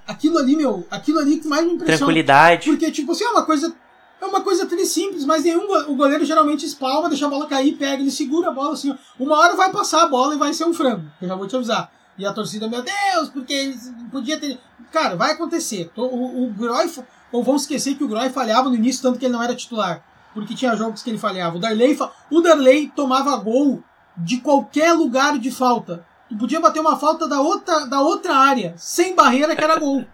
Aquilo 0.08 0.38
ali, 0.38 0.56
meu, 0.56 0.86
aquilo 0.91 1.20
ali 1.20 1.38
que 1.38 1.47
mais 1.47 1.66
me 1.66 1.74
impressiona. 1.74 1.97
Tranquilidade. 1.97 2.70
Porque, 2.70 2.91
tipo 2.91 3.12
assim, 3.12 3.24
é 3.24 3.30
uma 3.30 3.43
coisa 3.43 3.74
É 4.22 4.26
uma 4.26 4.41
coisa 4.41 4.66
tri 4.66 4.86
simples, 4.86 5.26
mas 5.26 5.43
nenhum, 5.43 5.66
o 5.88 5.95
goleiro 5.95 6.24
geralmente 6.24 6.66
espalma, 6.66 7.10
deixa 7.10 7.26
a 7.26 7.30
bola 7.30 7.47
cair, 7.47 7.76
pega, 7.76 8.01
ele 8.01 8.10
segura 8.12 8.49
a 8.49 8.51
bola 8.51 8.74
assim. 8.74 8.91
ó. 8.91 8.95
Uma 9.20 9.38
hora 9.38 9.56
vai 9.56 9.72
passar 9.72 10.03
a 10.03 10.08
bola 10.08 10.36
e 10.36 10.38
vai 10.38 10.53
ser 10.53 10.66
um 10.66 10.74
frango. 10.74 11.06
Eu 11.22 11.28
já 11.28 11.36
vou 11.36 11.47
te 11.47 11.56
avisar. 11.56 11.91
E 12.18 12.26
a 12.26 12.32
torcida, 12.32 12.68
meu 12.68 12.82
Deus, 12.82 13.30
porque 13.30 13.53
eles 13.53 13.91
podia 14.12 14.39
ter. 14.39 14.58
Cara, 14.91 15.16
vai 15.16 15.32
acontecer. 15.34 15.91
O, 15.95 16.01
o, 16.01 16.45
o 16.45 16.49
Groy. 16.53 16.89
Ou 17.32 17.43
vão 17.43 17.58
esquecer 17.58 17.95
que 17.95 18.03
o 18.03 18.08
Groy 18.08 18.30
falhava 18.30 18.70
no 18.70 18.76
início, 18.76 19.01
tanto 19.01 19.20
que 19.20 19.26
ele 19.26 19.34
não 19.34 19.43
era 19.43 19.53
titular. 19.53 20.01
Porque 20.34 20.56
tinha 20.56 20.76
jogos 20.76 21.03
que 21.03 21.10
ele 21.10 21.18
falhava. 21.18 21.58
O 21.58 21.60
Darley, 21.60 21.97
o 22.32 22.41
Darley 22.41 22.91
tomava 22.95 23.36
gol 23.38 23.84
de 24.18 24.38
qualquer 24.38 24.93
lugar 24.93 25.38
de 25.38 25.51
falta. 25.51 26.06
Podia 26.38 26.59
bater 26.59 26.79
uma 26.79 26.97
falta 26.97 27.27
da 27.27 27.39
outra, 27.41 27.86
da 27.86 28.01
outra 28.01 28.36
área, 28.36 28.73
sem 28.77 29.15
barreira, 29.15 29.55
que 29.55 29.63
era 29.63 29.79
gol. 29.79 30.05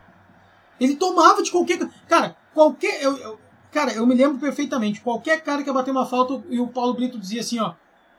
Ele 0.79 0.95
tomava 0.95 1.41
de 1.43 1.51
qualquer. 1.51 1.79
Cara, 2.07 2.35
qualquer. 2.53 3.01
Eu, 3.03 3.17
eu- 3.17 3.39
cara, 3.71 3.93
eu 3.93 4.05
me 4.05 4.15
lembro 4.15 4.39
perfeitamente. 4.39 5.01
Qualquer 5.01 5.41
cara 5.41 5.61
que 5.63 5.69
ia 5.69 5.73
bater 5.73 5.91
uma 5.91 6.05
falta 6.05 6.41
e 6.49 6.59
o 6.59 6.67
Paulo 6.67 6.93
Brito 6.93 7.17
dizia 7.19 7.41
assim, 7.41 7.59
ó. 7.59 7.73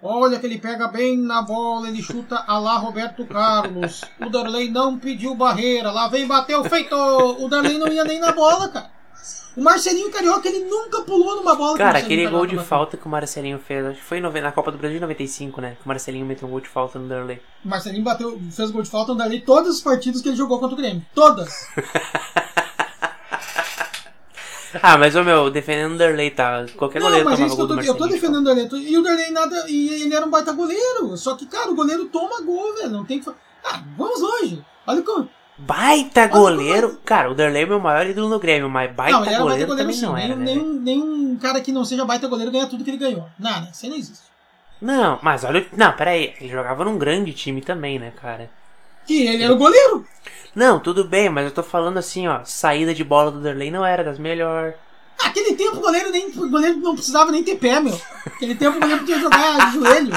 Olha 0.05 0.39
que 0.41 0.47
ele 0.47 0.59
pega 0.59 0.89
bem 0.89 1.17
na 1.17 1.43
bola, 1.43 1.87
ele 1.87 2.03
chuta 2.03 2.43
a 2.47 2.59
lá 2.59 2.77
Roberto 2.77 3.25
Carlos. 3.25 4.01
O 4.21 4.29
Darley 4.29 4.69
não 4.69 4.99
pediu 4.99 5.33
barreira, 5.33 5.93
lá 5.93 6.09
vem 6.09 6.27
bateu, 6.27 6.65
feito! 6.65 6.97
O 6.97 7.49
Darley 7.49 7.79
não 7.79 7.87
ia 7.87 8.03
nem 8.03 8.19
na 8.19 8.33
bola, 8.33 8.69
cara. 8.69 8.91
O 9.55 9.61
Marcelinho 9.63 10.11
Carioca, 10.11 10.49
ele 10.49 10.65
nunca 10.65 11.03
pulou 11.03 11.37
numa 11.37 11.55
bola 11.55 11.77
Cara, 11.77 11.99
aquele 11.99 12.23
gol 12.23 12.31
Carioca 12.31 12.47
de 12.49 12.57
bateu. 12.57 12.69
falta 12.69 12.97
que 12.97 13.07
o 13.07 13.09
Marcelinho 13.09 13.59
fez, 13.59 13.85
acho 13.85 13.99
que 13.99 14.05
foi 14.05 14.19
na 14.21 14.53
Copa 14.53 14.73
do 14.73 14.79
Brasil 14.79 14.97
de 14.97 15.01
95, 15.03 15.61
né? 15.61 15.77
Que 15.79 15.85
o 15.85 15.89
Marcelinho 15.89 16.25
meteu 16.25 16.49
um 16.49 16.51
gol 16.51 16.61
de 16.61 16.69
falta 16.69 16.99
no 16.99 17.07
Darley. 17.07 17.41
O 17.65 17.69
Marcelinho 17.69 18.03
bateu, 18.03 18.41
fez 18.51 18.71
gol 18.71 18.83
de 18.83 18.89
falta 18.91 19.13
no 19.13 19.19
Darley 19.19 19.43
todas 19.43 19.77
as 19.77 19.81
partidas 19.83 20.23
que 20.23 20.29
ele 20.29 20.37
jogou 20.37 20.59
contra 20.59 20.75
o 20.75 20.79
Grêmio. 20.79 21.05
Todas. 21.15 21.53
Ah, 24.83 24.97
mas 24.97 25.15
o 25.15 25.23
meu, 25.23 25.51
defendendo 25.51 25.97
o 25.97 25.99
Darley, 25.99 26.31
tá? 26.31 26.65
Qualquer 26.79 26.99
Não, 27.01 27.09
goleiro 27.09 27.27
mas 27.29 27.39
é 27.39 27.45
tomava 27.45 27.47
isso 27.47 27.57
que 27.57 27.63
gol 27.63 27.77
eu 27.77 27.77
tô, 27.77 27.83
eu 27.83 27.95
tô 27.95 28.01
Marcelinho. 28.07 28.21
defendendo 28.21 28.41
o 28.41 28.45
Darley. 28.55 28.91
E 28.91 28.99
o 28.99 29.03
Darley 29.03 29.31
nada. 29.31 29.65
E 29.69 30.03
ele 30.03 30.15
era 30.15 30.25
um 30.25 30.31
baita 30.31 30.53
goleiro. 30.53 31.15
Só 31.19 31.35
que, 31.37 31.45
cara, 31.45 31.71
o 31.71 31.75
goleiro 31.75 32.07
toma 32.07 32.41
gol, 32.41 32.75
velho. 32.77 32.89
Não 32.89 33.05
tem 33.05 33.21
que. 33.21 33.29
Ah, 33.65 33.83
vamos 33.99 34.21
longe. 34.23 34.65
Olha 34.87 35.03
como. 35.03 35.29
Baita 35.59 36.27
goleiro! 36.27 36.99
Cara, 37.05 37.31
o 37.31 37.35
Darley 37.35 37.63
é 37.63 37.67
meu 37.67 37.79
maior 37.79 38.07
ídolo 38.07 38.29
no 38.29 38.39
Grêmio, 38.39 38.69
mas 38.71 38.91
baita 38.93 39.19
não, 39.19 39.25
baita 39.25 39.41
goleiro, 39.41 39.67
goleiro 39.67 39.77
também 39.77 39.95
sim. 39.95 40.07
não 40.07 40.17
era, 40.17 40.35
né? 40.35 40.45
nenhum, 40.45 40.63
velho? 40.63 40.81
nenhum, 40.81 41.05
nenhum 41.05 41.37
cara 41.37 41.61
que 41.61 41.71
não 41.71 41.85
seja 41.85 42.05
baita 42.05 42.27
goleiro 42.27 42.51
ganha 42.51 42.67
tudo 42.67 42.83
que 42.83 42.91
ele 42.91 42.97
ganhou. 42.97 43.29
Nada, 43.39 43.71
isso 43.73 43.85
aí 43.85 43.91
não 43.91 43.99
existe. 43.99 44.33
Não, 44.83 45.21
mas 45.23 45.45
olha. 45.45 45.65
Não, 45.77 45.93
pera 45.93 46.11
aí. 46.11 46.35
Ele 46.41 46.49
jogava 46.49 46.85
num 46.85 46.99
grande 46.99 47.33
time 47.33 47.61
também, 47.61 48.01
né, 48.01 48.13
cara? 48.21 48.51
Que 49.07 49.27
ele 49.27 49.45
era 49.45 49.53
o 49.53 49.57
goleiro. 49.57 50.05
Não, 50.55 50.81
tudo 50.81 51.05
bem, 51.05 51.29
mas 51.29 51.45
eu 51.45 51.53
tô 51.53 51.63
falando 51.63 51.99
assim, 51.99 52.27
ó. 52.27 52.41
Saída 52.45 52.93
de 52.93 53.05
bola 53.05 53.31
do 53.31 53.41
Darley 53.41 53.71
não 53.71 53.87
era 53.87 54.03
das 54.03 54.19
melhores. 54.19 54.75
Ah, 55.21 55.29
Aquele 55.29 55.55
tempo 55.55 55.79
o 55.79 55.81
goleiro, 55.81 56.11
nem, 56.11 56.29
o 56.29 56.51
goleiro 56.51 56.79
não 56.79 56.95
precisava 56.95 57.31
nem 57.33 57.43
ter 57.43 57.57
pé, 57.57 57.81
meu. 57.81 57.99
Aquele 58.27 58.55
tempo 58.55 58.77
o 58.77 58.81
goleiro 58.81 59.01
podia 59.01 59.19
jogar 59.19 59.71
de 59.71 59.79
joelho. 59.79 60.13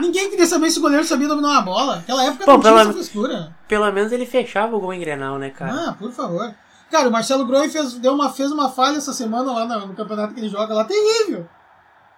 Ninguém 0.00 0.28
queria 0.30 0.46
saber 0.46 0.70
se 0.70 0.78
o 0.78 0.82
goleiro 0.82 1.04
sabia 1.04 1.28
dominar 1.28 1.50
uma 1.50 1.62
bola. 1.62 1.96
Naquela 1.96 2.24
época 2.24 2.44
Pô, 2.44 2.52
não 2.52 2.60
tinha 2.60 2.80
essa 2.80 2.92
frescura. 2.92 3.56
Pelo 3.68 3.90
menos 3.92 4.12
ele 4.12 4.26
fechava 4.26 4.76
o 4.76 4.80
gol 4.80 4.92
em 4.92 5.00
Grenal, 5.00 5.38
né, 5.38 5.50
cara? 5.50 5.90
Ah, 5.90 5.92
por 5.94 6.12
favor. 6.12 6.54
Cara, 6.90 7.08
o 7.08 7.12
Marcelo 7.12 7.46
Groi 7.46 7.68
fez, 7.68 7.94
deu 7.94 8.14
uma, 8.14 8.30
fez 8.30 8.50
uma 8.52 8.68
falha 8.68 8.98
essa 8.98 9.12
semana 9.12 9.52
lá 9.52 9.64
no, 9.66 9.86
no 9.88 9.94
campeonato 9.94 10.34
que 10.34 10.40
ele 10.40 10.48
joga 10.48 10.72
lá, 10.74 10.84
terrível. 10.84 11.48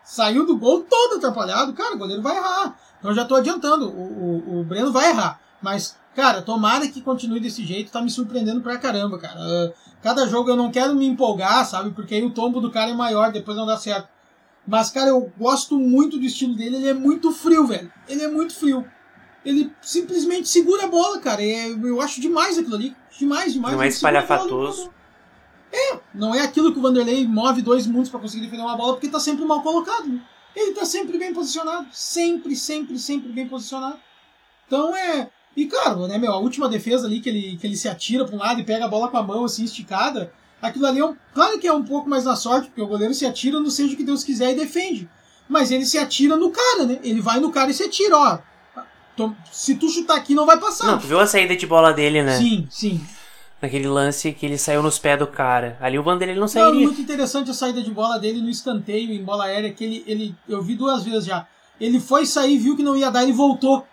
Saiu 0.05 0.47
do 0.47 0.57
gol 0.57 0.85
todo 0.89 1.17
atrapalhado. 1.17 1.73
Cara, 1.73 1.95
o 1.95 1.99
goleiro 1.99 2.23
vai 2.23 2.37
errar. 2.37 2.77
Então 2.99 3.11
eu 3.11 3.15
já 3.15 3.25
tô 3.25 3.35
adiantando. 3.35 3.89
O, 3.89 4.03
o, 4.03 4.61
o 4.61 4.65
Breno 4.65 4.93
vai 4.93 5.11
errar. 5.11 5.39
Mas, 5.63 5.97
cara, 6.15 6.43
tomara 6.43 6.89
que 6.89 7.01
continue 7.01 7.41
desse 7.41 7.65
jeito. 7.65 7.93
Tá 7.93 8.01
me 8.01 8.11
surpreendendo 8.11 8.61
pra 8.61 8.79
caramba, 8.79 9.19
cara. 9.19 9.39
Cada 10.03 10.27
jogo 10.27 10.51
eu 10.51 10.57
não 10.57 10.71
quero 10.71 10.95
me 10.95 11.07
empolgar, 11.07 11.67
sabe? 11.67 11.91
Porque 11.91 12.15
aí 12.15 12.25
o 12.25 12.31
tombo 12.31 12.61
do 12.61 12.71
cara 12.71 12.91
é 12.91 12.95
maior, 12.95 13.33
depois 13.33 13.57
não 13.57 13.67
dá 13.67 13.77
certo. 13.77 14.09
Mas, 14.67 14.91
cara, 14.91 15.09
eu 15.09 15.33
gosto 15.39 15.79
muito 15.79 16.19
do 16.19 16.27
estilo 16.27 16.55
dele. 16.55 16.77
Ele 16.77 16.89
é 16.89 16.95
muito 16.95 17.33
frio, 17.33 17.67
velho. 17.67 17.91
Ele 18.07 18.23
é 18.23 18.29
muito 18.29 18.55
frio. 18.55 18.87
Ele 19.45 19.73
simplesmente 19.81 20.49
segura 20.49 20.85
a 20.85 20.89
bola, 20.89 21.21
cara. 21.21 21.43
É, 21.43 21.69
eu 21.71 22.01
acho 22.01 22.21
demais 22.21 22.59
aquilo 22.59 22.75
ali. 22.77 22.95
Demais, 23.19 23.53
demais. 23.55 23.75
Não 23.75 23.83
é 23.83 23.89
espalhafatoso. 23.89 24.91
É, 25.73 25.99
não 26.15 26.35
é 26.35 26.43
aquilo 26.43 26.73
que 26.73 26.79
o 26.79 26.83
Vanderlei 26.83 27.27
move 27.27 27.63
dois 27.63 27.87
mundos 27.87 28.11
pra 28.11 28.21
conseguir 28.21 28.45
defender 28.45 28.63
uma 28.63 28.77
bola 28.77 28.95
porque 28.95 29.09
tá 29.09 29.21
sempre 29.21 29.45
mal 29.45 29.63
colocado. 29.63 30.07
né? 30.07 30.21
Ele 30.55 30.73
tá 30.73 30.85
sempre 30.85 31.19
bem 31.19 31.33
posicionado. 31.33 31.89
Sempre, 31.93 32.55
sempre, 32.55 32.99
sempre 32.99 33.33
bem 33.33 33.49
posicionado. 33.49 33.99
Então 34.67 34.95
é. 34.95 35.31
E 35.57 35.67
claro, 35.67 36.07
né, 36.07 36.19
meu, 36.19 36.33
a 36.33 36.39
última 36.39 36.69
defesa 36.69 37.07
ali 37.07 37.21
que 37.21 37.29
ele, 37.29 37.57
que 37.57 37.67
ele 37.67 37.77
se 37.77 37.89
atira 37.89 38.25
pra 38.25 38.35
um 38.35 38.39
lado 38.39 38.61
e 38.61 38.65
pega 38.65 38.85
a 38.85 38.89
bola 38.89 39.09
com 39.09 39.17
a 39.17 39.23
mão 39.23 39.45
assim 39.45 39.65
esticada. 39.65 40.33
Aquilo 40.63 40.87
ali 40.87 41.01
é 41.01 41.05
um, 41.05 41.17
claro 41.35 41.59
que 41.59 41.67
é 41.67 41.73
um 41.73 41.85
pouco 41.85 42.09
mais 42.09 42.25
na 42.25 42.37
sorte, 42.37 42.67
porque 42.69 42.83
o 42.83 42.87
goleiro 42.87 43.15
se 43.15 43.27
atira 43.27 43.59
no 43.61 43.71
seja 43.71 43.95
o 43.95 43.97
que 43.97 44.05
Deus 44.05 44.23
quiser 44.25 44.53
e 44.53 44.57
defende. 44.57 45.09
Mas 45.49 45.71
ele 45.71 45.85
se 45.87 45.97
atira 45.99 46.37
no 46.37 46.51
cara, 46.51 46.85
né? 46.85 46.99
Ele 47.03 47.21
vai 47.21 47.41
no 47.41 47.51
cara 47.51 47.71
e 47.71 47.75
se 47.75 47.83
atira, 47.85 48.17
ó. 48.17 48.39
Se 49.51 49.75
tu 49.75 49.89
chutar 49.89 50.17
aqui, 50.17 50.35
não 50.35 50.47
vai 50.47 50.59
passar. 50.59 50.87
Não, 50.87 50.99
tu 50.99 51.07
viu 51.09 51.19
a 51.19 51.27
saída 51.27 51.57
de 51.57 51.67
bola 51.67 51.93
dele, 51.93 52.23
né? 52.23 52.37
Sim, 52.39 52.69
sim. 52.71 53.01
Naquele 53.61 53.89
lance 53.89 54.33
que 54.33 54.47
ele 54.47 54.57
saiu 54.57 54.81
nos 54.83 54.99
pés 55.01 55.19
do 55.19 55.27
cara. 55.27 55.77
Ali 55.81 55.99
o 55.99 56.03
Vanderlei 56.05 56.37
não 56.37 56.43
Não, 56.43 56.49
sairia. 56.49 56.81
muito 56.87 57.01
interessante 57.01 57.51
a 57.51 57.55
saída 57.55 57.83
de 57.83 57.91
bola 57.91 58.17
dele 58.19 58.41
no 58.41 58.49
escanteio, 58.49 59.13
em 59.13 59.25
bola 59.25 59.47
aérea, 59.47 59.73
que 59.73 59.83
ele, 59.83 60.05
ele. 60.07 60.35
Eu 60.49 60.63
vi 60.63 60.77
duas 60.77 61.03
vezes 61.03 61.25
já. 61.25 61.47
Ele 61.81 61.99
foi 61.99 62.25
sair, 62.27 62.57
viu 62.59 62.77
que 62.77 62.83
não 62.85 62.97
ia 62.97 63.11
dar, 63.11 63.25
ele 63.25 63.33
voltou. 63.33 63.85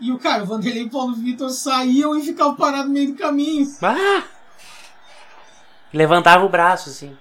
E 0.00 0.12
o 0.12 0.18
cara, 0.18 0.42
o 0.42 0.46
Vanderlei 0.46 0.82
e 0.82 0.86
o 0.86 0.90
Paulo 0.90 1.14
Vitor 1.14 1.48
saíam 1.50 2.14
e 2.16 2.22
ficavam 2.22 2.54
parados 2.54 2.86
no 2.88 2.92
meio 2.92 3.12
do 3.12 3.18
caminho. 3.18 3.66
Ah! 3.82 4.24
Levantava 5.92 6.44
o 6.44 6.48
braço, 6.48 6.90
assim. 6.90 7.16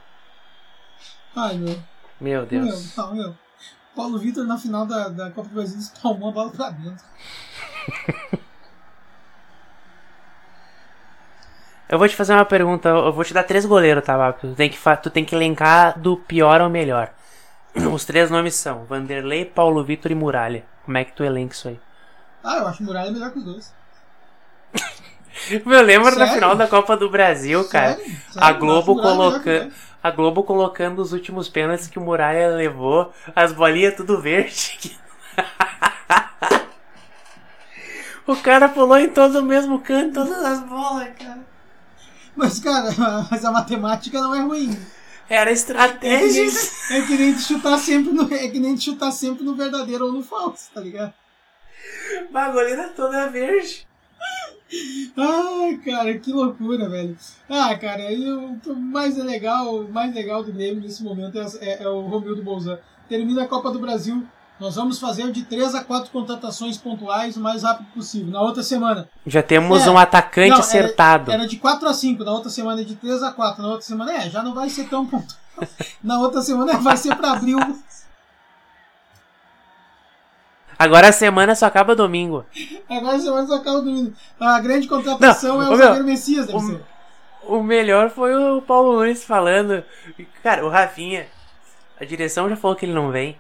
Ai, 1.36 1.58
meu. 1.58 1.76
Meu 2.20 2.42
Meu, 2.42 2.46
Deus. 2.46 2.96
não, 2.96 3.14
meu. 3.14 3.36
Paulo 3.96 4.18
Vitor 4.20 4.46
na 4.46 4.58
final 4.58 4.86
da, 4.86 5.08
da 5.08 5.32
Copa 5.32 5.48
do 5.48 5.56
Brasil 5.56 5.80
espalmou 5.80 6.30
a 6.30 6.32
bola 6.34 6.52
pra 6.52 6.70
dentro. 6.70 7.04
Eu 11.88 12.00
vou 12.00 12.08
te 12.10 12.16
fazer 12.16 12.34
uma 12.34 12.46
pergunta. 12.46 12.90
Eu 12.90 13.14
vou 13.14 13.24
te 13.24 13.34
dar 13.34 13.44
três 13.44 13.66
goleiros, 13.66 14.04
tá? 14.04 14.34
Tu 14.34 14.54
tem 14.56 14.70
que, 14.70 14.78
tu 15.02 15.10
tem 15.10 15.24
que 15.24 15.36
elencar 15.36 15.98
do 16.00 16.18
pior 16.18 16.60
ao 16.60 16.70
melhor. 16.70 17.12
Os 17.94 18.04
três 18.06 18.32
nomes 18.32 18.56
são 18.56 18.86
Vanderlei, 18.86 19.46
Paulo 19.46 19.84
Vitor 19.84 20.12
e 20.12 20.16
Muralha. 20.16 20.66
Como 20.84 20.98
é 20.98 21.06
que 21.06 21.14
tu 21.14 21.24
elenca 21.24 21.54
isso 21.54 21.68
aí? 21.68 21.80
Ah, 22.46 22.58
eu 22.60 22.68
acho 22.68 22.84
o 22.84 22.86
Muralha 22.86 23.12
melhor 23.12 23.32
que 23.32 23.40
os 23.40 23.44
dois. 23.44 23.74
Eu 25.50 25.82
lembro 25.82 26.12
da 26.12 26.26
Sério? 26.26 26.34
final 26.34 26.56
da 26.56 26.68
Copa 26.68 26.96
do 26.96 27.10
Brasil, 27.10 27.68
cara. 27.68 27.96
Sério? 27.96 28.06
Sério? 28.06 28.22
A 28.36 28.52
Globo 28.54 28.96
que 28.96 29.02
colocando. 29.02 29.74
A 30.02 30.12
Globo 30.12 30.44
colocando 30.44 31.02
os 31.02 31.12
últimos 31.14 31.50
pênaltis 31.50 31.88
que 31.88 32.00
o 32.00 32.02
Muralha 32.02 32.56
levou, 32.56 33.12
as 33.36 33.52
bolinhas 33.52 33.96
tudo 33.96 34.22
verde. 34.22 34.98
o 38.26 38.36
cara 38.38 38.70
pulou 38.70 38.98
em 38.98 39.10
todo 39.10 39.40
o 39.40 39.44
mesmo 39.44 39.80
canto, 39.80 40.14
todas 40.14 40.46
as 40.46 40.60
bolas, 40.62 41.10
cara. 41.18 41.40
Mas, 42.36 42.60
cara, 42.60 42.92
mas 43.30 43.44
a 43.44 43.52
matemática 43.52 44.22
não 44.22 44.34
é 44.36 44.42
ruim. 44.42 44.78
Era 45.28 45.50
É 45.50 45.54
que, 45.54 45.60
estratégia. 45.60 46.44
nem, 46.90 46.98
é 46.98 47.02
que 47.02 47.18
nem 47.18 47.38
chutar 47.38 47.78
sempre 47.80 48.14
no, 48.14 48.32
é 48.34 48.48
que 48.48 48.60
nem 48.60 48.76
de 48.76 48.84
chutar 48.84 49.12
sempre 49.12 49.44
no 49.44 49.56
verdadeiro 49.56 50.06
ou 50.06 50.12
no 50.12 50.24
falso, 50.24 50.70
tá 50.74 50.80
ligado? 50.82 51.14
A 52.34 52.50
goleira 52.50 52.90
toda 52.96 53.30
verde. 53.30 53.88
Ai, 55.18 55.78
cara, 55.86 56.18
que 56.18 56.32
loucura, 56.32 56.90
velho. 56.90 57.16
Ah, 57.50 57.76
cara, 57.78 58.04
aí 58.04 58.30
o 58.32 58.76
mais 58.76 59.18
é 59.18 59.24
legal, 59.24 59.76
o 59.76 59.92
mais 59.92 60.14
legal 60.14 60.44
do 60.44 60.52
Grêmio 60.52 60.82
nesse 60.82 61.04
momento 61.04 61.38
é, 61.40 61.46
é- 61.62 61.84
é 61.84 61.88
o 61.88 62.02
Romildo 62.02 62.44
Bolzan. 62.44 62.78
Termina 63.08 63.44
a 63.44 63.48
Copa 63.48 63.72
do 63.72 63.80
Brasil. 63.80 64.26
Nós 64.60 64.76
vamos 64.76 65.00
fazer 65.00 65.32
de 65.32 65.44
3 65.44 65.76
a 65.76 65.84
4 65.84 66.10
contratações 66.12 66.78
pontuais 66.78 67.36
o 67.36 67.42
mais 67.42 67.64
rápido 67.64 67.88
possível. 67.94 68.32
Na 68.32 68.42
outra 68.42 68.64
semana. 68.64 69.08
Já 69.28 69.44
temos 69.44 69.86
É. 69.86 69.90
um 69.90 69.98
atacante 69.98 70.50
Não, 70.50 70.56
era- 70.56 70.66
acertado. 70.66 71.32
Era 71.32 71.46
de 71.48 71.58
4 71.58 71.88
a 71.88 71.94
5, 71.94 72.24
na 72.24 72.32
outra 72.32 72.50
semana 72.50 72.82
é 72.82 72.84
de 72.86 72.96
3 72.96 73.22
a 73.22 73.32
4, 73.32 73.62
na 73.62 73.68
outra 73.70 73.86
semana 73.86 74.14
é, 74.14 74.30
já 74.30 74.42
não 74.42 74.54
vai 74.54 74.70
ser 74.70 74.88
tão 74.90 75.06
pontual. 75.06 75.38
Na 76.04 76.20
outra 76.20 76.42
semana 76.42 76.78
vai 76.80 76.98
ser 76.98 77.16
para 77.16 77.32
abril. 77.32 77.58
Agora 80.78 81.10
a 81.10 81.12
semana 81.12 81.56
só 81.56 81.66
acaba 81.66 81.96
domingo. 81.96 82.46
Agora 82.90 83.16
a 83.16 83.20
semana 83.20 83.48
só 83.48 83.56
acaba 83.56 83.80
domingo. 83.82 84.14
A 84.40 84.60
grande 84.60 84.88
contratação 84.88 85.58
Não, 85.58 85.62
é 85.64 85.66
o 85.68 85.70
meu, 85.70 85.78
zagueiro 85.78 86.06
Messias, 86.06 86.48
deve 86.48 86.58
o- 86.58 86.62
ser. 86.62 86.82
O 87.48 87.62
melhor 87.64 88.10
foi 88.10 88.36
o 88.36 88.62
Paulo 88.62 88.94
Nunes 88.94 89.24
falando. 89.24 89.84
Cara, 90.42 90.66
o 90.66 90.70
Rafinha. 90.70 91.28
A 92.00 92.04
direção 92.04 92.50
já 92.50 92.56
falou 92.56 92.76
que 92.76 92.86
ele 92.86 92.94
não 92.94 93.12
vem. 93.12 93.38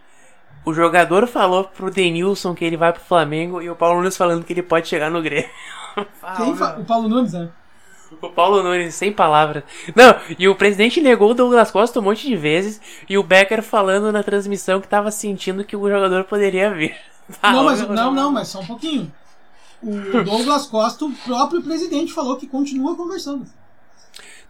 O 0.64 0.74
jogador 0.74 1.28
falou 1.28 1.64
pro 1.66 1.92
Denilson 1.92 2.54
que 2.56 2.64
ele 2.64 2.78
vai 2.78 2.94
pro 2.94 3.02
Flamengo 3.02 3.62
e 3.62 3.70
o 3.70 3.76
Paulo 3.76 3.98
Nunes 3.98 4.16
falando 4.16 4.44
que 4.44 4.54
ele 4.54 4.62
pode 4.64 4.88
chegar 4.88 5.10
no 5.12 5.22
Grêmio. 5.22 5.50
Quem 6.38 6.56
fa-. 6.56 6.78
O 6.80 6.86
Paulo 6.86 7.10
Nunes, 7.10 7.34
né? 7.34 7.50
O 8.22 8.30
Paulo 8.30 8.62
Nunes, 8.64 8.94
sem 8.96 9.12
palavras. 9.12 9.64
Não, 9.96 10.16
e 10.38 10.48
o 10.48 10.56
presidente 10.56 11.02
negou 11.02 11.32
o 11.32 11.34
Douglas 11.34 11.72
Costa 11.72 12.00
um 12.00 12.04
monte 12.04 12.28
de 12.28 12.36
vezes. 12.36 12.80
E 13.10 13.18
o 13.18 13.24
Becker 13.24 13.62
falando 13.64 14.12
na 14.12 14.22
transmissão 14.24 14.80
que 14.80 14.88
tava 14.88 15.10
sentindo 15.12 15.66
que 15.66 15.76
o 15.76 15.90
jogador 15.90 16.24
poderia 16.26 16.70
vir. 16.72 16.96
Não, 17.42 17.64
mas, 17.64 17.88
não, 17.88 18.12
não, 18.12 18.32
mas 18.32 18.48
só 18.48 18.60
um 18.60 18.66
pouquinho. 18.66 19.12
O 19.82 20.24
Douglas 20.24 20.66
Costa, 20.68 21.06
o 21.06 21.12
próprio 21.12 21.62
presidente, 21.62 22.14
falou 22.14 22.38
que 22.38 22.48
continua 22.48 22.96
conversando. 22.96 23.46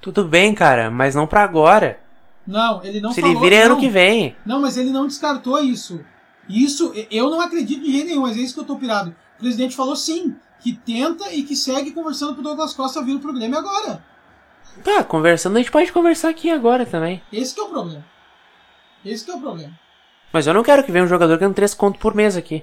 Tudo 0.01 0.23
bem, 0.25 0.53
cara, 0.53 0.91
mas 0.91 1.15
não 1.15 1.25
pra 1.25 1.43
agora. 1.43 1.99
Não, 2.45 2.83
ele 2.83 3.01
não 3.01 3.11
Se 3.11 3.21
falou. 3.21 3.35
ele 3.35 3.43
vira 3.43 3.55
é 3.55 3.63
ano 3.63 3.77
que 3.77 3.89
vem. 3.89 4.35
Não, 4.45 4.61
mas 4.61 4.77
ele 4.77 4.91
não 4.91 5.07
descartou 5.07 5.59
isso. 5.59 5.99
Isso, 6.47 6.93
eu 7.09 7.29
não 7.29 7.41
acredito 7.41 7.83
de 7.83 7.91
jeito 7.91 8.07
nenhum, 8.07 8.21
mas 8.21 8.37
é 8.37 8.41
isso 8.41 8.53
que 8.53 8.59
eu 8.59 8.65
tô 8.65 8.75
pirado. 8.75 9.15
O 9.35 9.39
presidente 9.39 9.75
falou 9.75 9.95
sim, 9.95 10.35
que 10.59 10.73
tenta 10.73 11.33
e 11.33 11.43
que 11.43 11.55
segue 11.55 11.91
conversando 11.91 12.33
pro 12.33 12.43
Douglas 12.43 12.73
Costa 12.73 13.03
vir 13.03 13.19
pro 13.19 13.33
Grêmio 13.33 13.57
agora. 13.57 14.03
Tá, 14.83 15.03
conversando, 15.03 15.55
a 15.55 15.59
gente 15.59 15.71
pode 15.71 15.91
conversar 15.91 16.29
aqui 16.29 16.51
agora 16.51 16.85
também. 16.85 17.21
Esse 17.31 17.55
que 17.55 17.61
é 17.61 17.63
o 17.63 17.69
problema. 17.69 18.05
Esse 19.03 19.25
que 19.25 19.31
é 19.31 19.35
o 19.35 19.39
problema. 19.39 19.73
Mas 20.35 20.45
eu 20.45 20.53
não 20.53 20.63
quero 20.63 20.83
que 20.83 20.91
venha 20.91 21.05
um 21.05 21.07
jogador 21.07 21.37
ganhando 21.37 21.55
3 21.55 21.73
conto 21.73 21.97
por 21.97 22.13
mês 22.13 22.35
aqui. 22.35 22.61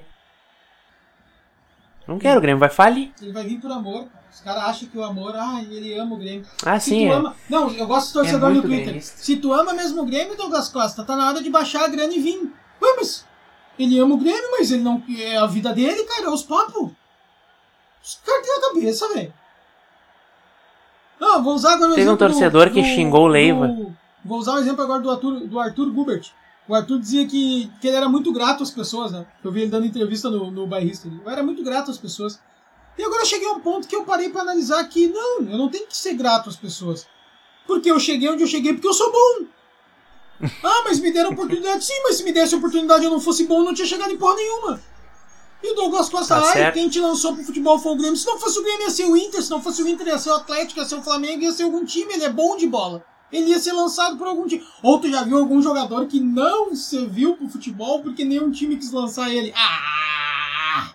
Não 2.07 2.19
quero, 2.19 2.37
o 2.37 2.41
Grêmio 2.41 2.59
vai 2.59 2.69
falir. 2.69 3.11
Ele 3.19 3.31
vai 3.31 3.43
vir 3.43 3.59
por 3.59 3.71
amor. 3.71 4.07
Os 4.31 4.41
caras 4.41 4.63
acham 4.65 4.87
que 4.89 4.95
o 4.95 5.03
amor, 5.03 5.35
ah, 5.35 5.59
ele 5.59 5.91
ama 5.97 6.13
o 6.13 6.19
Grêmio. 6.19 6.45
Ah, 6.63 6.79
Se 6.79 6.91
sim, 6.91 7.07
tu 7.07 7.11
é. 7.11 7.15
ama... 7.15 7.35
Não, 7.49 7.71
eu 7.71 7.87
gosto 7.87 8.09
de 8.09 8.13
torcedor 8.13 8.51
É 8.51 8.53
no 8.53 8.61
Twitter. 8.61 9.01
Se 9.01 9.37
tu 9.37 9.51
ama 9.51 9.73
mesmo 9.73 10.03
o 10.03 10.05
Grêmio, 10.05 10.37
Douglas 10.37 10.69
Costa, 10.69 11.03
tá 11.03 11.15
na 11.15 11.27
hora 11.29 11.41
de 11.41 11.49
baixar 11.49 11.85
a 11.85 11.87
grana 11.87 12.13
e 12.13 12.19
vir. 12.19 12.53
Mas 12.79 13.25
ele 13.79 13.97
ama 13.97 14.13
o 14.13 14.17
Grêmio, 14.19 14.51
mas 14.51 14.69
ele 14.69 14.83
não. 14.83 15.01
É 15.17 15.37
a 15.37 15.47
vida 15.47 15.73
dele, 15.73 16.03
cara, 16.03 16.27
é 16.27 16.29
os 16.29 16.43
papos. 16.43 16.91
Os 18.03 18.19
caras 18.23 18.45
têm 18.45 18.55
a 18.55 18.61
cabeça, 18.69 19.09
velho. 19.15 19.33
Não, 21.19 21.41
vou 21.43 21.55
usar 21.55 21.73
agora 21.73 21.91
o 21.93 21.95
Teve 21.95 22.07
um 22.07 22.13
exemplo 22.13 22.27
do- 22.27 22.31
torcedor 22.33 22.69
que 22.69 22.81
do- 22.83 22.87
xingou 22.87 23.23
o 23.23 23.27
Leiva. 23.27 23.67
do- 23.67 23.95
Vou 24.23 24.37
usar 24.37 24.53
o 24.53 24.59
exemplo 24.59 24.83
agora 24.83 25.01
do 25.01 25.09
Arthur, 25.09 25.39
do 25.47 25.59
Arthur 25.59 25.91
Gubert. 25.91 26.29
O 26.67 26.73
Arthur 26.73 26.99
dizia 26.99 27.27
que, 27.27 27.69
que 27.81 27.87
ele 27.87 27.97
era 27.97 28.07
muito 28.07 28.31
grato 28.31 28.63
às 28.63 28.71
pessoas, 28.71 29.11
né? 29.11 29.25
Eu 29.43 29.51
vi 29.51 29.61
ele 29.61 29.71
dando 29.71 29.85
entrevista 29.85 30.29
no, 30.29 30.49
no 30.49 30.65
bairrista. 30.65 31.07
Eu 31.07 31.29
era 31.29 31.43
muito 31.43 31.63
grato 31.63 31.91
às 31.91 31.97
pessoas. 31.97 32.39
E 32.97 33.03
agora 33.03 33.23
eu 33.23 33.25
cheguei 33.25 33.47
a 33.47 33.53
um 33.53 33.59
ponto 33.59 33.87
que 33.87 33.95
eu 33.95 34.03
parei 34.03 34.29
pra 34.29 34.41
analisar 34.41 34.83
que 34.85 35.07
não, 35.07 35.41
eu 35.41 35.57
não 35.57 35.69
tenho 35.69 35.87
que 35.87 35.97
ser 35.97 36.13
grato 36.13 36.49
às 36.49 36.55
pessoas. 36.55 37.05
Porque 37.67 37.91
eu 37.91 37.99
cheguei 37.99 38.29
onde 38.29 38.43
eu 38.43 38.47
cheguei 38.47 38.73
porque 38.73 38.87
eu 38.87 38.93
sou 38.93 39.11
bom. 39.11 39.45
Ah, 40.61 40.81
mas 40.83 40.99
me 40.99 41.11
deram 41.11 41.31
oportunidade. 41.31 41.85
Sim, 41.85 42.01
mas 42.03 42.17
se 42.17 42.23
me 42.23 42.33
desse 42.33 42.55
oportunidade 42.55 43.05
eu 43.05 43.11
não 43.11 43.19
fosse 43.19 43.45
bom, 43.45 43.59
eu 43.59 43.65
não 43.65 43.73
tinha 43.73 43.87
chegado 43.87 44.11
em 44.11 44.17
porra 44.17 44.35
nenhuma. 44.35 44.81
E 45.63 45.71
o 45.71 45.75
Douglas 45.75 46.09
Costa, 46.09 46.41
Tá 46.41 46.71
quem 46.73 46.89
te 46.89 46.99
lançou 46.99 47.33
pro 47.33 47.45
futebol 47.45 47.79
foi 47.79 47.93
o 47.93 47.95
Grêmio. 47.95 48.17
Se 48.17 48.25
não 48.25 48.37
fosse 48.37 48.59
o 48.59 48.63
Grêmio, 48.63 48.81
ia 48.81 48.89
ser 48.89 49.05
o 49.05 49.15
Inter. 49.15 49.41
Se 49.41 49.49
não 49.49 49.61
fosse 49.61 49.81
o 49.81 49.87
Inter, 49.87 50.07
ia 50.07 50.17
ser 50.17 50.31
o 50.31 50.33
Atlético, 50.33 50.81
ia 50.81 50.85
ser 50.85 50.95
o 50.95 51.01
Flamengo, 51.01 51.43
ia 51.43 51.53
ser 51.53 51.63
algum 51.63 51.85
time. 51.85 52.13
Ele 52.13 52.25
é 52.25 52.29
bom 52.29 52.57
de 52.57 52.67
bola. 52.67 53.05
Ele 53.33 53.47
ia 53.49 53.59
ser 53.59 53.73
lançado 53.73 54.15
por 54.17 54.27
algum 54.27 54.47
time. 54.47 54.63
Ou 54.83 54.99
tu 54.99 55.09
já 55.09 55.23
viu 55.23 55.39
algum 55.39 55.61
jogador 55.61 56.05
que 56.05 56.19
não 56.19 56.75
serviu 56.75 57.35
pro 57.35 57.49
futebol 57.49 58.01
porque 58.03 58.23
nenhum 58.23 58.51
time 58.51 58.77
quis 58.77 58.91
lançar 58.91 59.29
ele? 59.29 59.51
Ah! 59.55 60.93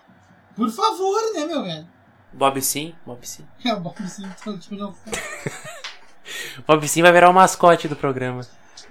Por 0.55 0.71
favor, 0.71 1.21
né, 1.35 1.45
meu 1.47 1.63
velho? 1.65 1.87
Bob 2.33 2.61
Sim, 2.63 2.95
Bob 3.05 3.19
Sim. 3.27 3.45
É, 3.65 3.75
o 3.75 3.81
Bob 3.81 3.97
Sim, 4.09 4.29
todo 4.45 4.57
time 4.59 4.79
não. 4.81 4.95
Bob 6.67 6.89
Sim 6.89 7.03
vai 7.03 7.13
virar 7.13 7.29
o 7.31 7.35
mascote 7.35 7.89
do 7.89 7.97
programa. 7.97 8.43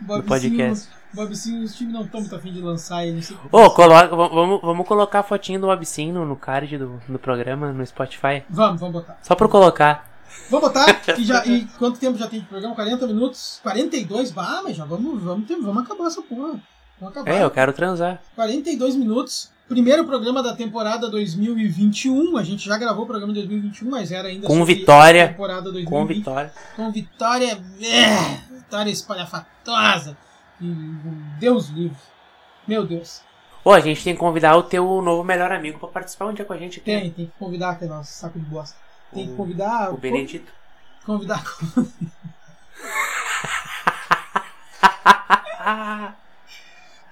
Bob 0.01 0.17
No 0.17 0.23
podcast. 0.27 0.85
Sim, 0.85 0.91
Bob 1.13 1.35
Sim, 1.35 1.63
os 1.63 1.75
times 1.75 1.93
não 1.93 2.03
estão 2.03 2.19
muito 2.19 2.35
afim 2.35 2.51
de 2.51 2.59
lançar 2.61 3.05
ele. 3.05 3.21
Ô, 3.51 3.69
coloca, 3.71 4.07
v- 4.09 4.15
vamos, 4.35 4.61
vamos 4.61 4.87
colocar 4.87 5.19
a 5.19 5.23
fotinho 5.23 5.59
do 5.61 5.67
Bob 5.67 5.85
Sim 5.85 6.11
no, 6.11 6.25
no 6.25 6.35
card 6.35 6.77
do, 6.77 7.01
do 7.07 7.17
programa, 7.19 7.71
no 7.71 7.85
Spotify. 7.85 8.43
Vamos, 8.49 8.79
vamos 8.81 9.01
botar. 9.01 9.17
Só 9.21 9.35
pra 9.35 9.47
colocar. 9.47 10.16
Vamos 10.49 10.67
botar. 10.67 11.01
E, 11.17 11.23
já, 11.23 11.45
e 11.45 11.65
quanto 11.78 11.99
tempo 11.99 12.17
já 12.17 12.28
tem 12.28 12.39
de 12.39 12.45
programa? 12.45 12.75
40 12.75 13.07
minutos? 13.07 13.59
42? 13.63 14.32
Bah, 14.32 14.61
mas 14.63 14.75
já 14.75 14.86
vamos, 14.86 15.21
vamos, 15.21 15.47
vamos 15.47 15.84
acabar 15.84 16.07
essa 16.07 16.21
porra. 16.21 16.59
Vamos 16.99 17.15
acabar. 17.15 17.32
É, 17.32 17.43
eu 17.43 17.51
quero 17.51 17.73
transar. 17.73 18.21
42 18.36 18.95
minutos. 18.95 19.51
Primeiro 19.67 20.05
programa 20.05 20.41
da 20.41 20.55
temporada 20.55 21.09
2021. 21.09 22.38
A 22.38 22.43
gente 22.43 22.65
já 22.65 22.78
gravou 22.78 23.03
o 23.03 23.07
programa 23.07 23.34
de 23.34 23.39
2021, 23.41 23.89
mas 23.89 24.11
era 24.13 24.30
ainda 24.30 24.47
Com 24.47 24.63
vitória. 24.63 25.28
temporada 25.28 25.63
2020. 25.63 25.89
Com 25.89 26.05
vitória. 26.05 26.53
Com 26.75 26.91
vitória. 26.91 27.61
É, 27.82 28.55
vitória 28.55 28.89
espalhafatosa. 28.89 30.17
Deus 31.39 31.67
livre. 31.67 31.97
Meu 32.65 32.86
Deus. 32.86 33.21
Ô, 33.63 33.71
a 33.73 33.82
gente 33.82 34.01
tem 34.01 34.13
que 34.13 34.19
convidar 34.19 34.55
o 34.55 34.63
teu 34.63 35.01
novo 35.01 35.23
melhor 35.25 35.51
amigo 35.51 35.78
pra 35.78 35.89
participar 35.89 36.28
um 36.28 36.34
dia 36.34 36.45
com 36.45 36.53
a 36.53 36.57
gente 36.57 36.80
aqui. 36.80 36.86
Tem, 36.86 37.11
tem 37.11 37.25
que 37.25 37.34
convidar 37.38 37.71
aquele 37.71 37.91
nosso 37.91 38.13
saco 38.13 38.39
de 38.39 38.45
bosta. 38.45 38.78
Tem 39.14 39.28
que 39.28 39.36
convidar. 39.36 39.93
O 39.93 39.97
Benedito. 39.97 40.51
Convidar. 41.05 41.43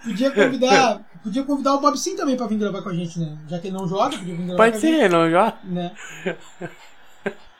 Podia 0.03 0.31
convidar. 0.31 1.01
Podia 1.23 1.43
convidar 1.43 1.73
o 1.73 1.79
Bob 1.79 1.97
Sim 1.97 2.15
também 2.15 2.37
pra 2.37 2.45
vir 2.45 2.59
gravar 2.59 2.81
com 2.83 2.89
a 2.89 2.93
gente, 2.93 3.19
né? 3.19 3.35
Já 3.47 3.57
que 3.59 3.67
ele 3.67 3.77
não 3.77 3.87
joga, 3.87 4.15
podia 4.17 4.35
vir 4.35 4.45
gravar 4.45 4.57
Pode 4.57 4.71
com 4.73 4.77
a 4.77 4.81
gente. 4.81 4.99
ser, 4.99 5.09
não 5.09 5.29
já? 5.29 5.53
né? 5.63 5.91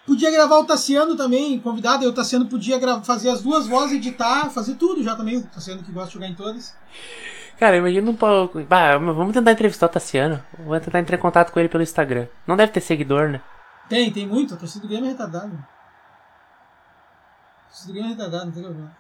Podia 0.06 0.30
gravar 0.30 0.60
o 0.60 0.66
Tassiano 0.66 1.16
também, 1.16 1.58
convidado, 1.60 2.04
e 2.04 2.08
o 2.08 2.14
Tassiano 2.14 2.46
podia 2.46 2.80
fazer 3.02 3.28
as 3.28 3.42
duas 3.42 3.66
vozes, 3.66 3.98
editar, 3.98 4.52
fazer 4.52 4.76
tudo 4.76 5.02
já 5.02 5.16
também. 5.16 5.38
O 5.38 5.44
Tassiano 5.48 5.82
que 5.82 5.92
gosta 5.92 6.10
de 6.10 6.14
jogar 6.14 6.28
em 6.28 6.36
todas. 6.36 6.76
Cara, 7.58 7.78
imagina 7.78 8.12
um 8.12 8.16
pouco. 8.16 8.62
Bah, 8.66 9.00
vamos 9.00 9.34
tentar 9.34 9.54
entrevistar 9.54 9.88
o 9.88 9.90
Tassiano. 9.90 10.44
Vamos 10.60 10.86
tentar 10.86 11.00
entrar 11.00 11.18
em 11.18 11.20
contato 11.20 11.52
com 11.52 11.60
ele 11.60 11.70
pelo 11.70 11.82
Instagram. 11.82 12.28
Não 12.46 12.56
deve 12.56 12.72
ter 12.72 12.82
seguidor, 12.82 13.30
né? 13.30 13.42
Tem, 13.90 14.12
tem 14.12 14.28
muito, 14.28 14.54
a 14.54 14.58
torcida 14.58 14.82
do 14.82 14.88
Grêmio 14.88 15.08
é 15.08 15.12
retardada. 15.12 15.68
A 17.66 17.70
torcida 17.70 17.88
do 17.88 17.94
Grêmio 17.94 18.10
é 18.10 18.14
retardada, 18.14 18.46
não 18.46 18.52
tem 18.52 18.64
problema. 18.64 18.98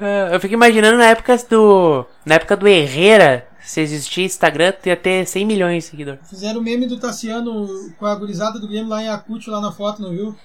Ah, 0.00 0.30
Eu 0.32 0.40
fico 0.40 0.54
imaginando 0.54 0.98
na 0.98 1.06
época 1.06 1.36
do. 1.48 2.04
Na 2.24 2.34
época 2.34 2.56
do 2.56 2.66
Herrera, 2.68 3.46
se 3.60 3.80
existia 3.80 4.24
Instagram, 4.24 4.72
ia 4.84 4.96
ter 4.96 5.26
100 5.26 5.46
milhões 5.46 5.84
de 5.84 5.90
seguidores. 5.90 6.28
Fizeram 6.28 6.60
o 6.60 6.62
meme 6.62 6.86
do 6.86 6.98
Tassiano 6.98 7.66
com 7.98 8.06
a 8.06 8.14
gurizada 8.14 8.58
do 8.58 8.68
Grêmio 8.68 8.88
lá 8.88 9.02
em 9.02 9.08
Acute, 9.08 9.48
lá 9.48 9.60
na 9.60 9.72
foto, 9.72 10.02
não 10.02 10.10
viu? 10.10 10.36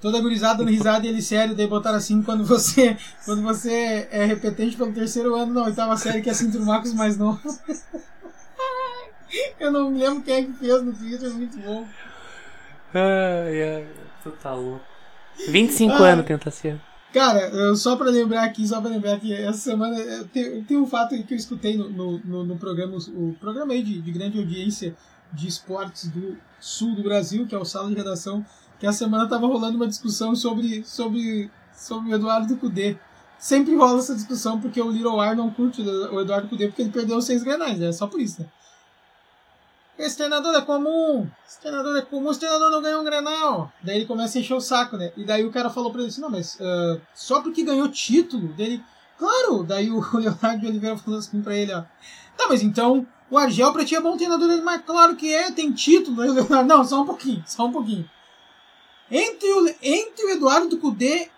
Toda 0.00 0.20
gurizada 0.20 0.58
dando 0.58 0.70
risada 0.70 1.06
e 1.06 1.08
ele 1.08 1.22
sério, 1.22 1.54
daí 1.54 1.66
botaram 1.66 1.96
assim, 1.96 2.22
quando 2.22 2.44
você, 2.44 2.94
quando 3.24 3.42
você 3.42 4.06
é 4.10 4.26
repetente 4.26 4.76
pelo 4.76 4.92
terceiro 4.92 5.34
ano 5.34 5.54
na 5.54 5.64
oitava 5.64 5.96
série, 5.96 6.20
que 6.20 6.28
é 6.28 6.32
assim 6.32 6.50
turmar 6.50 6.82
com 6.82 6.88
os 6.88 6.94
mais 6.94 7.16
novos. 7.16 7.58
Eu 9.58 9.72
não 9.72 9.90
me 9.90 9.98
lembro 9.98 10.22
quem 10.22 10.34
é 10.34 10.42
que 10.42 10.52
fez 10.52 10.82
no 10.82 10.92
Twitter, 10.92 11.32
muito 11.32 11.58
bom. 11.58 11.86
Ai, 12.94 13.62
ai, 13.62 13.86
tu 14.22 14.30
tá 14.30 14.54
louco. 14.54 14.80
25 15.48 15.92
Ah. 15.94 16.08
anos 16.10 16.26
Tassiano. 16.42 16.80
Cara, 17.12 17.40
eu- 17.48 17.76
só 17.76 17.96
pra 17.96 18.06
lembrar 18.10 18.42
aqui, 18.44 18.66
só 18.66 18.80
pra 18.80 18.90
lembrar 18.90 19.18
que 19.20 19.32
essa 19.32 19.58
semana 19.58 19.96
eh, 19.98 20.24
tem, 20.32 20.62
tem 20.64 20.76
um 20.76 20.86
fato 20.86 21.10
que 21.24 21.34
eu 21.34 21.38
escutei 21.38 21.76
no, 21.76 21.88
no, 21.88 22.18
no- 22.24 22.44
no 22.44 22.56
programa, 22.56 22.96
o 22.96 23.34
programa 23.40 23.72
aí 23.72 23.82
de, 23.82 24.00
de 24.00 24.10
grande 24.10 24.38
audiência 24.38 24.96
de 25.32 25.46
esportes 25.48 26.08
do 26.08 26.36
sul 26.60 26.94
do 26.94 27.02
Brasil, 27.02 27.46
que 27.46 27.54
é 27.54 27.58
o 27.58 27.64
Sala 27.64 27.88
de 27.88 27.94
Redação, 27.94 28.44
que 28.78 28.86
essa 28.86 28.98
semana 28.98 29.28
tava 29.28 29.46
rolando 29.46 29.76
uma 29.76 29.86
discussão 29.86 30.34
sobre, 30.34 30.82
sobre, 30.84 31.50
sobre 31.72 32.10
o 32.10 32.14
Eduardo 32.14 32.56
Cudê. 32.56 32.96
Sempre 33.38 33.74
rola 33.76 33.98
essa 33.98 34.14
discussão 34.14 34.60
porque 34.60 34.80
o 34.80 34.90
Little 34.90 35.20
Ar 35.20 35.36
não 35.36 35.50
curte 35.50 35.82
o 35.82 36.20
Eduardo 36.20 36.48
Cudê 36.48 36.66
porque 36.68 36.82
ele 36.82 36.90
perdeu 36.90 37.16
os 37.16 37.24
seis 37.26 37.42
granais, 37.42 37.80
é 37.80 37.92
só 37.92 38.06
por 38.06 38.20
isso, 38.20 38.40
né? 38.42 38.48
Esse 39.96 40.16
treinador 40.16 40.52
é 40.56 40.60
comum, 40.60 41.28
esse 41.46 41.60
treinador 41.60 41.96
é 41.96 42.02
comum, 42.02 42.30
esse 42.30 42.40
treinador 42.40 42.68
não 42.68 42.82
ganhou 42.82 43.00
um 43.00 43.04
granal. 43.04 43.72
Daí 43.80 43.98
ele 43.98 44.06
começa 44.06 44.36
a 44.36 44.40
encher 44.40 44.54
o 44.54 44.60
saco, 44.60 44.96
né? 44.96 45.12
E 45.16 45.24
daí 45.24 45.44
o 45.44 45.52
cara 45.52 45.70
falou 45.70 45.92
pra 45.92 46.00
ele 46.00 46.08
assim: 46.08 46.20
não, 46.20 46.30
mas 46.30 46.58
ah, 46.60 46.98
só 47.14 47.40
porque 47.40 47.62
ganhou 47.62 47.88
título 47.88 48.48
dele. 48.48 48.82
Claro! 49.16 49.62
Daí 49.62 49.90
o 49.90 50.00
Leonardo 50.18 50.60
de 50.60 50.66
Oliveira 50.66 50.98
falou 50.98 51.20
assim 51.20 51.40
pra 51.40 51.54
ele: 51.54 51.72
ó. 51.72 51.82
Tá, 52.36 52.48
mas 52.48 52.62
então 52.62 53.06
o 53.30 53.38
Argel 53.38 53.72
pra 53.72 53.84
ti 53.84 53.94
é 53.94 54.00
bom 54.00 54.16
treinador 54.16 54.48
dele, 54.48 54.62
mas 54.62 54.82
claro 54.84 55.14
que 55.14 55.32
é, 55.32 55.52
tem 55.52 55.72
título. 55.72 56.20
Aí 56.20 56.28
o 56.28 56.34
Leonardo: 56.34 56.68
não, 56.68 56.84
só 56.84 57.00
um 57.00 57.06
pouquinho, 57.06 57.44
só 57.46 57.66
um 57.66 57.72
pouquinho. 57.72 58.10
Entre 59.08 59.48
o, 59.48 59.74
entre 59.80 60.24
o 60.24 60.30
Eduardo 60.30 60.76
Cudê 60.78 61.28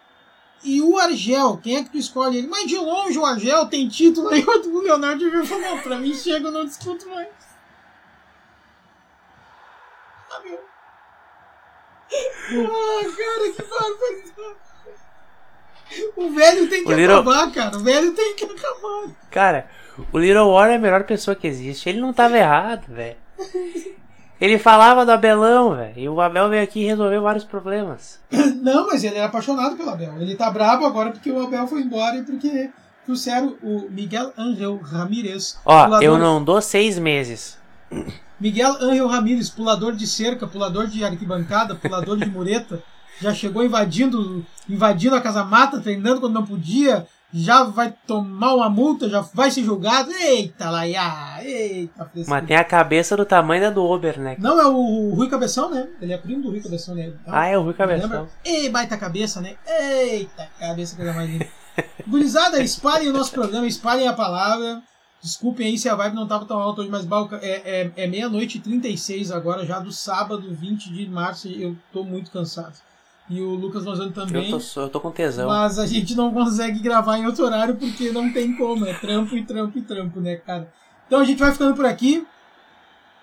e 0.65 0.81
o 0.81 0.97
Argel, 0.99 1.61
quem 1.63 1.77
é 1.77 1.85
que 1.85 1.91
tu 1.91 1.99
escolhe 1.99 2.39
ele? 2.39 2.47
Mas 2.47 2.67
de 2.67 2.79
longe 2.79 3.19
o 3.19 3.27
Argel 3.27 3.67
tem 3.67 3.87
título. 3.87 4.29
Aí 4.31 4.43
o 4.43 4.81
Leonardo 4.81 5.23
Oliveira 5.23 5.47
falou: 5.47 5.63
não, 5.63 5.79
pra 5.79 5.99
mim 5.99 6.15
chega, 6.15 6.49
eu 6.49 6.53
não 6.53 6.65
discuto 6.65 7.07
mais. 7.11 7.29
Ah. 10.37 10.67
Ah, 12.49 13.03
cara, 13.17 13.53
que 13.53 13.63
barbaridade. 13.63 14.67
O 16.17 16.31
velho 16.31 16.69
tem 16.69 16.85
que 16.85 16.93
O 16.93 16.97
Little- 16.97 17.21
acabar, 17.21 17.53
cara. 17.53 17.77
O 17.77 17.81
velho 17.81 18.13
tem 18.13 18.35
que 18.35 18.45
acabar. 18.45 19.09
Cara, 19.31 19.69
o 20.13 20.19
Little 20.19 20.51
War 20.51 20.69
é 20.71 20.77
a 20.77 20.79
melhor 20.79 21.05
pessoa 21.05 21.35
que 21.37 21.47
existe. 21.47 21.89
Ele 21.89 22.01
não 22.01 22.13
tava 22.13 22.37
errado, 22.37 22.87
velho. 22.89 23.17
Ele 24.41 24.59
falava 24.59 25.05
do 25.07 25.13
Abelão, 25.13 25.75
velho. 25.77 25.93
E 25.97 26.09
o 26.09 26.21
Abel 26.21 26.49
veio 26.49 26.63
aqui 26.63 26.81
e 26.83 26.87
resolveu 26.87 27.23
vários 27.23 27.45
problemas. 27.45 28.21
Não, 28.63 28.87
mas 28.87 29.03
ele 29.05 29.17
é 29.17 29.25
apaixonado 29.25 29.77
pelo 29.77 29.91
Abel. 29.91 30.21
Ele 30.21 30.35
tá 30.37 30.51
brabo 30.51 30.85
agora 30.85 31.11
porque 31.13 31.31
o 31.31 31.41
Abel 31.43 31.67
foi 31.69 31.81
embora 31.81 32.17
e 32.17 32.23
porque 32.25 32.69
trouxeram 33.07 33.57
o 33.63 33.89
Miguel 33.89 34.33
Angel 34.37 34.77
Ramírez. 34.79 35.59
Ó, 35.65 36.01
eu 36.03 36.19
não 36.19 36.43
dou 36.43 36.61
seis 36.61 36.99
meses. 36.99 37.57
Miguel 38.39 38.77
Angel 38.81 39.07
Ramírez, 39.07 39.49
pulador 39.49 39.95
de 39.95 40.07
cerca, 40.07 40.47
pulador 40.47 40.87
de 40.87 41.05
arquibancada, 41.05 41.75
pulador 41.75 42.19
de 42.19 42.27
mureta. 42.27 42.83
Já 43.21 43.33
chegou 43.33 43.65
invadindo, 43.65 44.45
invadindo 44.69 45.17
a 45.17 45.21
casa 45.21 45.43
mata, 45.43 45.81
treinando 45.81 46.21
quando 46.21 46.35
não 46.35 46.45
podia. 46.47 47.07
Já 47.33 47.65
vai 47.65 47.93
tomar 48.07 48.55
uma 48.55 48.71
multa, 48.71 49.09
já 49.09 49.21
vai 49.21 49.51
ser 49.51 49.65
julgado. 49.65 50.11
Eita, 50.13 50.71
Laia! 50.71 51.43
Eita, 51.43 52.05
frescura. 52.05 52.37
Mas 52.37 52.47
tem 52.47 52.57
a 52.57 52.65
cabeça 52.65 53.17
do 53.17 53.25
tamanho 53.25 53.63
da 53.63 53.71
do 53.71 53.83
Ober, 53.83 54.19
né? 54.21 54.37
Não, 54.39 54.61
é 54.61 54.67
o 54.67 55.13
Rui 55.15 55.29
Cabeção, 55.29 55.71
né? 55.71 55.89
Ele 56.01 56.13
é 56.13 56.19
primo 56.19 56.43
do 56.43 56.51
Rui 56.51 56.61
Cabeção, 56.61 56.95
né? 56.95 57.13
Ah, 57.27 57.47
é 57.47 57.59
o 57.59 57.63
Rui 57.63 57.75
Lembra? 57.79 57.99
Cabeção. 57.99 58.29
Ei, 58.45 58.69
baita 58.69 58.97
cabeça, 58.97 59.41
né? 59.41 59.57
Eita, 59.67 60.49
cabeça 60.59 60.95
coisa 60.95 61.13
mais 61.13 61.29
linda. 61.29 61.47
Gurizada, 62.07 62.63
espalhem 62.63 63.09
o 63.09 63.13
nosso 63.13 63.33
programa, 63.33 63.67
espalhem 63.67 64.07
a 64.07 64.13
palavra. 64.13 64.83
Desculpem 65.27 65.67
aí 65.67 65.77
se 65.77 65.89
a 65.89 65.95
vibe 65.97 66.15
não 66.15 66.29
tava 66.29 66.45
tão 66.45 66.57
alta 66.57 66.83
hoje, 66.83 66.91
mas 66.91 67.05
é, 67.43 67.83
é, 67.83 67.93
é 67.97 68.07
meia-noite 68.07 68.59
e 68.59 68.61
36 68.61 69.33
agora, 69.33 69.67
já 69.67 69.81
do 69.81 69.91
sábado 69.91 70.47
20 70.49 70.93
de 70.93 71.09
março, 71.09 71.49
eu 71.49 71.77
tô 71.93 72.05
muito 72.05 72.31
cansado. 72.31 72.75
E 73.29 73.41
o 73.41 73.57
Lucas 73.57 73.85
Lozano 73.85 74.13
também. 74.13 74.53
Eu 74.53 74.61
tô, 74.61 74.81
eu 74.81 74.89
tô 74.89 75.01
com 75.01 75.11
tesão. 75.11 75.49
Mas 75.49 75.81
a 75.81 75.87
gente 75.87 76.15
não 76.15 76.33
consegue 76.33 76.79
gravar 76.79 77.19
em 77.19 77.27
outro 77.27 77.45
horário 77.45 77.75
porque 77.75 78.13
não 78.13 78.33
tem 78.33 78.57
como, 78.57 78.87
é 78.87 78.95
trampo 78.95 79.37
e 79.37 79.45
trampo 79.45 79.77
e 79.77 79.83
trampo, 79.83 80.21
né, 80.21 80.37
cara? 80.37 80.73
Então 81.09 81.19
a 81.19 81.25
gente 81.25 81.41
vai 81.41 81.51
ficando 81.51 81.75
por 81.75 81.87
aqui. 81.87 82.25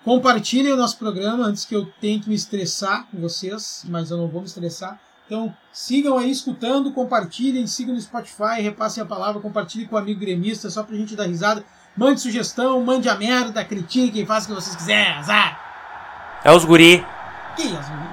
Compartilhem 0.04 0.74
o 0.74 0.76
nosso 0.76 0.98
programa 0.98 1.46
antes 1.46 1.64
que 1.64 1.74
eu 1.74 1.86
tente 2.02 2.28
me 2.28 2.34
estressar 2.34 3.06
com 3.10 3.18
vocês, 3.18 3.86
mas 3.88 4.10
eu 4.10 4.18
não 4.18 4.28
vou 4.28 4.42
me 4.42 4.46
estressar. 4.46 5.00
Então 5.24 5.56
sigam 5.72 6.18
aí 6.18 6.30
escutando, 6.30 6.92
compartilhem, 6.92 7.66
sigam 7.66 7.94
no 7.94 8.00
Spotify, 8.02 8.60
repassem 8.60 9.02
a 9.02 9.06
palavra, 9.06 9.40
compartilhem 9.40 9.88
com 9.88 9.96
o 9.96 9.98
amigo 9.98 10.20
gremista, 10.20 10.68
só 10.68 10.82
pra 10.82 10.94
gente 10.94 11.16
dar 11.16 11.24
risada. 11.24 11.64
Mande 11.96 12.20
sugestão, 12.20 12.80
mande 12.84 13.08
a 13.08 13.14
merda, 13.14 13.64
critiquem, 13.64 14.26
façam 14.26 14.52
o 14.52 14.56
que 14.56 14.62
vocês 14.62 14.74
quiserem, 14.74 15.14
azar. 15.14 15.58
É 16.42 16.50
os 16.50 16.64
guri. 16.64 17.06
Que 17.54 17.62
é 17.62 17.78
os 17.78 17.88
guri? 17.88 18.08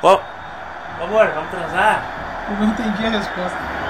Por 0.00 0.20
favor, 0.98 1.26
vamos 1.34 1.50
transar? 1.50 2.02
Eu 2.48 2.56
não 2.56 2.72
entendi 2.72 3.06
a 3.06 3.10
resposta. 3.10 3.81